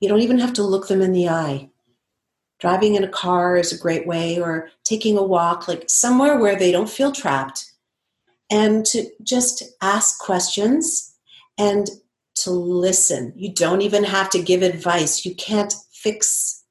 You 0.00 0.08
don't 0.08 0.20
even 0.20 0.38
have 0.38 0.52
to 0.54 0.62
look 0.62 0.88
them 0.88 1.00
in 1.00 1.12
the 1.12 1.28
eye. 1.28 1.70
Driving 2.60 2.94
in 2.94 3.02
a 3.02 3.08
car 3.08 3.56
is 3.56 3.72
a 3.72 3.78
great 3.78 4.06
way, 4.06 4.40
or 4.40 4.68
taking 4.84 5.18
a 5.18 5.22
walk, 5.22 5.66
like 5.66 5.84
somewhere 5.88 6.38
where 6.38 6.56
they 6.56 6.70
don't 6.70 6.88
feel 6.88 7.10
trapped, 7.10 7.72
and 8.50 8.86
to 8.86 9.08
just 9.22 9.64
ask 9.80 10.20
questions 10.20 11.16
and 11.58 11.88
to 12.34 12.50
listen. 12.50 13.32
You 13.36 13.52
don't 13.52 13.82
even 13.82 14.04
have 14.04 14.30
to 14.30 14.42
give 14.42 14.62
advice. 14.62 15.24
You 15.24 15.34
can't 15.34 15.74
fix. 15.92 16.64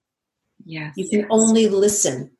Yes. 0.65 0.93
You 0.95 1.07
can 1.09 1.19
yes. 1.21 1.27
only 1.29 1.67
listen. 1.67 2.31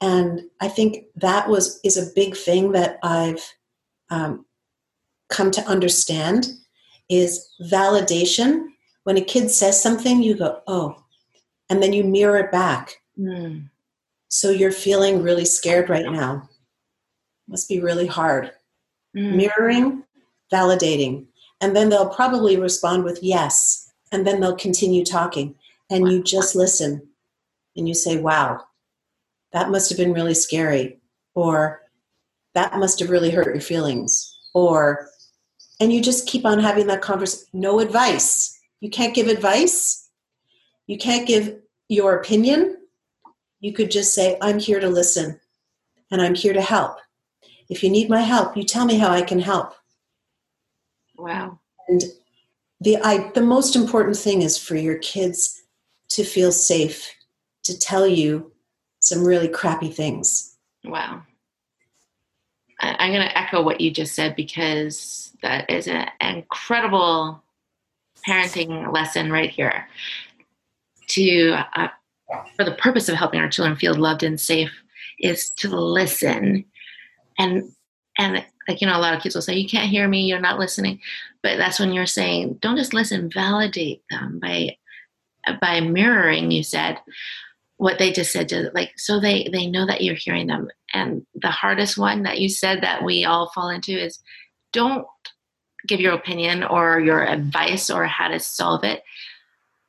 And 0.00 0.42
I 0.60 0.68
think 0.68 1.06
that 1.16 1.48
was 1.48 1.80
is 1.84 1.96
a 1.96 2.12
big 2.14 2.36
thing 2.36 2.72
that 2.72 2.98
I've 3.02 3.54
um, 4.10 4.44
come 5.30 5.50
to 5.52 5.62
understand 5.62 6.48
is 7.08 7.48
validation. 7.62 8.68
When 9.04 9.16
a 9.16 9.22
kid 9.22 9.50
says 9.50 9.82
something, 9.82 10.22
you 10.22 10.36
go, 10.36 10.60
"Oh," 10.66 11.02
and 11.70 11.82
then 11.82 11.92
you 11.92 12.04
mirror 12.04 12.38
it 12.38 12.52
back. 12.52 12.96
Mm. 13.18 13.70
So 14.28 14.50
you're 14.50 14.72
feeling 14.72 15.22
really 15.22 15.46
scared 15.46 15.88
right 15.88 16.04
now. 16.04 16.48
Must 17.48 17.68
be 17.68 17.80
really 17.80 18.06
hard. 18.06 18.52
Mm. 19.16 19.36
Mirroring, 19.36 20.02
validating 20.52 21.26
and 21.60 21.74
then 21.74 21.88
they'll 21.88 22.08
probably 22.08 22.56
respond 22.56 23.04
with 23.04 23.22
yes 23.22 23.92
and 24.12 24.26
then 24.26 24.40
they'll 24.40 24.56
continue 24.56 25.04
talking. 25.04 25.54
And 25.90 26.10
you 26.10 26.22
just 26.22 26.54
listen 26.54 27.08
and 27.76 27.86
you 27.88 27.94
say 27.94 28.16
wow 28.16 28.64
that 29.52 29.70
must 29.70 29.88
have 29.88 29.98
been 29.98 30.12
really 30.12 30.34
scary 30.34 30.98
or 31.34 31.82
that 32.54 32.76
must 32.78 32.98
have 32.98 33.10
really 33.10 33.30
hurt 33.30 33.46
your 33.46 33.60
feelings 33.60 34.36
or 34.54 35.08
and 35.80 35.92
you 35.92 36.02
just 36.02 36.26
keep 36.26 36.44
on 36.44 36.58
having 36.58 36.86
that 36.86 37.02
conversation 37.02 37.46
no 37.52 37.80
advice. 37.80 38.58
You 38.80 38.90
can't 38.90 39.14
give 39.14 39.28
advice. 39.28 40.08
You 40.86 40.98
can't 40.98 41.26
give 41.26 41.58
your 41.88 42.16
opinion. 42.16 42.76
You 43.60 43.72
could 43.72 43.90
just 43.90 44.14
say 44.14 44.36
i'm 44.40 44.58
here 44.58 44.80
to 44.80 44.88
listen 44.88 45.40
and 46.10 46.20
i'm 46.20 46.34
here 46.34 46.52
to 46.52 46.62
help. 46.62 46.98
If 47.68 47.82
you 47.82 47.90
need 47.90 48.08
my 48.10 48.20
help 48.20 48.56
you 48.56 48.64
tell 48.64 48.84
me 48.84 48.98
how 48.98 49.10
i 49.10 49.22
can 49.22 49.40
help 49.40 49.74
Wow. 51.18 51.58
And 51.88 52.02
the 52.80 52.98
I, 52.98 53.30
the 53.34 53.42
most 53.42 53.76
important 53.76 54.16
thing 54.16 54.42
is 54.42 54.58
for 54.58 54.76
your 54.76 54.98
kids 54.98 55.62
to 56.10 56.24
feel 56.24 56.52
safe 56.52 57.12
to 57.64 57.78
tell 57.78 58.06
you 58.06 58.52
some 59.00 59.24
really 59.24 59.48
crappy 59.48 59.90
things. 59.90 60.56
Wow. 60.84 61.22
I, 62.80 63.06
am 63.06 63.12
going 63.12 63.26
to 63.26 63.38
echo 63.38 63.62
what 63.62 63.80
you 63.80 63.90
just 63.90 64.14
said 64.14 64.36
because 64.36 65.32
that 65.42 65.68
is 65.70 65.88
an 65.88 66.08
incredible 66.20 67.42
parenting 68.28 68.92
lesson 68.92 69.32
right 69.32 69.50
here. 69.50 69.88
To 71.08 71.56
uh, 71.76 71.88
for 72.56 72.64
the 72.64 72.74
purpose 72.74 73.08
of 73.08 73.14
helping 73.16 73.40
our 73.40 73.48
children 73.48 73.76
feel 73.76 73.94
loved 73.94 74.22
and 74.22 74.40
safe 74.40 74.72
is 75.20 75.50
to 75.50 75.68
listen 75.68 76.64
and 77.38 77.72
and 78.18 78.44
like 78.68 78.80
you 78.80 78.86
know 78.86 78.96
a 78.96 79.00
lot 79.00 79.14
of 79.14 79.22
kids 79.22 79.34
will 79.34 79.42
say 79.42 79.54
you 79.54 79.68
can't 79.68 79.90
hear 79.90 80.08
me 80.08 80.26
you're 80.26 80.40
not 80.40 80.58
listening. 80.58 81.00
But 81.42 81.58
that's 81.58 81.78
when 81.78 81.92
you're 81.92 82.06
saying 82.06 82.58
don't 82.60 82.76
just 82.76 82.94
listen 82.94 83.30
validate 83.32 84.02
them 84.10 84.40
by 84.40 84.76
by 85.60 85.80
mirroring 85.80 86.50
you 86.50 86.62
said 86.62 86.98
what 87.78 87.98
they 87.98 88.10
just 88.10 88.32
said 88.32 88.48
to 88.48 88.70
like 88.74 88.92
so 88.96 89.20
they 89.20 89.48
they 89.52 89.66
know 89.66 89.86
that 89.86 90.02
you're 90.02 90.14
hearing 90.14 90.46
them. 90.46 90.68
And 90.94 91.26
the 91.34 91.50
hardest 91.50 91.98
one 91.98 92.22
that 92.22 92.38
you 92.40 92.48
said 92.48 92.82
that 92.82 93.04
we 93.04 93.24
all 93.24 93.50
fall 93.50 93.68
into 93.68 93.92
is 93.92 94.18
don't 94.72 95.06
give 95.86 96.00
your 96.00 96.14
opinion 96.14 96.64
or 96.64 97.00
your 97.00 97.24
advice 97.24 97.90
or 97.90 98.06
how 98.06 98.28
to 98.28 98.40
solve 98.40 98.82
it 98.82 99.02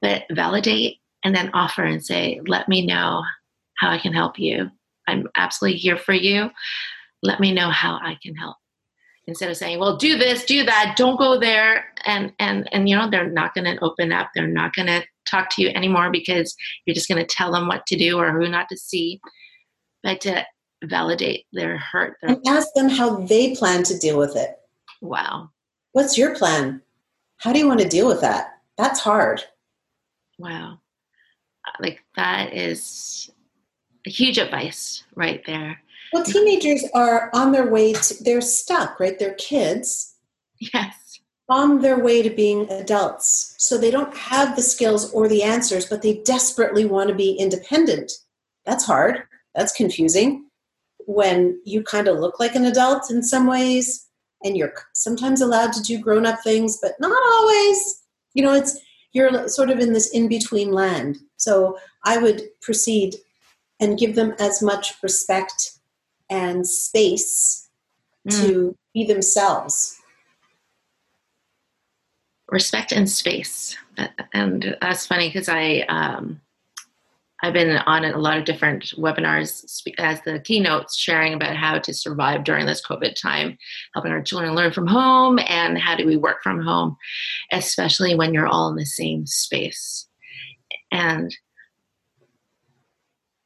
but 0.02 0.24
validate 0.32 0.98
and 1.24 1.36
then 1.36 1.50
offer 1.54 1.84
and 1.84 2.06
say 2.06 2.40
let 2.46 2.70
me 2.70 2.86
know 2.86 3.24
how 3.78 3.90
i 3.90 3.98
can 3.98 4.14
help 4.14 4.38
you. 4.38 4.70
I'm 5.08 5.28
absolutely 5.38 5.80
here 5.80 5.98
for 5.98 6.14
you. 6.14 6.50
Let 7.24 7.40
me 7.40 7.54
know 7.54 7.70
how 7.70 7.96
i 7.96 8.18
can 8.22 8.36
help 8.36 8.58
instead 9.28 9.50
of 9.50 9.58
saying 9.58 9.78
well 9.80 9.98
do 9.98 10.18
this 10.18 10.46
do 10.46 10.64
that 10.64 10.96
don't 10.98 11.20
go 11.20 11.40
there. 11.40 11.86
And 12.06 12.34
and 12.40 12.68
and 12.72 12.90
you 12.90 12.96
know 12.96 13.10
they're 13.10 13.30
not 13.30 13.54
going 13.54 13.66
to 13.66 13.84
open 13.84 14.12
up. 14.12 14.30
They're 14.34 14.48
not 14.48 14.74
going 14.74 14.88
to 14.88 15.04
talk 15.30 15.50
to 15.52 15.62
you 15.62 15.70
anymore 15.70 16.10
because 16.12 16.56
you're 16.86 16.96
just 16.96 17.10
going 17.10 17.24
to 17.24 17.36
tell 17.36 17.52
them 17.52 17.68
what 17.68 17.86
to 17.88 17.98
do 17.98 18.18
or 18.18 18.32
who 18.32 18.48
not 18.48 18.68
to 18.70 18.78
see. 18.78 19.20
But 20.04 20.22
to 20.22 20.46
validate 20.84 21.46
their 21.54 21.78
hurt 21.78 22.18
their 22.22 22.36
and 22.36 22.48
ask 22.48 22.68
them 22.76 22.88
how 22.90 23.18
they 23.26 23.56
plan 23.56 23.84
to 23.84 23.98
deal 23.98 24.18
with 24.18 24.36
it. 24.36 24.56
Wow. 25.02 25.50
What's 25.92 26.18
your 26.18 26.36
plan? 26.36 26.82
How 27.38 27.52
do 27.52 27.60
you 27.60 27.68
want 27.68 27.82
to 27.82 27.88
deal 27.88 28.08
with 28.08 28.22
that? 28.22 28.60
That's 28.78 29.00
hard. 29.00 29.44
Wow. 30.38 30.80
Like 31.80 32.04
that 32.16 32.54
is 32.54 33.30
a 34.06 34.10
huge 34.10 34.38
advice 34.38 35.04
right 35.16 35.42
there 35.46 35.80
well, 36.14 36.24
teenagers 36.24 36.84
are 36.94 37.30
on 37.34 37.52
their 37.52 37.68
way 37.68 37.94
to, 37.94 38.24
they're 38.24 38.42
stuck, 38.42 39.00
right? 39.00 39.18
They're 39.18 39.36
kids. 39.36 40.16
Yes. 40.60 41.20
On 41.50 41.82
their 41.82 42.00
way 42.00 42.22
to 42.22 42.30
being 42.30 42.70
adults. 42.72 43.56
So 43.58 43.78
they 43.78 43.92
don't 43.92 44.16
have 44.16 44.56
the 44.56 44.62
skills 44.62 45.12
or 45.14 45.28
the 45.28 45.44
answers, 45.44 45.86
but 45.86 46.02
they 46.02 46.22
desperately 46.24 46.86
want 46.86 47.10
to 47.10 47.16
be 47.16 47.32
independent. 47.34 48.12
That's 48.66 48.86
hard. 48.86 49.24
That's 49.56 49.72
confusing 49.72 50.46
when 51.06 51.60
you 51.64 51.84
kind 51.84 52.08
of 52.08 52.20
look 52.20 52.40
like 52.40 52.54
an 52.56 52.66
adult 52.66 53.10
in 53.10 53.24
some 53.24 53.48
ways 53.48 54.08
and 54.44 54.58
you're 54.58 54.74
sometimes 54.94 55.42
allowed 55.42 55.74
to 55.74 55.82
do 55.82 56.00
grown 56.00 56.26
up 56.26 56.42
things, 56.44 56.78
but 56.82 56.94
not 57.00 57.18
always. 57.36 58.04
You 58.34 58.44
know, 58.44 58.54
it's 58.54 58.80
you're 59.14 59.48
sort 59.48 59.70
of 59.70 59.80
in 59.80 59.94
this 59.94 60.12
in 60.12 60.28
between 60.28 60.72
land. 60.72 61.18
So 61.38 61.78
I 62.06 62.18
would 62.18 62.44
proceed 62.62 63.16
and 63.80 63.98
give 63.98 64.16
them 64.16 64.34
as 64.40 64.62
much 64.62 64.96
respect 65.02 65.77
and 66.30 66.68
space 66.68 67.70
mm. 68.28 68.42
to 68.42 68.76
be 68.94 69.06
themselves. 69.06 70.00
Respect 72.50 72.92
and 72.92 73.10
space. 73.10 73.76
And 74.34 74.78
that's 74.82 75.06
funny 75.06 75.28
because 75.28 75.50
I, 75.50 75.86
um, 75.90 76.40
I've 77.44 77.54
been 77.54 77.78
on 77.78 78.04
a 78.04 78.18
lot 78.18 78.38
of 78.38 78.46
different 78.46 78.94
webinars 78.98 79.64
as 80.00 80.22
the 80.22 80.40
keynotes, 80.40 80.98
sharing 80.98 81.34
about 81.34 81.56
how 81.56 81.78
to 81.78 81.94
survive 81.94 82.44
during 82.44 82.66
this 82.66 82.84
COVID 82.86 83.20
time, 83.20 83.58
helping 83.94 84.12
our 84.12 84.24
children 84.24 84.56
learn 84.56 84.72
from 84.72 84.88
home, 84.88 85.40
and 85.48 85.78
how 85.78 85.96
do 85.96 86.06
we 86.06 86.18
work 86.18 86.42
from 86.42 86.64
home, 86.64 86.98
especially 87.52 88.16
when 88.16 88.34
you're 88.34 88.48
all 88.48 88.70
in 88.70 88.76
the 88.76 88.86
same 88.86 89.28
space. 89.28 90.08
And 90.92 91.36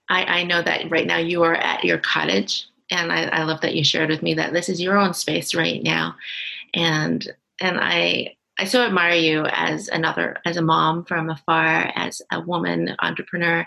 I, 0.09 0.23
I 0.23 0.43
know 0.43 0.61
that 0.61 0.89
right 0.89 1.07
now 1.07 1.17
you 1.17 1.43
are 1.43 1.55
at 1.55 1.84
your 1.84 1.97
cottage, 1.97 2.67
and 2.91 3.11
I, 3.11 3.23
I 3.23 3.43
love 3.43 3.61
that 3.61 3.75
you 3.75 3.83
shared 3.83 4.09
with 4.09 4.21
me 4.21 4.35
that 4.35 4.53
this 4.53 4.69
is 4.69 4.81
your 4.81 4.97
own 4.97 5.13
space 5.13 5.55
right 5.55 5.81
now, 5.81 6.15
and 6.73 7.27
and 7.59 7.79
I 7.79 8.35
I 8.61 8.65
so 8.65 8.85
admire 8.85 9.15
you 9.15 9.45
as 9.51 9.87
another, 9.87 10.37
as 10.45 10.57
a 10.57 10.61
mom 10.61 11.03
from 11.05 11.31
afar, 11.31 11.91
as 11.95 12.21
a 12.31 12.39
woman 12.41 12.95
entrepreneur. 12.99 13.65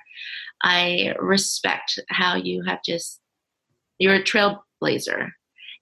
I 0.63 1.15
respect 1.19 1.99
how 2.11 2.37
you 2.37 2.63
have 2.63 2.81
just, 2.85 3.21
you're 3.99 4.15
a 4.15 4.23
trailblazer. 4.23 5.33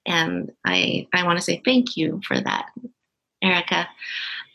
And 0.07 0.51
I, 0.65 1.09
I 1.13 1.25
want 1.25 1.39
to 1.39 1.45
say 1.45 1.61
thank 1.63 1.95
you 1.95 2.23
for 2.27 2.41
that, 2.41 2.71
Erica. 3.43 3.87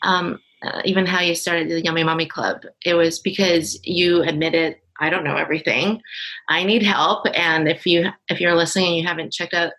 Um, 0.02 0.40
uh, 0.62 0.82
even 0.84 1.06
how 1.06 1.20
you 1.20 1.36
started 1.36 1.68
the 1.68 1.84
Yummy 1.84 2.02
Mommy 2.02 2.26
Club, 2.26 2.64
it 2.84 2.94
was 2.94 3.20
because 3.20 3.78
you 3.86 4.22
admitted 4.22 4.78
I 5.00 5.10
don't 5.10 5.24
know 5.24 5.36
everything. 5.36 6.00
I 6.48 6.64
need 6.64 6.82
help, 6.82 7.26
and 7.34 7.68
if 7.68 7.86
you 7.86 8.08
if 8.28 8.40
you're 8.40 8.54
listening 8.54 8.86
and 8.88 8.96
you 8.96 9.06
haven't 9.06 9.32
checked 9.32 9.54
out, 9.54 9.72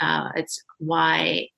uh, 0.00 0.30
it's 0.36 0.62
ymc.ca 0.82 1.50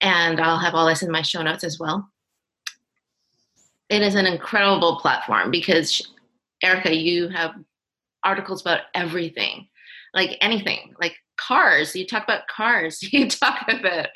and 0.00 0.40
I'll 0.40 0.58
have 0.58 0.74
all 0.74 0.86
this 0.86 1.02
in 1.02 1.10
my 1.10 1.22
show 1.22 1.42
notes 1.42 1.64
as 1.64 1.78
well. 1.78 2.08
It 3.88 4.02
is 4.02 4.14
an 4.14 4.26
incredible 4.26 4.96
platform 4.96 5.50
because, 5.50 6.02
Erica, 6.62 6.94
you 6.94 7.28
have 7.28 7.52
articles 8.24 8.60
about 8.60 8.80
everything, 8.94 9.68
like 10.12 10.36
anything, 10.40 10.94
like 11.00 11.16
cars. 11.36 11.94
You 11.94 12.06
talk 12.06 12.24
about 12.24 12.48
cars. 12.48 12.98
You 13.12 13.28
talk 13.28 13.66
about. 13.68 14.08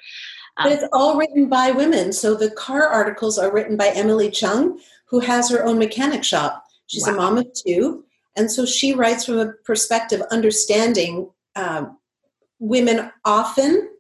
But 0.62 0.72
it's 0.72 0.88
all 0.92 1.16
written 1.16 1.48
by 1.48 1.70
women. 1.70 2.12
So 2.12 2.34
the 2.34 2.50
car 2.50 2.86
articles 2.86 3.38
are 3.38 3.52
written 3.52 3.76
by 3.76 3.88
Emily 3.88 4.30
Chung, 4.30 4.80
who 5.06 5.20
has 5.20 5.50
her 5.50 5.64
own 5.64 5.78
mechanic 5.78 6.24
shop. 6.24 6.64
She's 6.86 7.06
wow. 7.06 7.14
a 7.14 7.16
mom 7.16 7.38
of 7.38 7.46
two. 7.54 8.04
And 8.36 8.50
so 8.50 8.64
she 8.64 8.94
writes 8.94 9.24
from 9.24 9.38
a 9.38 9.52
perspective 9.64 10.22
understanding 10.30 11.30
um, 11.56 11.98
women 12.58 13.10
often 13.24 13.90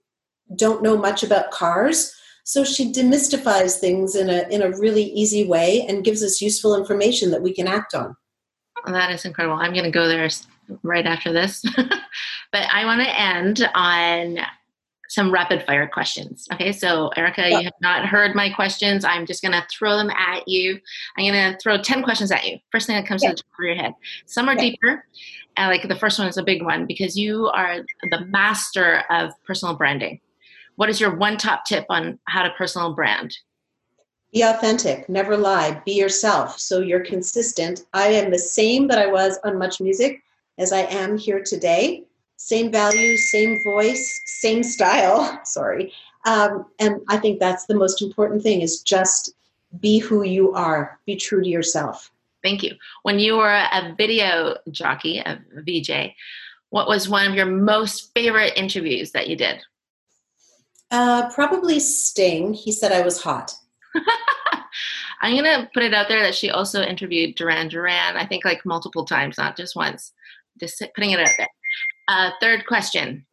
don't 0.54 0.82
know 0.82 0.96
much 0.96 1.22
about 1.22 1.50
cars. 1.50 2.14
So 2.44 2.64
she 2.64 2.92
demystifies 2.92 3.76
things 3.76 4.16
in 4.16 4.28
a 4.28 4.48
in 4.50 4.62
a 4.62 4.76
really 4.78 5.04
easy 5.04 5.44
way 5.44 5.86
and 5.88 6.04
gives 6.04 6.22
us 6.22 6.40
useful 6.40 6.74
information 6.74 7.30
that 7.30 7.42
we 7.42 7.52
can 7.52 7.68
act 7.68 7.94
on. 7.94 8.16
Well, 8.84 8.94
that 8.94 9.10
is 9.10 9.24
incredible. 9.24 9.56
I'm 9.56 9.72
going 9.72 9.84
to 9.84 9.90
go 9.90 10.08
there 10.08 10.28
right 10.82 11.06
after 11.06 11.32
this, 11.32 11.62
but 11.76 12.66
I 12.72 12.84
want 12.84 13.02
to 13.02 13.20
end 13.20 13.68
on 13.74 14.38
some 15.10 15.32
rapid 15.32 15.62
fire 15.64 15.86
questions. 15.86 16.46
Okay, 16.52 16.72
so 16.72 17.08
Erica, 17.16 17.42
yeah. 17.42 17.58
you 17.58 17.64
have 17.64 17.72
not 17.82 18.06
heard 18.06 18.34
my 18.34 18.48
questions. 18.48 19.04
I'm 19.04 19.26
just 19.26 19.42
to 19.52 19.66
throw 19.70 19.96
them 19.96 20.10
at 20.10 20.46
you. 20.48 20.80
I'm 21.18 21.24
to 21.52 21.58
throw 21.62 21.80
10 21.80 22.02
questions 22.02 22.30
at 22.30 22.46
you. 22.46 22.58
First 22.72 22.86
thing 22.86 22.96
that 22.96 23.06
comes 23.06 23.22
yeah. 23.22 23.30
to 23.30 23.36
the 23.36 23.42
top 23.42 23.58
of 23.58 23.64
your 23.64 23.74
head. 23.74 23.92
Some 24.26 24.48
are 24.48 24.54
yeah. 24.54 24.70
deeper. 24.70 25.04
And 25.56 25.68
like 25.68 25.86
the 25.86 25.96
first 25.96 26.18
one 26.18 26.28
is 26.28 26.36
a 26.38 26.42
big 26.42 26.62
one 26.62 26.86
because 26.86 27.16
you 27.16 27.48
are 27.48 27.78
the 28.10 28.24
master 28.26 29.02
of 29.10 29.32
personal 29.44 29.76
branding 29.76 30.20
what 30.80 30.88
is 30.88 30.98
your 30.98 31.14
one 31.14 31.36
top 31.36 31.66
tip 31.66 31.84
on 31.90 32.18
how 32.24 32.42
to 32.42 32.48
personal 32.56 32.94
brand? 32.94 33.36
Be 34.32 34.40
authentic, 34.40 35.06
never 35.10 35.36
lie, 35.36 35.78
be 35.84 35.92
yourself. 35.92 36.58
So 36.58 36.80
you're 36.80 37.04
consistent. 37.04 37.84
I 37.92 38.06
am 38.06 38.30
the 38.30 38.38
same 38.38 38.88
that 38.88 38.98
I 38.98 39.06
was 39.06 39.38
on 39.44 39.58
Much 39.58 39.78
Music 39.82 40.22
as 40.56 40.72
I 40.72 40.84
am 40.84 41.18
here 41.18 41.42
today. 41.44 42.04
Same 42.42 42.72
values, 42.72 43.30
same 43.30 43.62
voice, 43.62 44.18
same 44.24 44.62
style. 44.62 45.38
Sorry. 45.44 45.92
Um, 46.24 46.64
and 46.78 47.02
I 47.08 47.18
think 47.18 47.38
that's 47.38 47.66
the 47.66 47.74
most 47.74 48.00
important 48.00 48.42
thing 48.42 48.62
is 48.62 48.80
just 48.80 49.34
be 49.78 49.98
who 49.98 50.22
you 50.22 50.54
are, 50.54 50.98
be 51.04 51.16
true 51.16 51.42
to 51.42 51.48
yourself. 51.48 52.10
Thank 52.42 52.62
you. 52.62 52.76
When 53.02 53.18
you 53.18 53.36
were 53.36 53.54
a 53.54 53.94
video 53.94 54.56
jockey, 54.70 55.18
a 55.18 55.38
VJ, 55.52 56.14
what 56.70 56.88
was 56.88 57.10
one 57.10 57.28
of 57.28 57.34
your 57.34 57.44
most 57.44 58.10
favorite 58.14 58.54
interviews 58.56 59.12
that 59.12 59.28
you 59.28 59.36
did? 59.36 59.60
Uh, 60.90 61.30
probably 61.34 61.78
Sting. 61.78 62.54
He 62.54 62.72
said 62.72 62.90
I 62.90 63.02
was 63.02 63.22
hot. 63.22 63.52
I'm 65.22 65.36
gonna 65.36 65.68
put 65.74 65.82
it 65.82 65.92
out 65.92 66.08
there 66.08 66.22
that 66.22 66.34
she 66.34 66.48
also 66.48 66.80
interviewed 66.80 67.34
Duran 67.34 67.68
Duran. 67.68 68.16
I 68.16 68.24
think 68.24 68.46
like 68.46 68.64
multiple 68.64 69.04
times, 69.04 69.36
not 69.36 69.58
just 69.58 69.76
once. 69.76 70.14
Just 70.58 70.82
putting 70.94 71.10
it 71.10 71.20
out 71.20 71.28
there. 71.36 71.48
Uh, 72.10 72.32
third 72.40 72.66
question: 72.66 73.24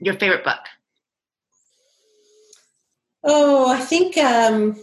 Your 0.00 0.14
favorite 0.14 0.42
book? 0.42 0.60
Oh, 3.22 3.70
I 3.70 3.78
think 3.78 4.16
um, 4.16 4.80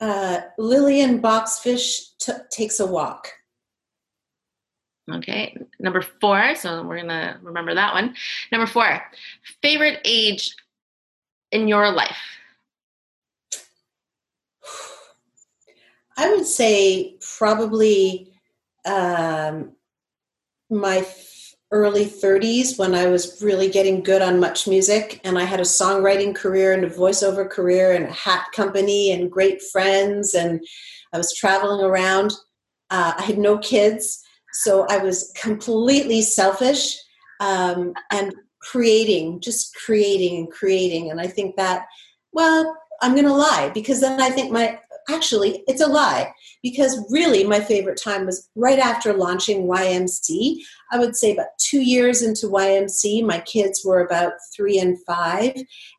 uh, 0.00 0.40
Lillian 0.58 1.22
Boxfish 1.22 2.16
t- 2.18 2.32
takes 2.50 2.80
a 2.80 2.86
walk. 2.86 3.28
Okay, 5.08 5.56
number 5.78 6.02
four. 6.20 6.56
So 6.56 6.82
we're 6.82 6.98
gonna 6.98 7.38
remember 7.40 7.72
that 7.76 7.94
one. 7.94 8.16
Number 8.50 8.66
four, 8.66 9.00
favorite 9.62 10.00
age 10.04 10.56
in 11.52 11.68
your 11.68 11.92
life? 11.92 12.18
I 16.16 16.34
would 16.34 16.46
say 16.46 17.16
probably 17.38 18.32
um, 18.84 19.76
my 20.68 21.02
early 21.70 22.06
30s 22.06 22.78
when 22.78 22.94
I 22.94 23.06
was 23.06 23.42
really 23.42 23.68
getting 23.68 24.02
good 24.02 24.22
on 24.22 24.40
much 24.40 24.66
music 24.66 25.20
and 25.24 25.38
I 25.38 25.44
had 25.44 25.60
a 25.60 25.64
songwriting 25.64 26.34
career 26.34 26.72
and 26.72 26.84
a 26.84 26.90
voiceover 26.90 27.48
career 27.48 27.92
and 27.92 28.06
a 28.06 28.12
hat 28.12 28.46
company 28.54 29.12
and 29.12 29.30
great 29.30 29.60
friends 29.60 30.34
and 30.34 30.60
I 31.12 31.18
was 31.18 31.34
traveling 31.34 31.84
around. 31.84 32.32
Uh, 32.90 33.12
I 33.18 33.22
had 33.22 33.38
no 33.38 33.58
kids, 33.58 34.22
so 34.52 34.86
I 34.88 34.98
was 34.98 35.30
completely 35.36 36.22
selfish 36.22 36.96
um, 37.40 37.92
and 38.10 38.34
creating, 38.60 39.40
just 39.40 39.74
creating 39.74 40.38
and 40.38 40.50
creating. 40.50 41.10
And 41.10 41.20
I 41.20 41.26
think 41.26 41.56
that, 41.56 41.84
well, 42.32 42.76
I'm 43.02 43.12
going 43.12 43.26
to 43.26 43.32
lie 43.32 43.70
because 43.74 44.00
then 44.00 44.20
I 44.20 44.30
think 44.30 44.50
my, 44.50 44.78
actually, 45.10 45.64
it's 45.68 45.82
a 45.82 45.86
lie 45.86 46.32
because 46.62 47.04
really 47.10 47.44
my 47.44 47.60
favorite 47.60 48.00
time 48.02 48.26
was 48.26 48.48
right 48.54 48.78
after 48.78 49.12
launching 49.12 49.66
YMC. 49.66 50.56
I 50.90 50.98
would 50.98 51.16
say 51.16 51.32
about 51.32 51.58
two 51.58 51.80
years 51.80 52.22
into 52.22 52.46
YMC, 52.46 53.24
my 53.24 53.40
kids 53.40 53.82
were 53.84 54.04
about 54.04 54.32
three 54.54 54.78
and 54.78 54.98
five, 55.04 55.52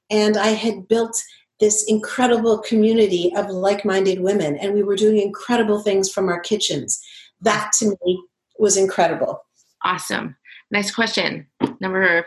and 0.09 0.37
I 0.37 0.47
had 0.47 0.87
built 0.87 1.21
this 1.59 1.85
incredible 1.87 2.59
community 2.59 3.33
of 3.35 3.49
like 3.49 3.83
minded 3.83 4.21
women, 4.21 4.55
and 4.57 4.73
we 4.73 4.83
were 4.83 4.95
doing 4.95 5.19
incredible 5.19 5.81
things 5.81 6.09
from 6.09 6.29
our 6.29 6.39
kitchens. 6.39 7.01
That 7.41 7.71
to 7.79 7.95
me 8.05 8.23
was 8.57 8.77
incredible. 8.77 9.41
Awesome. 9.83 10.35
Next 10.71 10.91
question. 10.91 11.47
Number 11.79 12.25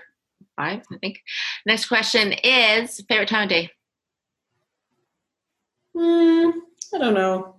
five, 0.57 0.83
I 0.91 0.97
think. 0.99 1.21
Next 1.67 1.87
question 1.87 2.33
is 2.33 3.01
favorite 3.09 3.29
time 3.29 3.45
of 3.45 3.49
day. 3.51 3.71
Mm, 5.97 6.53
I 6.95 6.99
don't 6.99 7.15
know. 7.15 7.57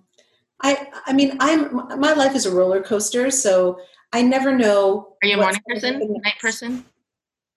I 0.64 0.88
I 1.06 1.12
mean 1.12 1.36
I'm 1.40 1.74
my 2.00 2.14
life 2.14 2.34
is 2.34 2.46
a 2.46 2.54
roller 2.54 2.82
coaster, 2.82 3.30
so 3.30 3.78
I 4.12 4.22
never 4.22 4.56
know. 4.56 5.16
Are 5.22 5.28
you 5.28 5.34
a 5.34 5.42
morning 5.42 5.60
person? 5.68 6.20
Night 6.24 6.38
person? 6.40 6.84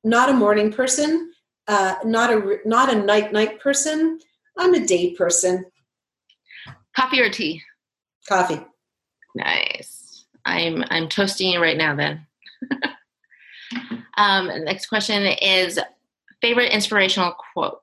Not 0.04 0.30
a 0.30 0.34
morning 0.34 0.72
person. 0.72 1.32
Uh, 1.68 1.96
not 2.04 2.32
a 2.32 2.60
not 2.66 2.94
a 2.94 2.96
night 2.96 3.32
night 3.32 3.62
person. 3.62 4.20
I'm 4.58 4.74
a 4.74 4.86
day 4.86 5.14
person. 5.16 5.66
Coffee 6.96 7.22
or 7.22 7.30
tea? 7.30 7.64
Coffee. 8.28 8.60
Nice. 9.36 10.26
I'm 10.44 10.84
I'm 10.90 11.08
toasting 11.08 11.52
you 11.52 11.62
right 11.62 11.78
now 11.78 11.96
then. 11.96 12.28
Um, 14.20 14.48
next 14.64 14.88
question 14.88 15.22
is 15.24 15.80
favorite 16.42 16.72
inspirational 16.72 17.36
quote. 17.54 17.82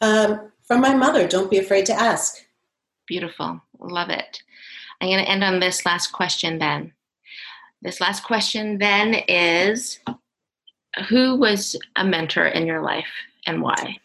Um, 0.00 0.50
from 0.62 0.80
my 0.80 0.94
mother. 0.94 1.28
Don't 1.28 1.50
be 1.50 1.58
afraid 1.58 1.84
to 1.84 1.92
ask. 1.92 2.46
Beautiful. 3.10 3.60
Love 3.80 4.08
it. 4.10 4.40
I'm 5.00 5.08
going 5.08 5.18
to 5.18 5.28
end 5.28 5.42
on 5.42 5.58
this 5.58 5.84
last 5.84 6.12
question 6.12 6.60
then. 6.60 6.92
This 7.82 8.00
last 8.00 8.22
question 8.22 8.78
then 8.78 9.14
is 9.26 9.98
Who 11.08 11.34
was 11.34 11.74
a 11.96 12.04
mentor 12.04 12.46
in 12.46 12.68
your 12.68 12.82
life 12.82 13.10
and 13.48 13.62
why? 13.62 13.96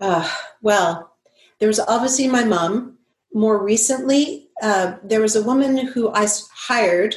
Uh, 0.00 0.30
well, 0.62 1.16
there 1.58 1.66
was 1.66 1.80
obviously 1.80 2.28
my 2.28 2.44
mom. 2.44 2.96
More 3.34 3.60
recently, 3.60 4.50
uh, 4.62 4.98
there 5.02 5.20
was 5.20 5.34
a 5.34 5.42
woman 5.42 5.76
who 5.76 6.12
I 6.12 6.28
hired 6.54 7.16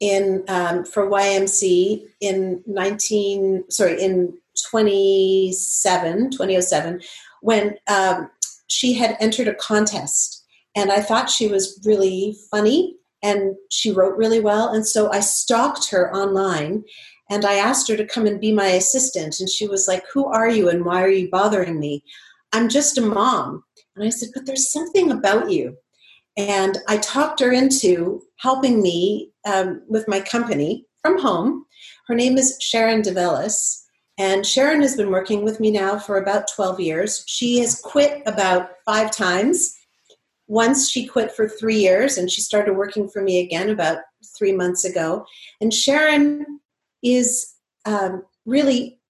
in 0.00 0.42
um, 0.48 0.86
for 0.86 1.06
YMC 1.06 2.06
in 2.22 2.62
19 2.66 3.64
sorry 3.68 4.02
in 4.02 4.32
27 4.70 6.30
2007 6.30 7.02
when 7.42 7.76
um, 7.88 8.30
she 8.70 8.94
had 8.94 9.16
entered 9.20 9.48
a 9.48 9.54
contest 9.54 10.44
And 10.76 10.92
I 10.92 11.00
thought 11.00 11.28
she 11.28 11.48
was 11.48 11.80
really 11.84 12.36
funny 12.50 12.94
and 13.22 13.56
she 13.70 13.90
wrote 13.90 14.16
really 14.16 14.40
well. 14.40 14.68
And 14.68 14.86
so 14.86 15.10
I 15.10 15.20
stalked 15.20 15.90
her 15.90 16.14
online 16.14 16.84
and 17.28 17.44
I 17.44 17.54
asked 17.54 17.88
her 17.88 17.96
to 17.96 18.06
come 18.06 18.26
and 18.26 18.40
be 18.40 18.52
my 18.52 18.68
assistant. 18.68 19.40
And 19.40 19.48
she 19.48 19.66
was 19.66 19.88
like, 19.88 20.04
Who 20.12 20.26
are 20.26 20.48
you 20.48 20.68
and 20.68 20.84
why 20.84 21.02
are 21.02 21.10
you 21.10 21.28
bothering 21.28 21.78
me? 21.78 22.04
I'm 22.52 22.68
just 22.68 22.96
a 22.98 23.02
mom. 23.02 23.64
And 23.96 24.04
I 24.04 24.10
said, 24.10 24.30
But 24.32 24.46
there's 24.46 24.72
something 24.72 25.10
about 25.10 25.50
you. 25.50 25.76
And 26.36 26.78
I 26.88 26.98
talked 26.98 27.40
her 27.40 27.52
into 27.52 28.22
helping 28.36 28.80
me 28.80 29.32
um, 29.44 29.82
with 29.88 30.06
my 30.06 30.20
company 30.20 30.86
from 31.02 31.18
home. 31.18 31.66
Her 32.06 32.14
name 32.14 32.38
is 32.38 32.56
Sharon 32.60 33.02
DeVellis. 33.02 33.79
And 34.20 34.46
Sharon 34.46 34.82
has 34.82 34.98
been 34.98 35.08
working 35.08 35.44
with 35.44 35.60
me 35.60 35.70
now 35.70 35.98
for 35.98 36.18
about 36.18 36.46
12 36.54 36.78
years. 36.78 37.24
She 37.26 37.58
has 37.60 37.80
quit 37.80 38.22
about 38.26 38.72
five 38.84 39.10
times. 39.10 39.74
Once 40.46 40.90
she 40.90 41.06
quit 41.06 41.32
for 41.32 41.48
three 41.48 41.78
years 41.78 42.18
and 42.18 42.30
she 42.30 42.42
started 42.42 42.74
working 42.74 43.08
for 43.08 43.22
me 43.22 43.40
again 43.40 43.70
about 43.70 44.00
three 44.36 44.52
months 44.52 44.84
ago. 44.84 45.24
And 45.62 45.72
Sharon 45.72 46.60
is 47.02 47.54
um, 47.86 48.22
really, 48.44 49.00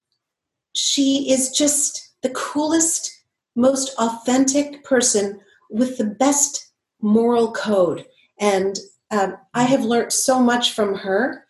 she 0.77 1.29
is 1.29 1.49
just 1.49 2.13
the 2.21 2.29
coolest, 2.29 3.11
most 3.53 3.93
authentic 3.97 4.81
person 4.85 5.41
with 5.69 5.97
the 5.97 6.05
best 6.05 6.71
moral 7.01 7.51
code. 7.51 8.05
And 8.39 8.79
um, 9.11 9.35
I 9.53 9.63
have 9.63 9.83
learned 9.83 10.13
so 10.13 10.39
much 10.39 10.71
from 10.71 10.95
her. 10.95 11.45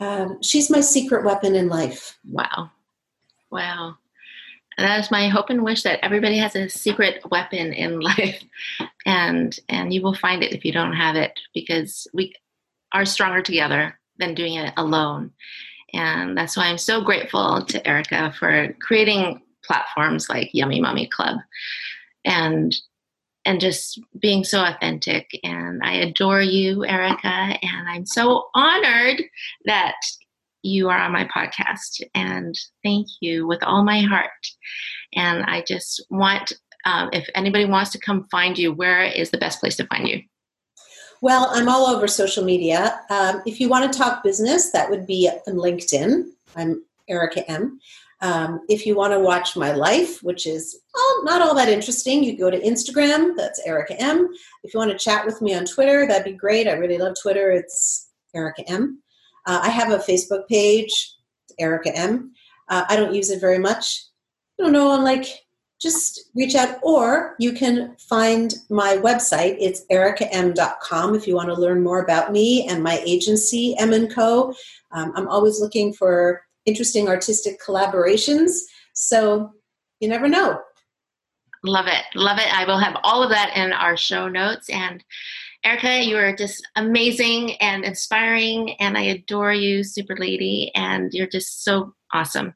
Um, 0.00 0.42
she's 0.42 0.70
my 0.70 0.80
secret 0.80 1.24
weapon 1.24 1.54
in 1.54 1.68
life. 1.68 2.18
Wow. 2.28 2.70
Wow. 3.50 3.96
That 4.76 5.00
is 5.00 5.10
my 5.10 5.28
hope 5.28 5.50
and 5.50 5.64
wish 5.64 5.82
that 5.82 5.98
everybody 6.04 6.38
has 6.38 6.54
a 6.54 6.68
secret 6.68 7.22
weapon 7.30 7.72
in 7.72 8.00
life. 8.00 8.42
And 9.06 9.58
and 9.68 9.92
you 9.92 10.02
will 10.02 10.14
find 10.14 10.42
it 10.42 10.52
if 10.52 10.64
you 10.64 10.72
don't 10.72 10.92
have 10.94 11.16
it 11.16 11.38
because 11.52 12.06
we 12.14 12.34
are 12.92 13.04
stronger 13.04 13.42
together 13.42 13.98
than 14.18 14.34
doing 14.34 14.54
it 14.54 14.72
alone. 14.76 15.32
And 15.94 16.36
that's 16.36 16.56
why 16.56 16.66
I'm 16.66 16.78
so 16.78 17.02
grateful 17.02 17.64
to 17.64 17.88
Erica 17.88 18.32
for 18.38 18.74
creating 18.80 19.42
platforms 19.64 20.28
like 20.28 20.50
Yummy 20.52 20.80
Mommy 20.80 21.08
Club 21.08 21.38
and 22.24 22.74
and 23.48 23.62
just 23.62 23.98
being 24.20 24.44
so 24.44 24.62
authentic. 24.62 25.30
And 25.42 25.80
I 25.82 25.94
adore 25.94 26.42
you, 26.42 26.84
Erica, 26.84 27.28
and 27.28 27.88
I'm 27.88 28.04
so 28.04 28.50
honored 28.54 29.22
that 29.64 29.94
you 30.62 30.90
are 30.90 30.98
on 30.98 31.12
my 31.12 31.24
podcast. 31.34 32.02
And 32.14 32.54
thank 32.84 33.06
you 33.22 33.46
with 33.46 33.62
all 33.62 33.82
my 33.84 34.02
heart. 34.02 34.28
And 35.14 35.44
I 35.44 35.64
just 35.66 36.04
want, 36.10 36.52
um, 36.84 37.08
if 37.14 37.26
anybody 37.34 37.64
wants 37.64 37.90
to 37.92 37.98
come 37.98 38.28
find 38.30 38.58
you, 38.58 38.74
where 38.74 39.04
is 39.04 39.30
the 39.30 39.38
best 39.38 39.60
place 39.60 39.76
to 39.76 39.86
find 39.86 40.06
you? 40.06 40.20
Well, 41.22 41.48
I'm 41.50 41.70
all 41.70 41.86
over 41.86 42.06
social 42.06 42.44
media. 42.44 43.00
Um, 43.08 43.40
if 43.46 43.60
you 43.60 43.70
want 43.70 43.90
to 43.90 43.98
talk 43.98 44.22
business, 44.22 44.72
that 44.72 44.90
would 44.90 45.06
be 45.06 45.26
on 45.46 45.54
LinkedIn. 45.54 46.24
I'm 46.54 46.84
Erica 47.08 47.50
M. 47.50 47.80
Um, 48.20 48.60
if 48.68 48.84
you 48.84 48.96
want 48.96 49.12
to 49.12 49.20
watch 49.20 49.56
my 49.56 49.72
life, 49.72 50.22
which 50.22 50.46
is 50.46 50.80
well, 50.94 51.24
not 51.24 51.40
all 51.40 51.54
that 51.54 51.68
interesting, 51.68 52.24
you 52.24 52.36
go 52.36 52.50
to 52.50 52.60
Instagram. 52.60 53.36
That's 53.36 53.60
Erica 53.64 54.00
M. 54.00 54.28
If 54.64 54.74
you 54.74 54.78
want 54.78 54.90
to 54.90 54.98
chat 54.98 55.24
with 55.24 55.40
me 55.40 55.54
on 55.54 55.64
Twitter, 55.64 56.06
that'd 56.06 56.24
be 56.24 56.32
great. 56.32 56.66
I 56.66 56.72
really 56.72 56.98
love 56.98 57.14
Twitter. 57.20 57.52
It's 57.52 58.10
Erica 58.34 58.68
M. 58.68 59.00
Uh, 59.46 59.60
I 59.62 59.68
have 59.68 59.92
a 59.92 59.98
Facebook 59.98 60.48
page, 60.48 61.14
Erica 61.58 61.96
M. 61.96 62.32
Uh, 62.68 62.84
I 62.88 62.96
don't 62.96 63.14
use 63.14 63.30
it 63.30 63.40
very 63.40 63.58
much. 63.58 64.04
I 64.58 64.64
don't 64.64 64.72
know. 64.72 64.92
I'm 64.92 65.04
like 65.04 65.26
just 65.80 66.30
reach 66.34 66.54
out 66.54 66.78
or 66.82 67.36
you 67.38 67.52
can 67.52 67.94
find 67.98 68.54
my 68.68 68.96
website 68.96 69.56
it's 69.60 69.84
ericaehm.com 69.92 71.14
if 71.14 71.26
you 71.26 71.36
want 71.36 71.48
to 71.48 71.54
learn 71.54 71.82
more 71.82 72.02
about 72.02 72.32
me 72.32 72.66
and 72.66 72.82
my 72.82 73.00
agency 73.06 73.76
m 73.78 74.08
& 74.08 74.10
co 74.10 74.52
um, 74.92 75.12
i'm 75.14 75.28
always 75.28 75.60
looking 75.60 75.92
for 75.92 76.42
interesting 76.68 77.08
artistic 77.08 77.60
collaborations 77.60 78.50
so 78.92 79.50
you 80.00 80.08
never 80.08 80.28
know 80.28 80.60
love 81.64 81.86
it 81.86 82.04
love 82.14 82.38
it 82.38 82.52
i 82.54 82.64
will 82.64 82.78
have 82.78 82.96
all 83.02 83.22
of 83.22 83.30
that 83.30 83.56
in 83.56 83.72
our 83.72 83.96
show 83.96 84.28
notes 84.28 84.68
and 84.70 85.02
Erica, 85.64 86.04
you 86.04 86.16
are 86.16 86.34
just 86.34 86.66
amazing 86.76 87.54
and 87.56 87.84
inspiring, 87.84 88.74
and 88.80 88.96
I 88.96 89.02
adore 89.02 89.52
you, 89.52 89.82
super 89.82 90.16
lady, 90.16 90.70
and 90.74 91.12
you're 91.12 91.26
just 91.26 91.64
so 91.64 91.94
awesome. 92.12 92.54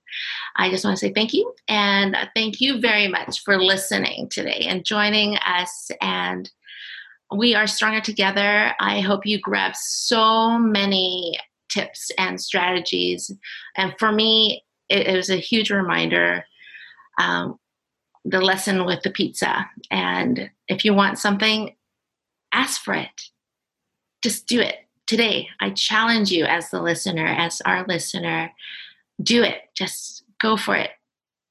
I 0.57 0.71
just 0.71 0.85
want 0.85 0.97
to 0.97 1.01
say 1.01 1.13
thank 1.13 1.33
you, 1.33 1.53
and 1.67 2.17
thank 2.37 2.61
you 2.61 2.81
very 2.81 3.09
much 3.09 3.43
for 3.43 3.61
listening 3.61 4.29
today 4.29 4.67
and 4.69 4.85
joining 4.85 5.37
us. 5.39 5.91
And 6.01 6.49
we 7.35 7.55
are 7.55 7.67
stronger 7.67 8.01
together. 8.01 8.73
I 8.79 9.01
hope 9.01 9.27
you 9.27 9.41
grab 9.41 9.75
so 9.75 10.57
many 10.59 11.39
tips 11.73 12.11
and 12.19 12.41
strategies. 12.41 13.31
And 13.77 13.95
for 13.99 14.13
me, 14.13 14.65
it, 14.89 15.07
it 15.07 15.17
was 15.17 15.31
a 15.31 15.37
huge 15.37 15.71
reminder. 15.71 16.45
Um, 17.19 17.59
the 18.25 18.41
lesson 18.41 18.85
with 18.85 19.03
the 19.03 19.11
pizza. 19.11 19.69
And 19.91 20.51
if 20.69 20.85
you 20.85 20.95
want 20.95 21.19
something, 21.19 21.75
ask 22.53 22.83
for 22.83 22.95
it. 22.95 23.23
Just 24.23 24.47
do 24.47 24.61
it 24.61 24.77
today. 25.07 25.49
I 25.61 25.71
challenge 25.71 26.31
you 26.31 26.45
as 26.45 26.71
the 26.71 26.81
listener, 26.81 27.27
as 27.27 27.61
our 27.63 27.85
listener, 27.87 28.53
do 29.23 29.43
it. 29.43 29.63
Just 29.75 30.23
go 30.41 30.57
for 30.57 30.77
it. 30.77 30.91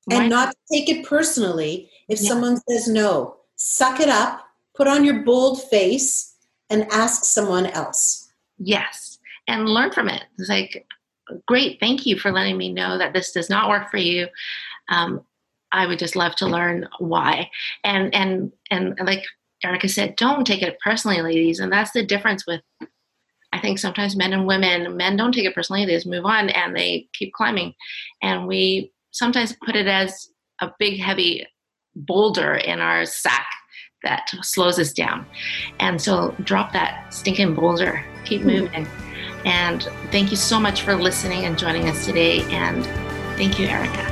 And 0.09 0.29
not 0.29 0.55
take 0.71 0.89
it 0.89 1.05
personally 1.05 1.89
if 2.09 2.21
yeah. 2.21 2.29
someone 2.29 2.59
says 2.69 2.87
no. 2.87 3.37
Suck 3.55 3.99
it 3.99 4.09
up, 4.09 4.47
put 4.73 4.87
on 4.87 5.05
your 5.05 5.21
bold 5.23 5.61
face, 5.69 6.35
and 6.69 6.87
ask 6.91 7.23
someone 7.23 7.67
else. 7.67 8.31
Yes. 8.57 9.10
And 9.51 9.67
learn 9.67 9.91
from 9.91 10.07
it. 10.07 10.23
It's 10.37 10.49
like, 10.49 10.87
great, 11.45 11.79
thank 11.79 12.05
you 12.05 12.17
for 12.17 12.31
letting 12.31 12.57
me 12.57 12.71
know 12.71 12.97
that 12.97 13.13
this 13.13 13.31
does 13.31 13.49
not 13.49 13.69
work 13.69 13.91
for 13.91 13.97
you. 13.97 14.27
Um, 14.89 15.25
I 15.71 15.87
would 15.87 15.99
just 15.99 16.15
love 16.15 16.35
to 16.37 16.47
learn 16.47 16.87
why. 16.99 17.49
And 17.83 18.13
and 18.13 18.51
and 18.69 18.97
like 19.03 19.23
Erica 19.63 19.89
said, 19.89 20.15
don't 20.15 20.45
take 20.45 20.61
it 20.61 20.79
personally, 20.83 21.21
ladies. 21.21 21.59
And 21.59 21.71
that's 21.71 21.91
the 21.91 22.05
difference 22.05 22.47
with, 22.47 22.61
I 23.53 23.59
think 23.59 23.77
sometimes 23.77 24.15
men 24.15 24.33
and 24.33 24.47
women, 24.47 24.97
men 24.97 25.17
don't 25.17 25.33
take 25.33 25.45
it 25.45 25.53
personally, 25.53 25.85
they 25.85 25.95
just 25.95 26.07
move 26.07 26.25
on 26.25 26.49
and 26.49 26.75
they 26.75 27.07
keep 27.13 27.33
climbing. 27.33 27.73
And 28.21 28.47
we 28.47 28.91
sometimes 29.11 29.55
put 29.65 29.75
it 29.75 29.87
as 29.87 30.29
a 30.61 30.71
big, 30.79 30.99
heavy 30.99 31.45
boulder 31.95 32.55
in 32.55 32.79
our 32.79 33.05
sack 33.05 33.47
that 34.03 34.31
slows 34.41 34.79
us 34.79 34.93
down. 34.93 35.25
And 35.79 36.01
so 36.01 36.35
drop 36.43 36.73
that 36.73 37.13
stinking 37.13 37.53
boulder, 37.53 38.03
keep 38.25 38.41
hmm. 38.41 38.47
moving. 38.47 38.87
And 39.45 39.83
thank 40.11 40.31
you 40.31 40.37
so 40.37 40.59
much 40.59 40.81
for 40.81 40.95
listening 40.95 41.45
and 41.45 41.57
joining 41.57 41.89
us 41.89 42.05
today. 42.05 42.41
And 42.51 42.85
thank 43.37 43.59
you, 43.59 43.67
Erica. 43.67 44.07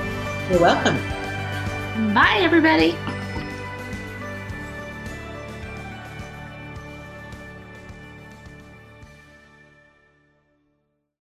You're 0.49 0.61
welcome. 0.61 0.97
Bye, 2.13 2.39
everybody. 2.41 2.97